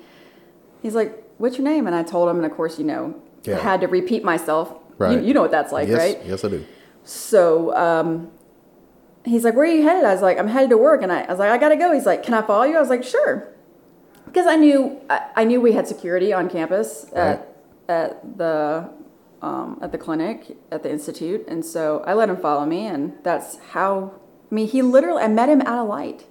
he's 0.81 0.95
like, 0.95 1.25
What's 1.39 1.59
your 1.59 1.67
name? 1.67 1.87
And 1.87 1.95
I 1.95 2.03
told 2.03 2.31
him. 2.31 2.37
And 2.37 2.47
of 2.47 2.53
course, 2.53 2.79
you 2.79 2.85
know, 2.85 3.21
Yeah. 3.45 3.57
I 3.57 3.61
had 3.61 3.81
to 3.81 3.87
repeat 3.89 4.25
myself. 4.25 4.75
Right. 4.99 5.19
You, 5.19 5.29
you 5.29 5.35
know 5.35 5.43
what 5.43 5.51
that's 5.51 5.73
like, 5.73 5.89
yes, 5.89 5.99
right? 5.99 6.21
yes, 6.27 6.45
I 6.45 6.49
do. 6.49 6.67
So 7.05 7.75
um, 7.75 8.31
he's 9.25 9.45
like, 9.45 9.55
Where 9.55 9.65
are 9.65 9.75
you 9.75 9.83
headed? 9.83 10.05
I 10.05 10.13
was 10.13 10.23
like, 10.23 10.39
I'm 10.39 10.49
headed 10.49 10.71
to 10.71 10.79
work. 10.79 11.03
And 11.03 11.11
I, 11.11 11.23
I 11.23 11.31
was 11.31 11.39
like, 11.39 11.51
I 11.51 11.59
got 11.59 11.71
to 11.71 11.77
go. 11.77 11.93
He's 11.93 12.07
like, 12.07 12.23
Can 12.23 12.35
I 12.35 12.43
follow 12.43 12.65
you? 12.65 12.77
I 12.77 12.81
was 12.81 12.91
like, 12.91 13.05
Sure. 13.05 13.49
Because 14.27 14.47
I 14.47 14.57
knew 14.57 15.01
I, 15.09 15.31
I 15.37 15.45
knew 15.45 15.61
we 15.61 15.73
had 15.73 15.89
security 15.89 16.33
on 16.33 16.49
campus 16.49 17.07
at, 17.15 17.57
at 17.89 18.39
the 18.39 18.89
um, 19.43 19.79
at 19.83 19.91
the 19.93 19.99
clinic 19.99 20.57
at 20.71 20.83
the 20.83 20.91
institute, 20.91 21.45
and 21.49 21.65
so 21.65 22.05
I 22.07 22.15
let 22.15 22.29
him 22.29 22.37
follow 22.37 22.67
me, 22.67 22.87
and 22.87 23.15
that's 23.23 23.59
how. 23.71 24.15
I 24.51 24.55
mean, 24.55 24.69
he 24.69 24.83
literally. 24.83 25.23
I 25.23 25.29
met 25.29 25.49
him 25.49 25.61
at 25.63 25.79
a 25.79 25.83
light. 25.83 26.27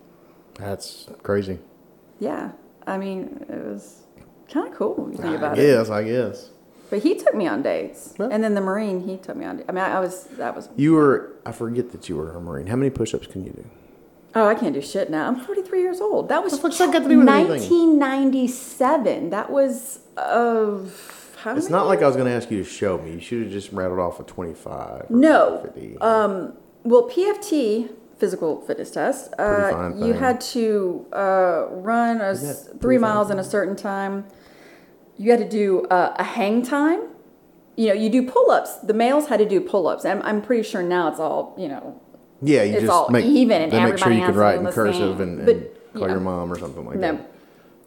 That's 0.56 1.10
crazy. 1.24 1.60
Yeah, 2.20 2.52
I 2.86 2.98
mean, 2.98 3.46
it 3.50 3.66
was 3.66 4.04
kind 4.52 4.68
of 4.68 4.74
cool 4.76 5.10
you 5.12 5.18
think 5.18 5.34
I 5.34 5.36
about 5.36 5.60
it. 5.60 5.62
guess. 5.62 5.90
I 5.90 6.04
guess. 6.04 6.50
But 6.90 7.04
he 7.04 7.16
took 7.16 7.36
me 7.36 7.48
on 7.48 7.62
dates, 7.62 8.16
Yeah. 8.20 8.30
and 8.32 8.44
then 8.44 8.56
the 8.56 8.62
Marine, 8.62 9.02
he 9.08 9.18
took 9.18 9.36
me 9.36 9.46
on. 9.46 9.64
I 9.70 9.72
mean, 9.72 9.84
I, 9.84 9.98
I 9.98 10.00
was 10.00 10.24
that 10.38 10.56
was. 10.56 10.70
You 10.76 10.94
were. 10.94 11.34
I 11.46 11.52
forget 11.52 11.92
that 11.92 12.10
you 12.10 12.16
were 12.18 12.32
a 12.36 12.42
Marine. 12.42 12.68
How 12.68 12.76
many 12.76 12.90
push-ups 12.90 13.28
can 13.28 13.46
you 13.46 13.52
do? 13.52 13.66
Oh, 14.36 14.48
I 14.48 14.54
can't 14.56 14.74
do 14.74 14.82
shit 14.82 15.10
now. 15.10 15.28
I'm 15.28 15.40
43 15.40 15.82
years 15.82 16.00
old. 16.02 16.30
That 16.30 16.44
was 16.44 16.54
What 16.54 16.58
the 16.62 16.68
fuck's 16.70 16.78
that 16.80 16.94
got 16.94 17.04
to 17.04 17.10
do 17.10 17.22
anything? 17.22 17.50
1997. 18.30 19.30
That 19.32 19.50
was 19.50 20.00
of 20.18 21.36
how 21.42 21.56
It's 21.56 21.70
not 21.70 21.88
like 21.88 22.02
I 22.02 22.08
was 22.08 22.16
going 22.16 22.28
to 22.28 22.34
ask 22.34 22.52
you 22.52 22.64
to 22.64 22.70
show 22.70 22.98
me. 23.00 23.14
You 23.14 23.20
should 23.20 23.44
have 23.44 23.52
just 23.52 23.72
rattled 23.72 24.00
off 24.00 24.20
a 24.20 24.24
25. 24.24 24.76
or 24.78 25.06
No. 25.10 25.62
50. 25.64 25.98
Um, 26.00 26.54
well, 26.84 27.10
PFT 27.10 27.90
physical 28.18 28.62
fitness 28.62 28.92
test. 28.92 29.34
Uh, 29.40 29.94
you 29.96 30.14
had 30.14 30.42
to 30.42 31.06
uh, 31.14 31.66
run 31.72 32.20
a 32.22 32.30
Isn't 32.32 32.50
s- 32.50 32.64
that 32.66 32.82
three 32.82 32.98
miles 32.98 33.30
in 33.32 33.40
a 33.40 33.44
certain 33.44 33.76
time. 33.76 34.26
You 35.20 35.32
had 35.32 35.40
to 35.42 35.48
do 35.50 35.84
uh, 35.88 36.16
a 36.18 36.24
hang 36.24 36.62
time. 36.64 37.02
You 37.76 37.90
know, 37.90 37.94
you 37.94 38.10
do 38.10 38.24
pull-ups. 38.24 38.78
The 38.78 38.94
males 38.94 39.28
had 39.28 39.38
to 39.40 39.48
do 39.48 39.60
pull-ups. 39.62 40.06
I'm, 40.06 40.22
I'm 40.24 40.42
pretty 40.42 40.64
sure 40.64 40.82
now 40.82 41.10
it's 41.10 41.20
all 41.20 41.54
you 41.58 41.68
know. 41.68 42.02
yeah, 42.42 42.64
you 42.64 42.72
it's 42.74 42.82
just 42.84 42.92
all 42.92 43.10
make, 43.10 43.26
even 43.26 43.62
and 43.62 43.72
make 43.72 43.98
sure 43.98 44.12
you 44.14 44.26
can 44.26 44.34
write 44.36 44.60
in 44.60 44.66
cursive 44.68 45.18
same. 45.18 45.22
and, 45.22 45.40
and 45.42 45.46
But, 45.46 45.94
call 45.94 46.08
you 46.08 46.14
your 46.16 46.20
mom 46.22 46.52
or 46.52 46.58
something 46.58 46.86
like 46.86 46.98
No, 46.98 47.18
that. 47.18 47.32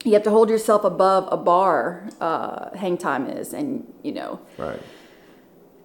you 0.05 0.13
have 0.13 0.23
to 0.25 0.31
hold 0.31 0.51
yourself 0.51 0.85
above 0.85 1.27
a 1.33 1.37
bar. 1.39 2.09
Uh, 2.21 2.77
hang 2.77 2.97
time 2.99 3.27
is, 3.29 3.53
and 3.55 3.91
you 4.03 4.13
know, 4.13 4.39
Right. 4.59 4.81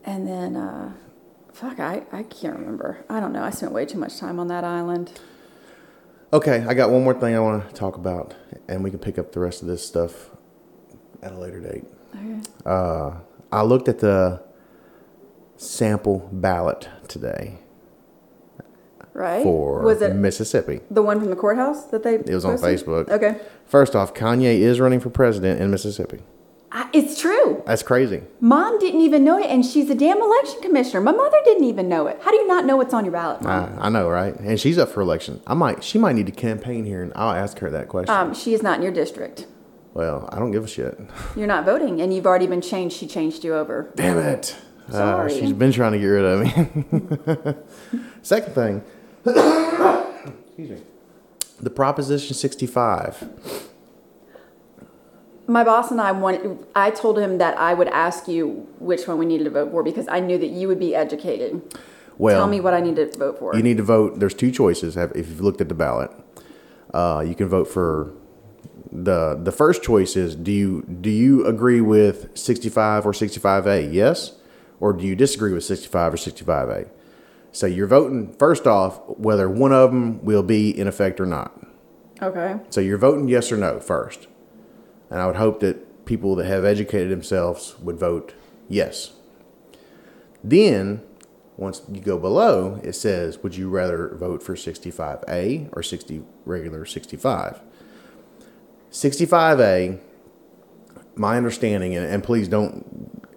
and 0.04 0.28
then 0.28 0.56
uh, 0.58 0.92
fuck, 1.54 1.80
I 1.80 2.04
I 2.12 2.24
can't 2.24 2.58
remember. 2.60 3.06
I 3.10 3.20
don't 3.22 3.32
know. 3.32 3.44
I 3.44 3.52
spent 3.52 3.72
way 3.72 3.86
too 3.86 3.98
much 4.00 4.18
time 4.20 4.38
on 4.40 4.48
that 4.50 4.64
island. 4.66 5.20
Okay, 6.34 6.66
I 6.68 6.74
got 6.74 6.90
one 6.92 7.04
more 7.06 7.14
thing 7.14 7.36
I 7.36 7.40
want 7.40 7.68
to 7.70 7.74
talk 7.74 7.96
about, 7.96 8.36
and 8.68 8.84
we 8.84 8.90
can 8.90 9.00
pick 9.00 9.18
up 9.18 9.32
the 9.32 9.40
rest 9.40 9.62
of 9.62 9.68
this 9.70 9.86
stuff 9.86 10.30
at 11.22 11.32
a 11.32 11.38
later 11.38 11.60
date. 11.60 11.84
Okay. 12.16 12.40
Uh, 12.66 13.12
I 13.52 13.62
looked 13.64 13.88
at 13.88 14.00
the 14.00 14.42
sample 15.56 16.30
ballot 16.32 16.88
today 17.08 17.58
Right? 19.14 19.42
for 19.42 19.82
was 19.82 20.02
it 20.04 20.16
Mississippi. 20.16 20.82
the 20.92 21.02
one 21.02 21.20
from 21.20 21.30
the 21.32 21.36
courthouse 21.36 21.86
that 21.86 22.04
they? 22.04 22.16
It 22.16 22.30
was 22.30 22.46
on? 22.46 22.58
Facebook. 22.58 23.10
Okay, 23.10 23.40
First 23.66 23.96
off, 23.96 24.14
Kanye 24.14 24.60
is 24.60 24.80
running 24.80 25.00
for 25.00 25.10
president 25.10 25.60
in 25.60 25.72
Mississippi. 25.72 26.20
I, 26.72 26.88
it's 26.94 27.20
true. 27.20 27.64
That's 27.66 27.82
crazy. 27.82 28.22
Mom 28.42 28.78
didn't 28.78 29.02
even 29.02 29.24
know 29.24 29.40
it, 29.40 29.48
and 29.48 29.66
she's 29.66 29.90
a 29.90 29.96
damn 29.96 30.22
election 30.22 30.62
commissioner. 30.62 31.02
My 31.02 31.14
mother 31.14 31.38
didn't 31.46 31.64
even 31.64 31.90
know 31.90 32.06
it. 32.08 32.20
How 32.22 32.30
do 32.30 32.38
you 32.38 32.46
not 32.46 32.66
know 32.66 32.78
what's 32.78 32.94
on 32.94 33.06
your 33.06 33.14
ballot? 33.14 33.42
Mom? 33.42 33.80
I, 33.80 33.86
I 33.88 33.90
know, 33.90 34.08
right? 34.10 34.36
And 34.36 34.60
she's 34.60 34.78
up 34.78 34.90
for 34.90 35.02
election. 35.02 35.42
I 35.48 35.54
might, 35.56 35.84
she 35.84 35.98
might 35.98 36.14
need 36.14 36.26
to 36.28 36.32
campaign 36.32 36.84
here, 36.86 37.02
and 37.02 37.12
I'll 37.16 37.32
ask 37.34 37.58
her 37.60 37.72
that 37.72 37.88
question. 37.88 38.14
Um, 38.14 38.36
she 38.36 38.54
is 38.54 38.62
not 38.62 38.78
in 38.78 38.84
your 38.84 38.92
district. 38.92 39.48
Well, 39.98 40.30
I 40.32 40.38
don't 40.38 40.52
give 40.52 40.64
a 40.64 40.68
shit. 40.68 40.96
You're 41.36 41.48
not 41.48 41.66
voting, 41.66 42.02
and 42.02 42.14
you've 42.14 42.28
already 42.28 42.46
been 42.46 42.62
changed. 42.62 42.96
She 42.96 43.08
changed 43.08 43.44
you 43.44 43.56
over. 43.56 43.92
Damn 43.96 44.20
it. 44.20 44.56
Uh, 44.90 44.92
Sorry. 44.92 45.40
she's 45.40 45.54
been 45.54 45.72
trying 45.72 45.94
to 45.94 45.98
get 46.00 46.06
rid 46.06 46.24
of 46.24 46.40
me. 46.44 48.00
Second 48.22 48.54
thing, 48.54 48.84
excuse 49.26 50.70
me, 50.70 50.78
the 51.60 51.72
Proposition 51.72 52.36
65. 52.36 53.28
My 55.48 55.64
boss 55.64 55.90
and 55.90 56.00
I 56.00 56.12
wanted. 56.12 56.60
I 56.76 56.92
told 56.92 57.18
him 57.18 57.40
that 57.40 57.58
I 57.58 57.74
would 57.74 57.88
ask 57.88 58.28
you 58.28 58.68
which 58.78 59.08
one 59.08 59.18
we 59.18 59.26
needed 59.26 59.46
to 59.46 59.50
vote 59.50 59.72
for 59.72 59.82
because 59.82 60.08
I 60.10 60.20
knew 60.20 60.38
that 60.38 60.50
you 60.52 60.68
would 60.68 60.80
be 60.80 60.94
educated. 60.94 61.76
Well, 62.20 62.42
Tell 62.42 62.48
me 62.48 62.60
what 62.60 62.76
I 62.76 62.82
need 62.82 62.98
to 62.98 63.10
vote 63.18 63.40
for. 63.40 63.56
you 63.56 63.64
need 63.64 63.78
to 63.78 63.84
vote. 63.84 64.20
There's 64.20 64.36
two 64.36 64.52
choices. 64.52 64.96
If 64.96 65.16
you've 65.16 65.42
looked 65.42 65.60
at 65.60 65.70
the 65.70 65.76
ballot, 65.76 66.12
uh, 66.94 67.24
you 67.28 67.34
can 67.34 67.48
vote 67.48 67.68
for 67.68 68.14
the 68.92 69.40
the 69.42 69.52
first 69.52 69.84
choice 69.84 70.16
is 70.16 70.36
do 70.36 70.52
you 70.52 70.84
do 71.02 71.10
you 71.10 71.46
agree 71.46 71.82
with 71.82 72.38
65 72.38 73.06
or 73.06 73.12
65A? 73.12 73.92
Yes, 73.94 74.34
or 74.80 74.94
do 74.94 75.06
you 75.06 75.16
disagree 75.16 75.54
with 75.54 75.64
65 75.64 76.14
or 76.14 76.18
65A? 76.18 76.90
So 77.52 77.66
you're 77.66 77.88
voting 77.88 78.34
first 78.38 78.68
off 78.68 79.00
whether 79.18 79.50
one 79.50 79.74
of 79.74 79.92
them 79.92 80.24
will 80.24 80.44
be 80.44 80.70
in 80.70 80.88
effect 80.88 81.20
or 81.20 81.26
not. 81.26 81.60
okay. 82.22 82.60
So 82.70 82.82
you're 82.82 82.98
voting 82.98 83.28
yes 83.28 83.52
or 83.52 83.58
no 83.58 83.80
first. 83.80 84.28
And 85.10 85.20
I 85.22 85.26
would 85.28 85.38
hope 85.38 85.60
that 85.62 86.06
people 86.06 86.36
that 86.36 86.46
have 86.46 86.66
educated 86.66 87.10
themselves 87.10 87.78
would 87.80 87.98
vote 88.00 88.34
yes. 88.70 89.14
Then 90.44 91.02
Once 91.58 91.82
you 91.92 92.00
go 92.02 92.20
below, 92.20 92.80
it 92.84 92.94
says, 92.94 93.40
would 93.42 93.56
you 93.56 93.68
rather 93.68 94.14
vote 94.16 94.44
for 94.44 94.54
65A 94.56 95.70
or 95.74 95.82
60 95.82 96.22
regular 96.46 96.86
65? 96.86 97.62
65A, 98.92 100.00
my 101.16 101.38
understanding, 101.38 101.96
and, 101.96 102.06
and 102.06 102.24
please 102.24 102.48
don't 102.48 102.86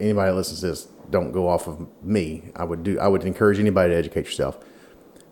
anybody 0.00 0.30
that 0.30 0.36
listens 0.36 0.60
to 0.60 0.66
this 0.68 0.88
don't 1.10 1.32
go 1.32 1.48
off 1.48 1.66
of 1.66 1.86
me. 2.02 2.52
I 2.54 2.64
would 2.64 2.82
do 2.82 2.98
I 2.98 3.08
would 3.08 3.24
encourage 3.24 3.58
anybody 3.58 3.90
to 3.92 3.96
educate 3.96 4.26
yourself. 4.26 4.58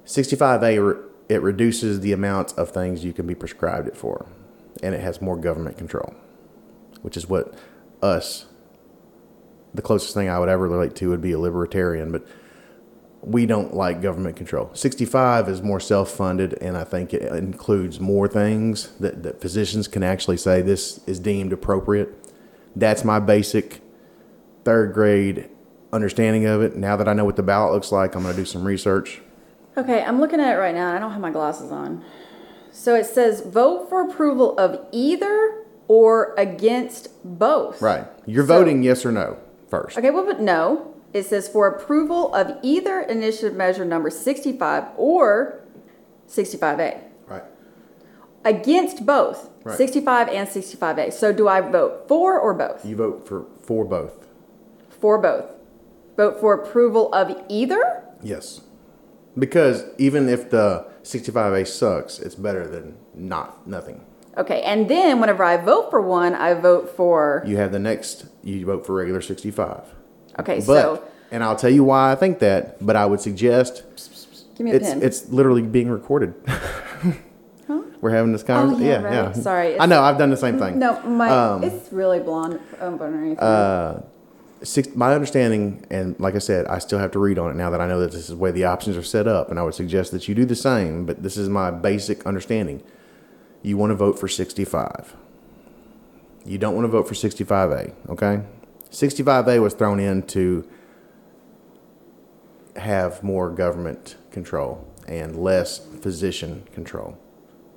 65A 0.05 1.05
it 1.29 1.43
reduces 1.43 2.01
the 2.01 2.13
amount 2.13 2.57
of 2.57 2.71
things 2.71 3.05
you 3.05 3.13
can 3.13 3.27
be 3.27 3.35
prescribed 3.35 3.87
it 3.87 3.97
for, 3.97 4.27
and 4.83 4.95
it 4.95 5.01
has 5.01 5.21
more 5.21 5.37
government 5.37 5.77
control, 5.77 6.15
which 7.03 7.17
is 7.17 7.29
what 7.29 7.55
us 8.03 8.47
the 9.75 9.83
closest 9.83 10.15
thing 10.15 10.29
I 10.29 10.39
would 10.39 10.49
ever 10.49 10.67
relate 10.67 10.95
to 10.97 11.11
would 11.11 11.21
be 11.21 11.33
a 11.33 11.39
libertarian, 11.39 12.11
but 12.11 12.27
we 13.29 13.45
don't 13.47 13.75
like 13.75 14.01
government 14.01 14.37
control. 14.37 14.71
65 14.73 15.49
is 15.49 15.63
more 15.63 15.81
self 15.81 16.11
funded, 16.11 16.55
and 16.63 16.77
I 16.77 16.85
think 16.85 17.13
it 17.13 17.23
includes 17.33 18.01
more 18.01 18.27
things 18.27 18.89
that, 19.01 19.23
that 19.23 19.41
physicians 19.41 19.87
can 19.87 20.03
actually 20.03 20.39
say 20.39 20.63
this 20.63 21.01
is 21.07 21.21
deemed 21.21 21.53
appropriate. 21.53 22.15
That's 22.75 23.05
my 23.05 23.21
basic 23.21 23.83
third 24.65 24.95
grade 24.95 25.49
understanding 25.93 26.47
of 26.47 26.63
it. 26.63 26.77
Now 26.77 26.97
that 26.97 27.09
I 27.09 27.13
know 27.13 27.25
what 27.25 27.37
the 27.37 27.43
ballot 27.43 27.73
looks 27.73 27.93
like, 27.93 28.15
I'm 28.15 28.23
going 28.23 28.35
to 28.35 28.41
do 28.41 28.47
some 28.47 28.65
research. 28.65 29.21
Okay, 29.77 30.03
I'm 30.03 30.21
looking 30.21 30.41
at 30.41 30.55
it 30.55 30.59
right 30.59 30.75
now. 30.75 30.89
and 30.89 30.97
I 30.97 31.01
don't 31.01 31.13
have 31.13 31.21
my 31.21 31.31
glasses 31.31 31.71
on. 31.71 32.05
So 32.71 32.95
it 32.95 33.07
says 33.07 33.41
vote 33.43 33.89
for 33.89 34.03
approval 34.09 34.57
of 34.59 34.81
either 34.93 35.65
or 35.87 36.35
against 36.37 37.09
both. 37.25 37.81
Right. 37.83 38.07
You're 38.27 38.47
So- 38.47 38.59
voting 38.59 38.83
yes 38.83 39.05
or 39.05 39.13
no 39.13 39.37
first. 39.69 39.99
Okay, 39.99 40.11
well, 40.11 40.25
but 40.27 40.41
no. 40.41 40.95
It 41.13 41.25
says 41.25 41.49
for 41.49 41.67
approval 41.67 42.35
of 42.35 42.59
either 42.63 43.01
initiative 43.01 43.55
measure 43.57 43.85
number 43.85 44.11
65 44.11 44.85
or 44.97 45.61
65A. 46.29 47.01
Right. 47.27 47.45
Against 48.45 49.07
both 49.07 49.51
Right. 49.65 49.77
65 49.77 50.29
and 50.29 50.49
65A. 50.49 51.13
So 51.13 51.33
do 51.33 51.49
I 51.49 51.61
vote 51.61 52.09
for 52.09 52.39
or 52.39 52.55
both? 52.55 52.85
You 52.85 52.97
vote 52.97 53.27
for 53.27 53.47
for 53.63 53.85
both. 53.85 54.27
For 54.89 55.19
both. 55.19 55.47
Vote 56.17 56.41
for 56.41 56.55
approval 56.55 57.13
of 57.13 57.37
either? 57.49 58.03
Yes. 58.23 58.63
Because 59.39 59.85
even 59.99 60.29
if 60.29 60.51
the 60.51 60.87
65A 61.03 61.67
sucks, 61.67 62.19
it's 62.19 62.35
better 62.35 62.67
than 62.67 62.97
not 63.15 63.67
nothing. 63.67 64.05
Okay, 64.37 64.63
and 64.63 64.89
then 64.89 65.21
whenever 65.21 65.45
I 65.45 65.57
vote 65.57 65.91
for 65.91 66.01
one, 66.01 66.35
I 66.35 66.55
vote 66.55 66.89
for. 66.89 67.43
You 67.47 67.57
have 67.59 67.73
the 67.73 67.79
next, 67.79 68.27
you 68.43 68.65
vote 68.67 68.87
for 68.87 68.95
regular 68.95 69.21
65. 69.21 69.95
Okay, 70.39 70.57
But, 70.59 70.65
so 70.65 71.05
and 71.31 71.43
I'll 71.45 71.57
tell 71.57 71.71
you 71.71 71.85
why 71.85 72.13
I 72.13 72.15
think 72.15 72.39
that, 72.41 72.85
but 72.85 72.97
I 72.97 73.07
would 73.07 73.21
suggest 73.21 73.85
give 74.57 74.65
me 74.65 74.73
a 74.73 74.75
it's 74.77 74.89
pen. 74.89 75.03
it's 75.03 75.29
literally 75.29 75.63
being 75.63 75.89
recorded. 75.91 76.35
Huh? 77.67 77.83
We're 78.01 78.13
having 78.13 78.33
this 78.33 78.43
conversation. 78.43 79.05
Oh, 79.05 79.11
yeah, 79.11 79.27
right. 79.27 79.37
Sorry, 79.37 79.79
I 79.79 79.85
know. 79.85 80.01
I've 80.01 80.17
done 80.17 80.31
the 80.31 80.39
same 80.39 80.59
thing. 80.59 80.79
no, 80.79 80.99
my 81.03 81.29
um, 81.29 81.63
it's 81.63 81.93
really 81.93 82.19
blonde 82.19 82.59
um. 82.81 83.37
Uh, 83.39 84.01
Six, 84.63 84.89
my 84.97 85.15
understanding, 85.15 85.85
and 85.91 86.19
like 86.19 86.35
I 86.35 86.39
said, 86.39 86.67
I 86.67 86.79
still 86.79 86.99
have 86.99 87.13
to 87.13 87.19
read 87.21 87.39
on 87.39 87.51
it 87.51 87.55
now 87.55 87.69
that 87.71 87.81
I 87.81 87.87
know 87.87 88.01
that 88.01 88.11
this 88.11 88.23
is 88.23 88.29
the 88.29 88.37
way 88.37 88.51
the 88.51 88.65
options 88.65 88.97
are 88.97 89.03
set 89.05 89.29
up, 89.29 89.51
and 89.51 89.59
I 89.59 89.63
would 89.63 89.75
suggest 89.75 90.11
that 90.13 90.27
you 90.27 90.35
do 90.35 90.45
the 90.47 90.57
same. 90.57 91.05
But 91.07 91.23
this 91.23 91.37
is 91.37 91.49
my 91.49 91.71
basic 91.71 92.25
understanding. 92.27 92.83
You 93.63 93.77
want 93.77 93.91
to 93.91 93.95
vote 93.95 94.19
for 94.19 94.27
65. 94.29 95.15
You 96.45 96.59
don't 96.59 96.75
want 96.75 96.87
to 96.87 96.89
vote 96.89 97.07
for 97.07 97.15
65A. 97.15 97.93
Okay, 98.09 98.41
65A 98.91 99.63
was 99.63 99.75
thrown 99.75 100.01
in 100.01 100.23
to 100.29 100.69
have 102.77 103.23
more 103.23 103.51
government 103.51 104.17
control 104.31 104.87
and 105.07 105.37
less 105.37 105.79
physician 105.79 106.67
control, 106.73 107.19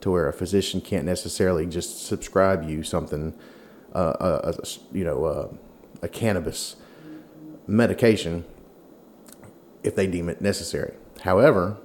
to 0.01 0.11
where 0.11 0.27
a 0.27 0.33
physician 0.33 0.81
can't 0.81 1.05
necessarily 1.05 1.65
just 1.65 2.05
subscribe 2.05 2.67
you 2.69 2.83
something, 2.83 3.33
uh, 3.93 3.97
uh, 3.97 4.53
you 4.91 5.03
know, 5.03 5.25
uh, 5.25 5.47
a 6.01 6.07
cannabis 6.07 6.75
medication 7.67 8.45
if 9.83 9.95
they 9.95 10.07
deem 10.07 10.29
it 10.29 10.41
necessary. 10.41 10.93
However, 11.21 11.77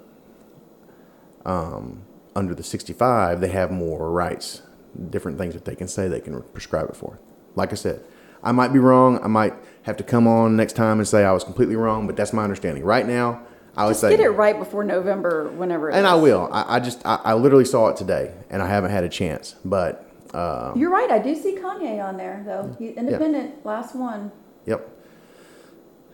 um, 1.44 2.02
under 2.34 2.54
the 2.54 2.62
65, 2.62 3.40
they 3.40 3.48
have 3.48 3.70
more 3.70 4.10
rights, 4.10 4.62
different 5.10 5.38
things 5.38 5.54
that 5.54 5.64
they 5.64 5.74
can 5.74 5.88
say 5.88 6.08
they 6.08 6.20
can 6.20 6.42
prescribe 6.42 6.90
it 6.90 6.96
for. 6.96 7.18
Like 7.54 7.72
I 7.72 7.76
said, 7.76 8.04
I 8.46 8.52
might 8.52 8.72
be 8.72 8.78
wrong. 8.78 9.18
I 9.22 9.26
might 9.26 9.54
have 9.82 9.96
to 9.96 10.04
come 10.04 10.26
on 10.28 10.56
next 10.56 10.74
time 10.74 10.98
and 10.98 11.06
say 11.06 11.24
I 11.24 11.32
was 11.32 11.42
completely 11.44 11.76
wrong, 11.76 12.06
but 12.06 12.16
that's 12.16 12.32
my 12.32 12.44
understanding. 12.44 12.84
Right 12.84 13.06
now, 13.06 13.42
I 13.76 13.84
would 13.84 13.90
Just 13.90 14.02
say 14.02 14.10
get 14.10 14.20
it 14.20 14.30
right 14.30 14.56
before 14.58 14.84
November, 14.84 15.48
whenever. 15.50 15.90
And 15.90 16.06
is. 16.06 16.12
I 16.12 16.14
will. 16.14 16.48
I, 16.52 16.76
I 16.76 16.80
just 16.80 17.04
I, 17.04 17.16
I 17.24 17.34
literally 17.34 17.64
saw 17.64 17.88
it 17.88 17.96
today, 17.96 18.32
and 18.48 18.62
I 18.62 18.68
haven't 18.68 18.92
had 18.92 19.04
a 19.04 19.08
chance. 19.08 19.56
But 19.64 20.08
uh, 20.32 20.72
You're 20.76 20.90
right. 20.90 21.10
I 21.10 21.18
do 21.18 21.34
see 21.34 21.56
Kanye 21.56 22.02
on 22.02 22.16
there 22.16 22.42
though. 22.46 22.74
He, 22.78 22.90
independent, 22.90 23.66
last 23.66 23.94
one. 23.96 24.30
yep. 24.64 24.88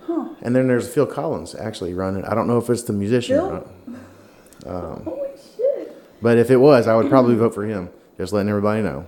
Huh. 0.00 0.30
And 0.42 0.56
then 0.56 0.66
there's 0.66 0.92
Phil 0.92 1.06
Collins 1.06 1.54
actually 1.54 1.94
running. 1.94 2.24
I 2.24 2.34
don't 2.34 2.48
know 2.48 2.58
if 2.58 2.68
it's 2.70 2.82
the 2.82 2.92
musician, 2.92 3.38
or 3.38 3.52
not, 3.52 3.66
Um, 4.66 5.02
Holy 5.04 5.28
shit! 5.56 5.96
but 6.20 6.38
if 6.38 6.50
it 6.50 6.56
was, 6.56 6.88
I 6.88 6.96
would 6.96 7.08
probably 7.08 7.36
vote 7.36 7.54
for 7.54 7.64
him. 7.64 7.90
Just 8.16 8.32
letting 8.32 8.48
everybody 8.48 8.82
know. 8.82 9.06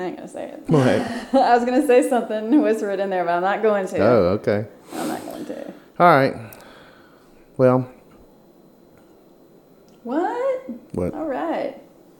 I 0.00 0.04
ain't 0.04 0.16
gonna 0.16 0.28
say 0.28 0.48
it. 0.48 0.62
What? 0.68 0.84
I 1.42 1.54
was 1.56 1.64
gonna 1.64 1.86
say 1.86 2.08
something, 2.08 2.62
whisper 2.62 2.90
it 2.90 3.00
in 3.00 3.10
there, 3.10 3.24
but 3.24 3.32
I'm 3.32 3.42
not 3.42 3.62
going 3.62 3.86
to. 3.88 3.98
oh, 3.98 4.22
okay. 4.40 4.66
I'm 4.94 5.08
not 5.08 5.24
going 5.26 5.44
to. 5.46 5.66
All 5.98 6.06
right. 6.06 6.34
Well, 7.58 7.90
What? 10.02 10.70
what? 10.92 11.14
All 11.14 11.26
right. 11.26 11.76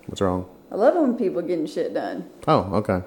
What's 0.06 0.20
wrong? 0.20 0.46
I 0.70 0.74
love 0.76 0.94
when 0.94 1.16
people 1.16 1.40
getting 1.42 1.66
shit 1.66 1.94
done. 1.94 2.28
Oh, 2.46 2.68
okay. 2.74 3.02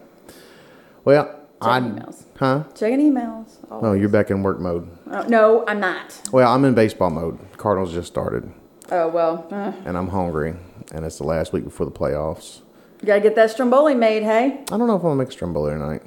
Well, 1.06 1.40
I. 1.62 1.80
Checking 1.80 1.96
emails. 1.96 2.24
Huh? 2.38 2.64
Checking 2.74 3.00
emails. 3.00 3.52
Oh, 3.70 3.94
you're 3.94 4.10
back 4.10 4.32
in 4.32 4.42
work 4.42 4.60
mode. 4.60 4.90
Oh, 5.12 5.22
no, 5.28 5.64
I'm 5.68 5.80
not. 5.80 6.20
Well, 6.32 6.52
I'm 6.52 6.66
in 6.66 6.74
baseball 6.74 7.12
mode. 7.12 7.40
Cardinals 7.58 7.94
just 7.94 8.08
started, 8.08 8.52
Oh 8.92 9.08
well. 9.08 9.48
Uh, 9.52 9.72
and 9.86 9.98
I'm 9.98 10.08
hungry, 10.10 10.56
and 10.92 11.06
it's 11.06 11.18
the 11.20 11.24
last 11.24 11.54
week 11.54 11.64
before 11.64 11.86
the 11.86 11.92
playoffs. 11.92 12.62
You 13.04 13.08
gotta 13.08 13.20
get 13.20 13.36
that 13.36 13.52
stromboli 13.52 13.96
made, 13.96 14.24
hey? 14.24 14.62
I 14.72 14.78
don't 14.78 14.88
know 14.88 14.96
if 14.96 15.02
I'm 15.04 15.10
gonna 15.10 15.16
make 15.18 15.32
stromboli 15.34 15.74
tonight. 15.74 16.04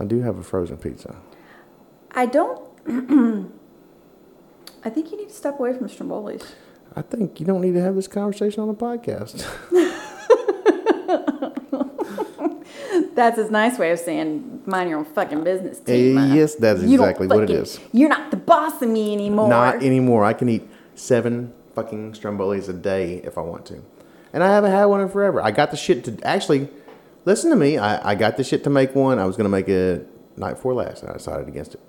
I 0.00 0.04
do 0.04 0.20
have 0.20 0.38
a 0.38 0.42
frozen 0.44 0.76
pizza. 0.76 1.16
I 2.12 2.26
don't. 2.26 2.62
I 4.84 4.88
think 4.88 5.10
you 5.10 5.16
need 5.18 5.30
to 5.30 5.34
step 5.34 5.58
away 5.58 5.72
from 5.76 5.88
strombolis. 5.88 6.46
I 6.94 7.02
think 7.02 7.40
you 7.40 7.46
don't 7.46 7.60
need 7.60 7.74
to 7.74 7.80
have 7.82 7.96
this 7.96 8.06
conversation 8.06 8.62
on 8.62 8.68
the 8.68 8.74
podcast. 8.74 9.44
That's 13.14 13.36
his 13.36 13.50
nice 13.50 13.78
way 13.78 13.90
of 13.90 13.98
saying 13.98 14.62
mind 14.64 14.88
your 14.90 15.00
own 15.00 15.04
fucking 15.04 15.42
business. 15.44 15.80
Team. 15.80 16.16
Eh, 16.16 16.34
yes, 16.34 16.54
that's 16.54 16.82
exactly 16.82 17.26
what 17.26 17.50
it 17.50 17.66
fucking- 17.66 17.88
You're 17.92 18.08
not 18.08 18.30
the 18.30 18.36
boss 18.36 18.80
of 18.80 18.88
me 18.88 19.12
anymore. 19.12 19.48
Not 19.48 19.82
anymore. 19.82 20.24
I 20.24 20.32
can 20.32 20.48
eat 20.48 20.66
seven 20.94 21.52
fucking 21.74 22.12
strombolis 22.12 22.68
a 22.68 22.72
day 22.72 23.16
if 23.24 23.36
I 23.36 23.42
want 23.42 23.66
to, 23.66 23.82
and 24.32 24.42
I 24.42 24.48
haven't 24.48 24.70
had 24.70 24.84
one 24.86 25.00
in 25.00 25.08
forever. 25.08 25.40
I 25.42 25.50
got 25.50 25.70
the 25.70 25.76
shit 25.76 26.04
to 26.04 26.18
actually 26.22 26.68
listen 27.24 27.50
to 27.50 27.56
me. 27.56 27.78
I, 27.78 28.10
I 28.10 28.14
got 28.14 28.36
the 28.36 28.44
shit 28.44 28.64
to 28.64 28.70
make 28.70 28.94
one. 28.94 29.18
I 29.18 29.24
was 29.24 29.36
gonna 29.36 29.48
make 29.48 29.68
it 29.68 30.06
night 30.36 30.54
before 30.54 30.74
last, 30.74 31.02
and 31.02 31.10
I 31.10 31.14
decided 31.14 31.48
against 31.48 31.74
it. 31.74 31.80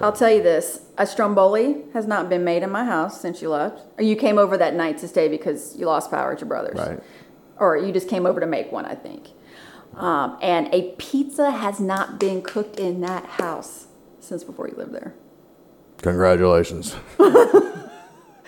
I'll 0.00 0.12
tell 0.12 0.30
you 0.30 0.42
this: 0.42 0.80
a 0.96 1.06
stromboli 1.06 1.82
has 1.92 2.06
not 2.06 2.28
been 2.28 2.44
made 2.44 2.62
in 2.62 2.70
my 2.70 2.84
house 2.84 3.20
since 3.20 3.42
you 3.42 3.50
left, 3.50 3.82
or 3.98 4.04
you 4.04 4.16
came 4.16 4.38
over 4.38 4.56
that 4.56 4.74
night 4.74 4.98
to 4.98 5.08
stay 5.08 5.28
because 5.28 5.76
you 5.76 5.86
lost 5.86 6.10
power 6.10 6.32
at 6.32 6.40
your 6.40 6.48
brother's, 6.48 6.78
Right. 6.78 7.00
Or 7.58 7.76
you 7.76 7.92
just 7.92 8.08
came 8.08 8.26
over 8.26 8.40
to 8.40 8.46
make 8.46 8.70
one, 8.70 8.84
I 8.84 8.94
think. 8.94 9.28
Um, 9.94 10.38
and 10.42 10.68
a 10.74 10.94
pizza 10.98 11.50
has 11.50 11.80
not 11.80 12.20
been 12.20 12.42
cooked 12.42 12.78
in 12.78 13.00
that 13.00 13.24
house 13.24 13.86
since 14.20 14.44
before 14.44 14.68
you 14.68 14.74
lived 14.76 14.92
there. 14.92 15.14
Congratulations. 16.02 16.94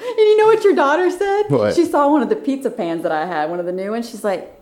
And 0.01 0.19
you 0.19 0.37
know 0.37 0.47
what 0.47 0.63
your 0.65 0.75
daughter 0.75 1.11
said? 1.11 1.45
What? 1.49 1.75
She 1.75 1.85
saw 1.85 2.11
one 2.11 2.23
of 2.23 2.29
the 2.29 2.37
pizza 2.37 2.71
pans 2.71 3.03
that 3.03 3.13
I 3.13 3.27
had, 3.27 3.51
one 3.51 3.59
of 3.61 3.67
the 3.67 3.73
new 3.73 3.91
ones. 3.91 4.09
She's 4.09 4.23
like, 4.25 4.55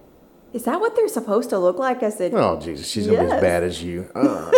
"Is 0.53 0.65
that 0.65 0.81
what 0.81 0.97
they're 0.97 1.09
supposed 1.09 1.51
to 1.51 1.59
look 1.59 1.79
like?" 1.79 2.03
I 2.03 2.09
said, 2.11 2.33
Oh 2.35 2.59
Jesus, 2.59 2.89
she's 2.89 3.07
gonna 3.07 3.27
be 3.27 3.33
as 3.33 3.41
bad 3.41 3.63
as 3.63 3.83
you. 3.83 4.09
Uh, 4.15 4.51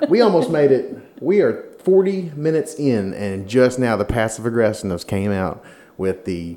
we 0.08 0.20
almost 0.20 0.50
made 0.50 0.70
it. 0.72 0.96
We 1.20 1.40
are 1.42 1.64
40 1.84 2.32
minutes 2.34 2.74
in, 2.76 3.12
and 3.14 3.46
just 3.46 3.78
now 3.78 3.96
the 3.96 4.04
passive 4.06 4.46
aggressiveness 4.46 5.04
came 5.04 5.30
out 5.30 5.62
with 5.98 6.24
the. 6.24 6.56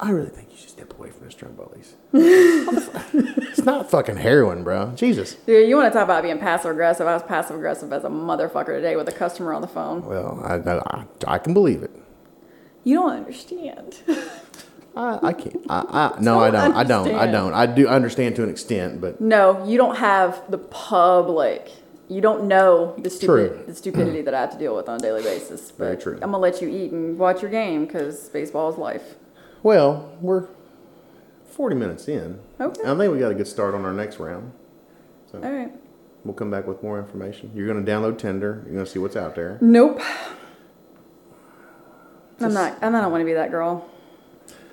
I 0.00 0.10
really 0.10 0.30
think 0.30 0.50
you 0.50 0.56
should 0.58 0.70
step 0.70 0.92
away 0.98 1.10
from 1.10 1.28
the 1.28 1.32
strombolis. 1.32 1.92
it's 2.12 3.62
not 3.64 3.88
fucking 3.88 4.16
heroin, 4.16 4.64
bro. 4.64 4.92
Jesus. 4.96 5.34
"Dude, 5.46 5.68
you 5.68 5.76
want 5.76 5.92
to 5.92 5.96
talk 5.96 6.04
about 6.04 6.24
being 6.24 6.38
passive 6.40 6.72
aggressive? 6.72 7.06
I 7.06 7.14
was 7.14 7.22
passive 7.22 7.56
aggressive 7.56 7.92
as 7.92 8.02
a 8.04 8.08
motherfucker 8.08 8.66
today 8.66 8.96
with 8.96 9.08
a 9.08 9.12
customer 9.12 9.54
on 9.54 9.62
the 9.62 9.68
phone. 9.68 10.04
Well, 10.04 10.40
I, 10.44 10.56
I, 10.56 11.04
I 11.34 11.38
can 11.38 11.54
believe 11.54 11.82
it. 11.84 11.90
You 12.84 12.96
don't 12.96 13.12
understand. 13.12 13.96
I, 14.96 15.18
I 15.22 15.32
can't. 15.32 15.56
I, 15.68 16.12
I 16.16 16.20
no, 16.20 16.38
I 16.40 16.50
don't. 16.50 16.74
I 16.74 16.84
don't. 16.84 17.14
I 17.14 17.26
don't. 17.30 17.52
I 17.52 17.66
do 17.66 17.88
understand 17.88 18.36
to 18.36 18.42
an 18.44 18.50
extent, 18.50 19.00
but 19.00 19.20
No, 19.20 19.66
you 19.66 19.76
don't 19.76 19.96
have 19.96 20.40
the 20.50 20.58
public. 20.58 21.70
You 22.08 22.20
don't 22.20 22.44
know 22.46 22.94
the 22.98 23.08
stupid, 23.10 23.66
the 23.66 23.74
stupidity 23.74 24.20
that 24.22 24.34
I 24.34 24.40
have 24.42 24.52
to 24.52 24.58
deal 24.58 24.76
with 24.76 24.88
on 24.88 24.96
a 24.96 24.98
daily 24.98 25.22
basis. 25.22 25.70
But 25.72 25.84
Very 25.84 25.96
true. 25.96 26.14
I'm 26.16 26.30
gonna 26.30 26.38
let 26.38 26.60
you 26.60 26.68
eat 26.68 26.92
and 26.92 27.18
watch 27.18 27.40
your 27.42 27.50
game 27.50 27.86
because 27.86 28.28
baseball 28.28 28.70
is 28.70 28.76
life. 28.76 29.14
well, 29.62 30.16
we're 30.20 30.46
forty 31.50 31.74
minutes 31.74 32.06
in. 32.06 32.38
Okay. 32.60 32.82
I 32.84 32.94
think 32.96 33.12
we 33.12 33.18
got 33.18 33.32
a 33.32 33.34
good 33.34 33.48
start 33.48 33.74
on 33.74 33.84
our 33.86 33.92
next 33.94 34.18
round. 34.20 34.52
So 35.32 35.42
All 35.42 35.50
right. 35.50 35.72
we'll 36.24 36.34
come 36.34 36.50
back 36.50 36.66
with 36.68 36.82
more 36.82 36.98
information. 37.00 37.50
You're 37.54 37.66
going 37.66 37.84
to 37.84 37.90
download 37.90 38.18
Tinder. 38.18 38.62
You're 38.66 38.74
going 38.74 38.84
to 38.84 38.90
see 38.90 38.98
what's 39.00 39.16
out 39.16 39.34
there. 39.34 39.58
Nope. 39.60 40.00
I'm 42.44 42.54
not. 42.54 42.82
I 42.82 42.90
don't 42.90 43.10
want 43.10 43.20
to 43.22 43.26
be 43.26 43.34
that 43.34 43.50
girl. 43.50 43.88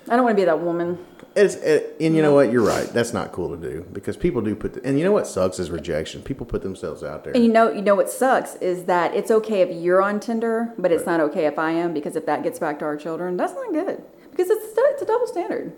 I 0.08 0.16
don't 0.16 0.24
want 0.24 0.36
to 0.36 0.40
be 0.40 0.44
that 0.46 0.60
woman. 0.60 0.98
It's 1.34 1.54
it, 1.54 1.96
and 2.00 2.14
you 2.14 2.20
know 2.20 2.34
what? 2.34 2.52
You're 2.52 2.64
right. 2.66 2.86
That's 2.88 3.12
not 3.14 3.32
cool 3.32 3.56
to 3.56 3.70
do 3.70 3.86
because 3.92 4.16
people 4.16 4.42
do 4.42 4.54
put. 4.54 4.74
The, 4.74 4.84
and 4.84 4.98
you 4.98 5.04
know 5.04 5.12
what 5.12 5.26
sucks 5.26 5.58
is 5.58 5.70
rejection. 5.70 6.22
People 6.22 6.44
put 6.44 6.62
themselves 6.62 7.02
out 7.02 7.24
there. 7.24 7.32
And 7.32 7.42
you 7.42 7.50
know, 7.50 7.70
you 7.72 7.80
know 7.80 7.94
what 7.94 8.10
sucks 8.10 8.56
is 8.56 8.84
that 8.84 9.14
it's 9.14 9.30
okay 9.30 9.62
if 9.62 9.70
you're 9.74 10.02
on 10.02 10.20
Tinder, 10.20 10.74
but 10.76 10.92
it's 10.92 11.06
not 11.06 11.20
okay 11.20 11.46
if 11.46 11.58
I 11.58 11.70
am 11.70 11.94
because 11.94 12.16
if 12.16 12.26
that 12.26 12.42
gets 12.42 12.58
back 12.58 12.78
to 12.80 12.84
our 12.84 12.96
children, 12.96 13.36
that's 13.38 13.54
not 13.54 13.72
good 13.72 14.02
because 14.30 14.50
it's 14.50 14.74
it's 14.76 15.02
a 15.02 15.06
double 15.06 15.26
standard. 15.26 15.72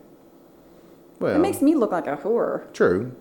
Well, 1.21 1.37
It 1.37 1.39
makes 1.39 1.63
me 1.63 1.77
look 1.77 1.93
like 1.93 2.09
a 2.09 2.17
whore. 2.17 2.73
true. 2.73 3.15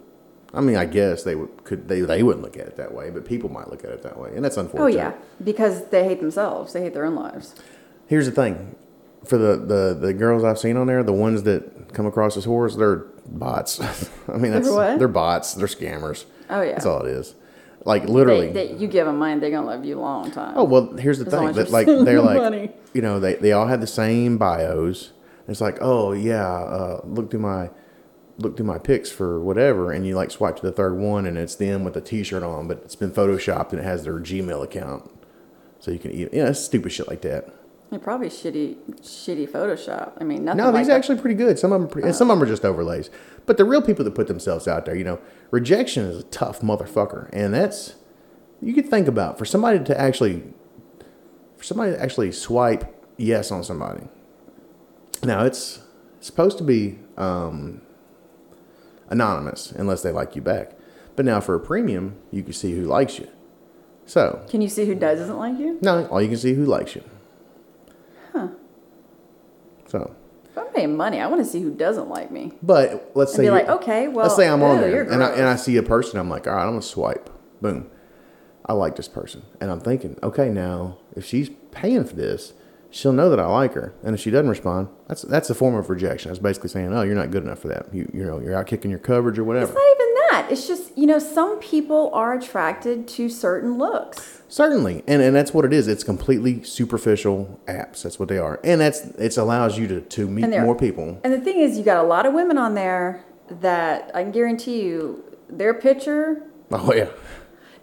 I 0.55 0.61
mean, 0.61 0.75
I 0.75 0.85
guess 0.85 1.23
they 1.23 1.35
would 1.35 1.63
could 1.63 1.87
they 1.87 2.01
they 2.01 2.21
wouldn't 2.23 2.43
look 2.43 2.57
at 2.57 2.67
it 2.67 2.77
that 2.77 2.93
way, 2.93 3.09
but 3.09 3.25
people 3.25 3.49
might 3.49 3.69
look 3.69 3.83
at 3.83 3.89
it 3.91 4.03
that 4.03 4.17
way, 4.19 4.31
and 4.35 4.43
that's 4.45 4.57
unfortunate. 4.57 4.83
Oh 4.83 4.87
yeah, 4.87 5.13
because 5.43 5.87
they 5.87 6.03
hate 6.03 6.19
themselves. 6.19 6.73
They 6.73 6.81
hate 6.81 6.93
their 6.93 7.05
own 7.05 7.15
lives. 7.15 7.55
Here's 8.13 8.27
the 8.27 8.31
thing: 8.31 8.75
for 9.25 9.39
the, 9.39 9.55
the 9.55 9.97
the 9.99 10.13
girls 10.13 10.43
I've 10.43 10.59
seen 10.59 10.77
on 10.77 10.85
there, 10.85 11.01
the 11.01 11.11
ones 11.11 11.41
that 11.43 11.95
come 11.95 12.05
across 12.05 12.37
as 12.37 12.45
whores, 12.45 12.77
they're 12.77 13.07
bots. 13.25 13.79
I 14.27 14.37
mean, 14.37 14.51
that's 14.51 14.69
what? 14.69 14.99
they're 14.99 15.07
bots. 15.07 15.55
They're 15.55 15.65
scammers. 15.65 16.25
Oh 16.47 16.61
yeah. 16.61 16.73
That's 16.73 16.85
all 16.85 17.03
it 17.03 17.09
is. 17.09 17.33
Like 17.85 18.03
literally. 18.07 18.51
They, 18.51 18.67
they, 18.67 18.75
you 18.75 18.87
give 18.87 19.07
them 19.07 19.17
money, 19.17 19.39
they're 19.39 19.49
gonna 19.49 19.65
love 19.65 19.83
you 19.83 19.97
a 19.97 19.99
long 19.99 20.29
time. 20.29 20.53
Oh 20.55 20.63
well, 20.63 20.95
here's 20.95 21.17
the 21.17 21.25
As 21.25 21.31
thing. 21.31 21.53
That 21.53 21.71
like 21.71 21.87
they're 21.87 22.21
like, 22.21 22.37
money. 22.37 22.69
you 22.93 23.01
know, 23.01 23.19
they 23.19 23.33
they 23.33 23.51
all 23.51 23.65
have 23.65 23.81
the 23.81 23.87
same 23.87 24.37
bios. 24.37 25.11
It's 25.47 25.59
like, 25.59 25.79
oh 25.81 26.11
yeah, 26.11 26.47
uh, 26.47 27.01
look 27.05 27.31
through 27.31 27.39
my 27.39 27.71
look 28.37 28.57
through 28.57 28.67
my 28.67 28.77
pics 28.77 29.09
for 29.09 29.39
whatever, 29.39 29.91
and 29.91 30.05
you 30.05 30.13
like 30.13 30.29
swipe 30.29 30.57
to 30.57 30.61
the 30.61 30.71
third 30.71 30.99
one, 30.99 31.25
and 31.25 31.35
it's 31.35 31.55
them 31.55 31.83
with 31.83 31.97
a 31.97 32.01
T-shirt 32.01 32.43
on, 32.43 32.67
but 32.67 32.77
it's 32.85 32.95
been 32.95 33.09
photoshopped 33.09 33.71
and 33.71 33.79
it 33.79 33.85
has 33.85 34.03
their 34.03 34.19
Gmail 34.19 34.63
account, 34.63 35.09
so 35.79 35.89
you 35.89 35.97
can 35.97 36.11
eat. 36.11 36.29
Yeah, 36.31 36.49
it's 36.49 36.59
stupid 36.59 36.91
shit 36.91 37.07
like 37.07 37.23
that. 37.23 37.51
They're 37.93 37.99
probably 37.99 38.29
shitty, 38.29 39.01
shitty 39.03 39.47
Photoshop. 39.47 40.13
I 40.19 40.23
mean, 40.23 40.45
nothing. 40.45 40.57
No, 40.57 40.71
these 40.71 40.87
that. 40.87 40.93
are 40.93 40.97
actually 40.97 41.19
pretty 41.21 41.35
good. 41.35 41.59
Some 41.59 41.71
of 41.71 41.79
them, 41.79 41.87
pretty, 41.87 42.07
and 42.07 42.15
some 42.15 42.31
of 42.31 42.39
them 42.39 42.43
are 42.43 42.51
just 42.51 42.65
overlays. 42.65 43.11
But 43.45 43.57
the 43.57 43.65
real 43.65 43.83
people 43.83 44.03
that 44.03 44.15
put 44.15 44.25
themselves 44.25 44.67
out 44.67 44.85
there, 44.85 44.95
you 44.95 45.03
know, 45.03 45.21
rejection 45.51 46.05
is 46.05 46.17
a 46.17 46.23
tough 46.23 46.61
motherfucker, 46.61 47.29
and 47.31 47.53
that's 47.53 47.93
you 48.63 48.73
could 48.73 48.89
think 48.89 49.07
about 49.07 49.37
for 49.37 49.45
somebody 49.45 49.83
to 49.83 50.01
actually, 50.01 50.41
for 51.55 51.63
somebody 51.63 51.91
to 51.91 52.01
actually 52.01 52.31
swipe 52.31 52.83
yes 53.17 53.51
on 53.51 53.63
somebody. 53.63 54.07
Now 55.21 55.45
it's 55.45 55.83
supposed 56.19 56.57
to 56.57 56.63
be 56.63 56.97
um, 57.15 57.83
anonymous 59.09 59.71
unless 59.71 60.01
they 60.01 60.09
like 60.11 60.35
you 60.35 60.41
back, 60.41 60.71
but 61.15 61.25
now 61.25 61.39
for 61.41 61.53
a 61.53 61.59
premium, 61.59 62.15
you 62.31 62.41
can 62.41 62.53
see 62.53 62.71
who 62.71 62.85
likes 62.85 63.19
you. 63.19 63.27
So 64.07 64.43
Can 64.49 64.61
you 64.61 64.67
see 64.67 64.87
who 64.87 64.95
doesn't 64.95 65.37
like 65.37 65.59
you? 65.59 65.77
no, 65.83 66.07
all 66.07 66.23
you 66.23 66.29
can 66.29 66.37
see 66.37 66.55
who 66.55 66.65
likes 66.65 66.95
you. 66.95 67.03
So. 69.93 70.15
If 70.49 70.57
I'm 70.57 70.67
paying 70.73 70.97
money, 70.97 71.19
I 71.21 71.27
want 71.27 71.43
to 71.43 71.47
see 71.47 71.61
who 71.61 71.69
doesn't 71.69 72.09
like 72.09 72.31
me. 72.31 72.51
But 72.63 73.11
let's 73.13 73.33
say 73.33 73.43
be 73.43 73.49
like, 73.51 73.69
okay, 73.69 74.07
well, 74.07 74.25
let's 74.25 74.35
say 74.35 74.49
I'm 74.49 74.63
on 74.63 74.81
there 74.81 75.03
and 75.03 75.23
I, 75.23 75.29
and 75.29 75.43
I 75.43 75.55
see 75.55 75.77
a 75.77 75.83
person, 75.83 76.19
I'm 76.19 76.29
like, 76.29 76.47
all 76.47 76.53
right, 76.53 76.63
I'm 76.63 76.71
gonna 76.71 76.81
swipe, 76.81 77.29
boom, 77.61 77.89
I 78.65 78.73
like 78.73 78.95
this 78.95 79.07
person, 79.07 79.43
and 79.61 79.69
I'm 79.71 79.79
thinking, 79.79 80.17
okay, 80.23 80.49
now 80.49 80.97
if 81.15 81.25
she's 81.25 81.49
paying 81.71 82.05
for 82.05 82.15
this, 82.15 82.53
she'll 82.89 83.13
know 83.13 83.29
that 83.29 83.39
I 83.39 83.45
like 83.45 83.73
her, 83.73 83.93
and 84.03 84.15
if 84.15 84.21
she 84.21 84.29
doesn't 84.31 84.49
respond, 84.49 84.89
that's 85.07 85.23
that's 85.23 85.49
a 85.49 85.55
form 85.55 85.75
of 85.75 85.89
rejection. 85.89 86.29
That's 86.29 86.39
basically 86.39 86.69
saying, 86.69 86.93
oh, 86.93 87.01
you're 87.01 87.15
not 87.15 87.31
good 87.31 87.43
enough 87.43 87.59
for 87.59 87.67
that. 87.69 87.93
You 87.93 88.09
you 88.13 88.23
know, 88.23 88.39
you're 88.39 88.55
out 88.55 88.67
kicking 88.67 88.91
your 88.91 88.99
coverage 88.99 89.39
or 89.39 89.43
whatever. 89.43 89.65
It's 89.65 89.75
not 89.75 89.95
even 89.95 90.02
that. 90.33 90.51
It's 90.51 90.67
just 90.67 90.97
you 90.97 91.05
know, 91.05 91.19
some 91.19 91.59
people 91.59 92.09
are 92.13 92.33
attracted 92.33 93.07
to 93.09 93.29
certain 93.29 93.77
looks. 93.77 94.41
Certainly, 94.49 95.03
and 95.07 95.21
and 95.21 95.35
that's 95.35 95.53
what 95.53 95.65
it 95.65 95.73
is. 95.73 95.87
It's 95.87 96.03
completely 96.03 96.63
superficial 96.63 97.59
apps. 97.67 98.03
That's 98.03 98.19
what 98.19 98.29
they 98.29 98.37
are, 98.37 98.59
and 98.63 98.79
that's 98.81 99.01
it 99.01 99.37
allows 99.37 99.77
you 99.77 99.87
to 99.87 100.01
to 100.01 100.27
meet 100.27 100.47
more 100.49 100.75
people. 100.75 101.19
And 101.23 101.33
the 101.33 101.39
thing 101.41 101.59
is, 101.59 101.77
you 101.77 101.83
got 101.83 102.03
a 102.03 102.07
lot 102.07 102.25
of 102.25 102.33
women 102.33 102.57
on 102.57 102.75
there 102.75 103.23
that 103.49 104.11
I 104.13 104.23
can 104.23 104.31
guarantee 104.31 104.81
you, 104.83 105.23
their 105.49 105.73
picture. 105.73 106.43
Oh 106.71 106.93
yeah, 106.93 107.09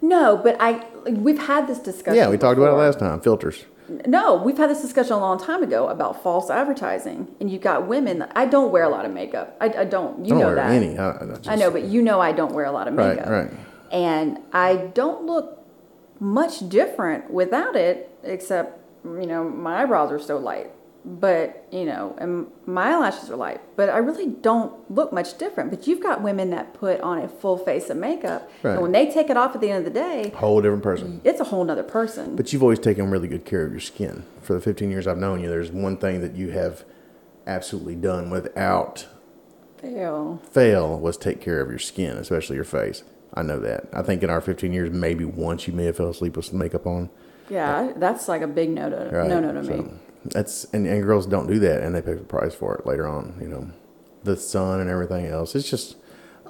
No, 0.01 0.37
but 0.37 0.57
I 0.61 0.85
we've 1.09 1.39
had 1.39 1.67
this 1.67 1.79
discussion. 1.79 2.17
yeah. 2.17 2.29
We 2.29 2.39
talked 2.39 2.59
about 2.59 2.75
it 2.75 2.77
last 2.77 2.99
time. 2.99 3.21
Filters. 3.21 3.65
No, 4.07 4.37
we've 4.37 4.57
had 4.59 4.71
this 4.71 4.81
discussion 4.83 5.13
a 5.15 5.19
long 5.19 5.39
time 5.39 5.63
ago 5.63 5.89
about 5.89 6.23
false 6.23 6.49
advertising, 6.51 7.29
and 7.41 7.51
you've 7.51 7.63
got 7.63 7.87
women. 7.89 8.25
I 8.37 8.47
don't 8.47 8.71
wear 8.71 8.85
a 8.85 8.89
lot 8.89 9.05
of 9.05 9.13
makeup. 9.13 9.57
I, 9.61 9.67
I 9.67 9.85
don't. 9.85 10.25
You 10.25 10.27
I 10.27 10.29
don't 10.29 10.39
know 10.41 10.47
wear 10.47 10.55
that. 10.57 10.71
any. 10.71 10.99
I, 10.99 11.11
I 11.11 11.27
just- 11.37 11.49
I 11.49 11.55
know, 11.57 11.71
but 11.71 11.85
you 11.85 12.01
know 12.03 12.21
I 12.21 12.33
don't 12.33 12.53
wear 12.53 12.65
a 12.67 12.73
lot 12.73 12.87
of 12.89 12.95
makeup. 12.95 13.27
Right, 13.29 13.51
right. 13.51 13.53
And 13.91 14.39
I 14.53 14.77
don't 14.95 15.27
look 15.27 15.59
much 16.21 16.69
different 16.69 17.31
without 17.31 17.75
it, 17.77 18.11
except 18.23 18.79
you 19.05 19.27
know 19.27 19.43
my 19.45 19.83
eyebrows 19.83 20.13
are 20.13 20.19
so 20.21 20.37
light. 20.39 20.71
But 21.05 21.67
you 21.73 21.87
know, 21.87 22.15
and 22.19 22.47
my 22.67 22.91
eyelashes 22.93 23.31
are 23.31 23.37
light. 23.37 23.61
But 23.77 23.89
I 23.89 23.99
really 23.99 24.27
don't 24.27 24.73
look 24.91 25.13
much 25.13 25.39
different. 25.39 25.71
But 25.71 25.87
you've 25.87 26.03
got 26.03 26.21
women 26.23 26.51
that 26.51 26.75
put 26.75 27.01
on 27.01 27.19
a 27.19 27.29
full 27.29 27.57
face 27.57 27.89
of 27.89 27.97
makeup, 27.97 28.51
Right. 28.63 28.73
and 28.75 28.83
when 28.83 28.93
they 28.93 29.11
take 29.11 29.31
it 29.31 29.37
off 29.37 29.55
at 29.55 29.61
the 29.63 29.71
end 29.71 29.87
of 29.87 29.93
the 29.93 29.99
day, 29.99 30.31
whole 30.37 30.61
different 30.61 30.83
person. 30.83 31.21
it's 31.25 31.41
a 31.41 31.45
whole 31.45 31.65
nother 31.65 31.83
person. 31.83 32.37
But 32.37 32.53
you've 32.53 32.63
always 32.63 32.79
taken 32.79 33.11
really 33.11 33.29
good 33.29 33.45
care 33.47 33.65
of 33.65 33.71
your 33.71 33.81
skin. 33.81 34.25
For 34.43 34.53
the 34.53 34.61
15 34.61 34.91
years 34.91 35.07
I've 35.07 35.17
known 35.19 35.41
you, 35.41 35.49
there's 35.49 35.71
one 35.73 35.97
thing 35.97 36.21
that 36.21 36.35
you 36.37 36.51
have 36.51 36.85
absolutely 37.47 37.95
done 37.95 38.29
without 38.31 39.07
fail 39.79 40.41
fail 40.51 40.99
was 40.99 41.17
take 41.17 41.41
care 41.41 41.61
of 41.63 41.71
your 41.71 41.79
skin, 41.79 42.19
especially 42.19 42.57
your 42.57 42.65
face. 42.67 43.03
I 43.33 43.43
know 43.43 43.59
that. 43.61 43.87
I 43.93 44.03
think 44.03 44.23
in 44.23 44.29
our 44.29 44.41
15 44.41 44.73
years, 44.73 44.91
maybe 44.91 45.25
once 45.25 45.67
you 45.67 45.73
may 45.73 45.85
have 45.87 45.97
fell 45.97 46.11
asleep 46.11 46.37
with 46.37 46.45
some 46.47 46.59
makeup 46.59 46.87
on. 46.87 47.09
Yeah, 47.49 47.93
that's 47.97 48.29
like 48.29 48.43
a 48.43 48.47
big 48.47 48.69
no 48.71 48.91
to 48.91 49.17
Right? 49.17 49.29
no 49.29 49.41
no 49.41 49.53
to 49.53 49.63
me. 49.63 49.91
That's 50.25 50.65
and, 50.73 50.87
and 50.87 51.03
girls 51.03 51.27
don't 51.27 51.47
do 51.47 51.59
that, 51.61 51.83
and 51.83 51.95
they 51.95 52.03
pay 52.03 52.15
the 52.15 52.21
price 52.21 52.55
for 52.55 52.77
it 52.77 52.87
later 52.87 53.07
on. 53.07 53.39
You 53.41 53.49
know, 53.49 53.71
the 54.25 54.37
sun 54.37 54.81
and 54.81 54.91
everything 54.91 55.27
else. 55.27 55.55
It's 55.55 55.69
just 55.69 55.97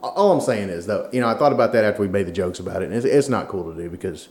all 0.02 0.32
I'm 0.32 0.40
saying 0.40 0.70
is 0.70 0.86
though. 0.86 1.08
You 1.12 1.20
know, 1.20 1.28
I 1.28 1.34
thought 1.34 1.52
about 1.52 1.72
that 1.72 1.84
after 1.84 2.02
we 2.02 2.08
made 2.08 2.26
the 2.26 2.32
jokes 2.32 2.58
about 2.58 2.82
it, 2.82 2.86
and 2.86 2.94
it's, 2.94 3.06
it's 3.06 3.28
not 3.28 3.48
cool 3.48 3.72
to 3.72 3.80
do 3.80 3.88
because. 3.88 4.28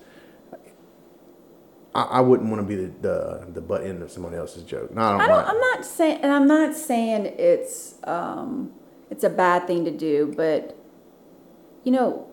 I, 1.95 2.03
I 2.03 2.19
wouldn't 2.21 2.47
want 2.51 2.61
to 2.61 2.67
be 2.67 2.75
the, 2.75 2.91
the 3.01 3.51
the 3.53 3.61
butt 3.61 3.83
end 3.83 4.03
of 4.03 4.11
someone 4.11 4.35
else's 4.35 4.61
joke. 4.61 4.93
No, 4.93 5.01
I 5.01 5.11
don't. 5.11 5.21
I 5.21 5.27
don't 5.27 5.47
I'm 5.47 5.59
not 5.59 5.83
saying, 5.83 6.19
and 6.21 6.31
I'm 6.31 6.47
not 6.47 6.75
saying 6.75 7.25
it's 7.25 7.95
um, 8.03 8.71
it's 9.09 9.23
a 9.23 9.29
bad 9.29 9.65
thing 9.65 9.85
to 9.85 9.91
do, 9.91 10.31
but 10.37 10.77
you 11.83 11.91
know, 11.91 12.27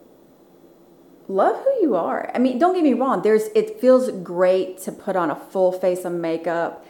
love 1.29 1.57
who 1.57 1.73
you 1.81 1.97
are. 1.97 2.31
I 2.35 2.39
mean, 2.39 2.59
don't 2.59 2.75
get 2.75 2.85
me 2.85 2.93
wrong. 2.93 3.23
There's 3.23 3.45
it 3.55 3.81
feels 3.81 4.11
great 4.11 4.79
to 4.83 4.93
put 4.93 5.17
on 5.17 5.31
a 5.31 5.37
full 5.37 5.73
face 5.73 6.05
of 6.05 6.13
makeup 6.13 6.85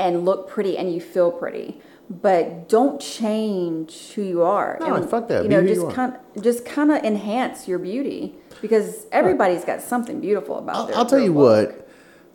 and 0.00 0.24
look 0.24 0.48
pretty, 0.48 0.76
and 0.76 0.92
you 0.92 1.00
feel 1.00 1.30
pretty. 1.30 1.80
But 2.10 2.68
don't 2.68 3.00
change 3.00 4.12
who 4.14 4.22
you 4.22 4.42
are. 4.42 4.78
No, 4.80 4.94
and, 4.94 5.08
fuck 5.08 5.28
that. 5.28 5.44
You 5.44 5.48
Be 5.48 5.54
know, 5.54 5.64
just 5.64 5.94
kind 5.94 6.16
just 6.40 6.64
kind 6.64 6.90
of 6.90 7.04
enhance 7.04 7.68
your 7.68 7.78
beauty 7.78 8.34
because 8.60 9.06
everybody's 9.12 9.64
got 9.64 9.80
something 9.80 10.20
beautiful 10.20 10.58
about 10.58 10.74
I'll, 10.74 10.86
their. 10.86 10.96
I'll 10.96 11.06
tell 11.06 11.20
you 11.20 11.32
look. 11.32 11.68
what, 11.68 11.88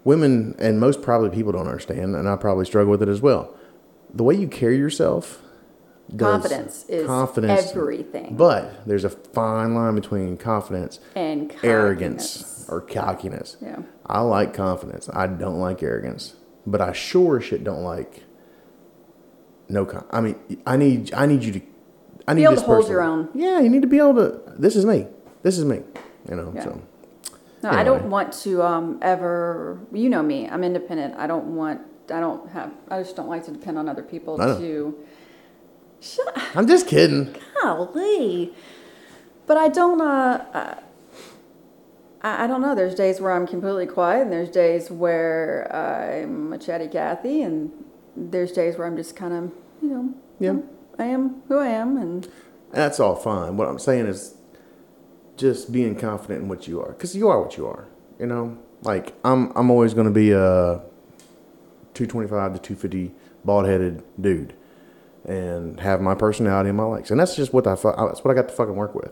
women 0.05 0.55
and 0.59 0.79
most 0.79 1.01
probably 1.01 1.29
people 1.29 1.51
don't 1.51 1.67
understand, 1.67 2.15
and 2.15 2.29
I 2.29 2.37
probably 2.37 2.65
struggle 2.65 2.91
with 2.91 3.01
it 3.01 3.09
as 3.09 3.21
well. 3.21 3.53
The 4.13 4.23
way 4.23 4.35
you 4.35 4.47
carry 4.47 4.77
yourself, 4.77 5.41
Confidence 6.17 6.85
is 6.87 7.05
confidence, 7.07 7.71
everything. 7.71 8.37
But 8.37 8.85
there's 8.87 9.03
a 9.03 9.09
fine 9.09 9.73
line 9.73 9.95
between 9.95 10.37
confidence, 10.37 10.99
and 11.15 11.53
arrogance, 11.63 12.65
or 12.69 12.79
cockiness. 12.79 13.57
Yeah. 13.61 13.79
I 14.05 14.21
like 14.21 14.53
confidence. 14.53 15.09
I 15.11 15.27
don't 15.27 15.59
like 15.59 15.81
arrogance, 15.81 16.35
but 16.65 16.81
I 16.81 16.93
sure 16.93 17.39
shit 17.41 17.63
don't 17.63 17.83
like 17.83 18.23
no. 19.69 19.85
Con- 19.85 20.05
I 20.11 20.21
mean, 20.21 20.35
I 20.65 20.77
need 20.77 21.13
I 21.13 21.25
need 21.25 21.43
you 21.43 21.51
to. 21.53 21.61
I 22.27 22.33
need 22.33 22.43
able 22.43 22.53
this 22.53 22.61
to 22.61 22.67
hold 22.67 22.79
person- 22.81 22.91
your 22.91 23.01
own. 23.01 23.29
Yeah, 23.33 23.59
you 23.59 23.69
need 23.69 23.81
to 23.81 23.87
be 23.87 23.97
able 23.97 24.15
to. 24.15 24.41
This 24.57 24.75
is 24.75 24.85
me. 24.85 25.07
This 25.43 25.57
is 25.57 25.65
me. 25.65 25.81
You 26.29 26.35
know. 26.35 26.51
Yeah. 26.55 26.63
So. 26.63 26.81
No, 27.63 27.69
I 27.71 27.83
don't 27.83 28.09
want 28.11 28.31
to 28.43 28.61
um, 28.61 28.99
ever. 29.01 29.79
You 29.91 30.09
know 30.09 30.21
me. 30.21 30.47
I'm 30.47 30.63
independent. 30.63 31.15
I 31.17 31.25
don't 31.27 31.55
want. 31.55 31.81
I 32.13 32.19
don't 32.19 32.47
have. 32.51 32.71
I 32.89 33.01
just 33.01 33.15
don't 33.15 33.27
like 33.29 33.45
to 33.45 33.51
depend 33.51 33.77
on 33.77 33.89
other 33.89 34.03
people 34.03 34.37
to. 34.37 34.95
Shut. 35.99 36.37
I'm 36.55 36.67
just 36.67 36.87
kidding. 36.87 37.35
Golly. 37.61 38.53
But 39.47 39.57
I 39.57 39.69
don't. 39.69 40.01
Uh, 40.01 40.45
uh, 40.53 40.75
I, 42.25 42.45
I 42.45 42.47
don't 42.47 42.61
know. 42.61 42.73
There's 42.75 42.95
days 42.95 43.21
where 43.21 43.31
I'm 43.31 43.45
completely 43.47 43.85
quiet, 43.85 44.23
and 44.23 44.31
there's 44.33 44.49
days 44.49 44.89
where 44.89 45.73
I'm 45.73 46.51
a 46.51 46.57
chatty 46.57 46.87
Cathy, 46.87 47.43
and 47.43 47.71
there's 48.17 48.51
days 48.51 48.77
where 48.77 48.87
I'm 48.87 48.97
just 48.97 49.15
kind 49.15 49.33
of, 49.33 49.51
you 49.81 49.89
know, 49.89 50.13
Yeah. 50.39 50.57
I 50.97 51.05
am 51.05 51.43
who 51.47 51.59
I 51.59 51.67
am, 51.67 51.95
and 51.97 52.27
That's 52.71 52.99
all 52.99 53.15
fine. 53.15 53.55
What 53.57 53.67
I'm 53.67 53.79
saying 53.79 54.07
is 54.07 54.35
just 55.37 55.71
being 55.71 55.95
confident 55.95 56.41
in 56.43 56.49
what 56.49 56.67
you 56.67 56.81
are, 56.81 56.93
because 56.93 57.15
you 57.15 57.29
are 57.29 57.39
what 57.41 57.57
you 57.57 57.67
are. 57.67 57.87
You 58.19 58.25
know, 58.25 58.57
like 58.81 59.13
I'm 59.23 59.51
I'm 59.55 59.69
always 59.69 59.93
going 59.93 60.07
to 60.07 60.13
be 60.13 60.31
a 60.31 60.81
225 61.93 62.53
to 62.53 62.59
250 62.59 63.13
bald 63.43 63.65
headed 63.65 64.03
dude, 64.19 64.53
and 65.25 65.79
have 65.81 66.01
my 66.01 66.15
personality 66.15 66.69
and 66.69 66.77
my 66.77 66.85
likes, 66.85 67.11
and 67.11 67.19
that's 67.19 67.35
just 67.35 67.53
what 67.53 67.67
I 67.67 67.75
that's 67.75 68.23
what 68.23 68.27
I 68.27 68.33
got 68.33 68.47
to 68.47 68.55
fucking 68.55 68.75
work 68.75 68.95
with. 68.95 69.11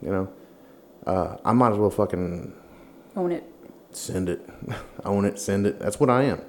You 0.00 0.10
know, 0.10 0.32
uh, 1.06 1.36
I 1.44 1.52
might 1.52 1.72
as 1.72 1.78
well 1.78 1.90
fucking 1.90 2.52
own 3.16 3.32
it. 3.32 3.44
send 3.90 4.28
it, 4.28 4.48
own 5.04 5.24
it, 5.24 5.38
send 5.38 5.66
it. 5.66 5.78
That's 5.78 6.00
what 6.00 6.10
I 6.10 6.24
am. 6.24 6.40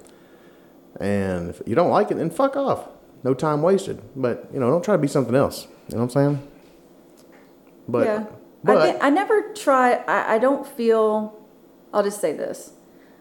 And 0.99 1.49
if 1.49 1.61
you 1.65 1.75
don't 1.75 1.91
like 1.91 2.09
it, 2.11 2.17
then 2.17 2.29
fuck 2.29 2.55
off. 2.55 2.87
No 3.23 3.33
time 3.33 3.61
wasted. 3.61 4.01
But 4.15 4.49
you 4.53 4.59
know, 4.59 4.69
don't 4.69 4.83
try 4.83 4.95
to 4.95 5.01
be 5.01 5.07
something 5.07 5.35
else. 5.35 5.67
You 5.89 5.95
know 5.97 6.03
what 6.03 6.15
I'm 6.15 6.37
saying? 6.37 6.47
But 7.87 8.05
yeah. 8.05 8.25
but 8.63 9.01
I, 9.01 9.07
I 9.07 9.09
never 9.09 9.53
try. 9.53 9.93
I, 9.93 10.35
I 10.35 10.37
don't 10.39 10.67
feel. 10.67 11.37
I'll 11.93 12.03
just 12.03 12.19
say 12.19 12.33
this. 12.33 12.73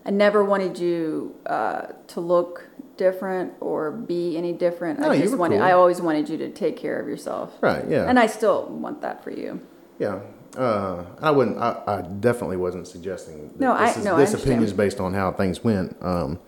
I 0.05 0.11
never 0.11 0.45
wanted 0.45 0.79
you 0.79 1.35
uh, 1.47 1.89
to 2.09 2.21
look 2.21 2.69
different 2.97 3.53
or 3.61 3.91
be 3.91 4.37
any 4.37 4.53
different. 4.53 5.01
No, 5.01 5.11
I 5.11 5.15
you 5.15 5.23
just 5.23 5.37
wanted. 5.37 5.57
cool. 5.57 5.65
I 5.67 5.73
always 5.73 6.01
wanted 6.01 6.29
you 6.29 6.37
to 6.39 6.49
take 6.51 6.77
care 6.77 7.01
of 7.01 7.09
yourself. 7.09 7.53
right, 7.61 7.85
yeah, 7.89 8.09
And 8.09 8.19
I 8.19 8.27
still 8.27 8.67
want 8.67 9.03
that 9.03 9.23
for 9.25 9.31
you. 9.31 9.61
yeah. 9.99 10.21
Uh, 10.57 11.05
I 11.21 11.31
wouldn't. 11.31 11.59
I, 11.59 11.83
I 11.87 12.03
definitely 12.03 12.57
wasn't 12.57 12.87
suggesting. 12.87 13.49
That 13.49 13.61
No, 13.61 13.73
I- 13.73 13.87
this 13.89 13.97
is, 13.99 14.05
no, 14.05 14.17
this 14.17 14.31
understand. 14.31 14.43
opinion 14.43 14.63
is 14.65 14.73
based 14.73 15.01
on 15.01 15.15
how 15.15 15.33
things 15.33 15.63
went. 15.65 15.97
Um, 16.03 16.39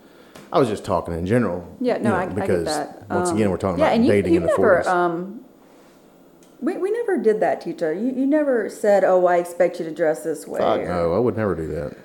I 0.53 0.59
was 0.59 0.69
just 0.69 0.85
talking 0.85 1.15
in 1.15 1.27
general. 1.27 1.67
Yeah, 1.81 1.99
you 1.99 2.05
no, 2.05 2.11
know, 2.11 2.17
I, 2.17 2.23
I 2.23 2.27
get 2.27 2.35
because 2.35 2.65
that. 2.65 3.09
once 3.11 3.29
Um, 3.31 3.37
again, 3.37 3.51
we're 3.51 3.57
talking 3.59 3.81
yeah, 3.81 3.89
about 3.93 4.01
you, 4.05 4.11
dating 4.11 4.33
you 4.33 4.41
in 4.41 4.43
the 4.47 4.49
never, 4.57 4.83
40s. 4.83 4.87
Um, 4.87 5.41
we, 6.61 6.77
we 6.79 6.91
never 6.91 7.19
did 7.19 7.41
that, 7.41 7.61
Tita. 7.61 7.95
You, 7.95 8.13
you 8.17 8.27
never 8.27 8.69
said, 8.71 9.05
"Oh, 9.05 9.27
I 9.27 9.37
expect 9.37 9.79
you 9.79 9.85
to 9.85 9.93
dress 9.95 10.25
this 10.25 10.47
way." 10.47 10.59
Fuck 10.59 10.85
no, 10.85 11.15
I 11.15 11.19
would 11.19 11.37
never 11.37 11.55
do 11.55 11.67
that. 11.69 11.97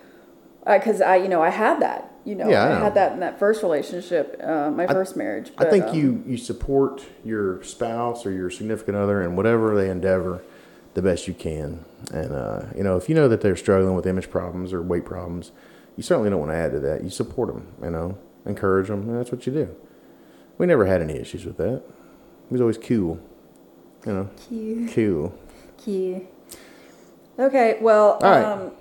Because 0.65 1.01
I, 1.01 1.15
you 1.17 1.27
know, 1.29 1.41
I 1.41 1.49
had 1.49 1.81
that. 1.81 2.09
You 2.25 2.35
know, 2.35 2.49
Yeah, 2.49 2.63
I 2.63 2.65
I, 2.67 2.69
know. 2.69 2.83
had 2.85 2.93
that 2.95 3.11
in 3.13 3.19
that 3.19 3.37
first 3.39 3.63
relationship, 3.63 4.39
uh, 4.41 4.71
my 4.71 4.87
first 4.87 5.17
marriage. 5.17 5.51
I 5.57 5.65
think 5.65 5.85
um, 5.87 5.95
you 5.95 6.23
you 6.25 6.37
support 6.37 7.03
your 7.25 7.61
spouse 7.63 8.25
or 8.25 8.31
your 8.31 8.49
significant 8.49 8.95
other 8.95 9.21
in 9.23 9.35
whatever 9.35 9.75
they 9.75 9.89
endeavor 9.89 10.41
the 10.93 11.01
best 11.01 11.27
you 11.27 11.33
can. 11.33 11.83
And 12.13 12.33
uh, 12.33 12.65
you 12.75 12.83
know, 12.83 12.97
if 12.97 13.09
you 13.09 13.15
know 13.15 13.27
that 13.27 13.41
they're 13.41 13.55
struggling 13.55 13.95
with 13.95 14.05
image 14.05 14.29
problems 14.29 14.73
or 14.73 14.81
weight 14.81 15.05
problems, 15.05 15.51
you 15.97 16.03
certainly 16.03 16.29
don't 16.29 16.39
want 16.39 16.51
to 16.51 16.55
add 16.57 16.71
to 16.71 16.79
that. 16.81 17.03
You 17.03 17.09
support 17.09 17.49
them, 17.53 17.67
you 17.81 17.89
know, 17.91 18.17
encourage 18.45 18.87
them, 18.87 19.09
and 19.09 19.17
that's 19.17 19.31
what 19.31 19.45
you 19.47 19.53
do. 19.53 19.75
We 20.57 20.65
never 20.65 20.85
had 20.85 21.01
any 21.01 21.13
issues 21.15 21.45
with 21.45 21.57
that. 21.57 21.81
He 22.49 22.53
was 22.53 22.61
always 22.61 22.77
cool, 22.77 23.19
you 24.05 24.13
know, 24.13 24.29
Cute. 24.47 24.91
cool. 24.93 25.33
Cute. 25.83 26.27
Okay, 27.39 27.77
well, 27.81 28.19
right. 28.21 28.43
um, 28.43 28.71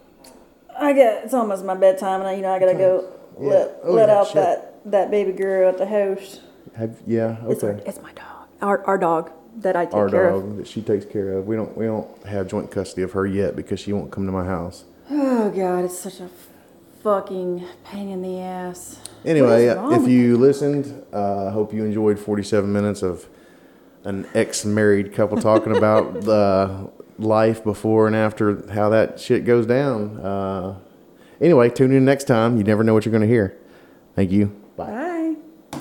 I 0.79 0.93
get 0.93 1.25
it's 1.25 1.33
almost 1.35 1.65
my 1.65 1.75
bedtime, 1.75 2.21
and 2.21 2.29
I, 2.29 2.35
you 2.35 2.43
know 2.43 2.53
I 2.53 2.59
gotta 2.59 2.75
go 2.75 3.09
Yeah. 3.41 3.49
let 3.49 3.79
Oh, 3.85 3.93
let 3.93 4.09
yeah, 4.09 4.15
out 4.19 4.27
shit. 4.27 4.35
that 4.37 4.69
that 4.87 5.11
baby 5.11 5.33
girl 5.33 5.69
at 5.71 5.79
the 5.79 5.87
house. 5.87 6.41
Have 6.77 7.01
yeah, 7.07 7.37
It's, 7.49 7.63
our, 7.65 7.71
okay. 7.73 7.83
it's 7.87 8.01
my 8.03 8.13
dog, 8.13 8.49
our 8.61 8.85
our 8.85 8.99
dog 8.99 9.31
that 9.59 9.77
I 9.77 9.85
take 9.85 9.95
Our 9.95 10.09
care 10.09 10.31
dog 10.31 10.45
of. 10.45 10.57
that 10.59 10.67
she 10.67 10.83
takes 10.83 11.05
care 11.05 11.33
of. 11.35 11.47
We 11.47 11.57
don't 11.57 11.77
we 11.77 11.85
don't 11.87 12.09
have 12.27 12.49
joint 12.49 12.71
custody 12.71 13.03
of 13.03 13.13
her 13.13 13.27
yet 13.27 13.55
because 13.57 13.81
she 13.81 13.93
won't 13.93 14.11
come 14.11 14.27
to 14.27 14.33
my 14.33 14.45
house. 14.45 14.85
Oh 15.11 15.51
God, 15.51 15.85
it's 15.85 15.99
such 15.99 16.21
a 16.21 16.29
fucking 17.03 17.65
pain 17.85 18.09
in 18.09 18.23
the 18.23 18.41
ass. 18.41 18.99
Anyway, 19.25 19.67
What 19.67 19.73
is 19.73 19.77
wrong 19.77 20.03
if 20.05 20.09
you 20.09 20.37
listened, 20.37 21.05
uh, 21.13 21.47
I 21.49 21.51
hope 21.51 21.73
you 21.73 21.85
enjoyed 21.85 22.19
47 22.19 22.73
minutes 22.73 23.03
of 23.03 23.27
an 24.05 24.27
ex-married 24.35 25.13
couple 25.13 25.37
talking 25.41 25.77
about 25.77 26.21
the 26.23 26.91
life 27.19 27.63
before 27.63 28.07
and 28.07 28.17
after 28.17 28.67
how 28.73 28.89
that 28.89 29.21
shit 29.21 29.45
goes 29.45 29.67
down. 29.67 30.19
Uh, 30.19 30.79
anyway, 31.41 31.69
tune 31.71 31.93
in 31.93 32.05
next 32.05 32.25
time. 32.25 32.57
You 32.57 32.65
never 32.65 32.83
know 32.83 32.95
what 32.95 33.05
you're 33.05 33.13
going 33.13 33.23
to 33.23 33.29
hear. 33.29 33.57
Thank 34.17 34.31
you. 34.33 34.61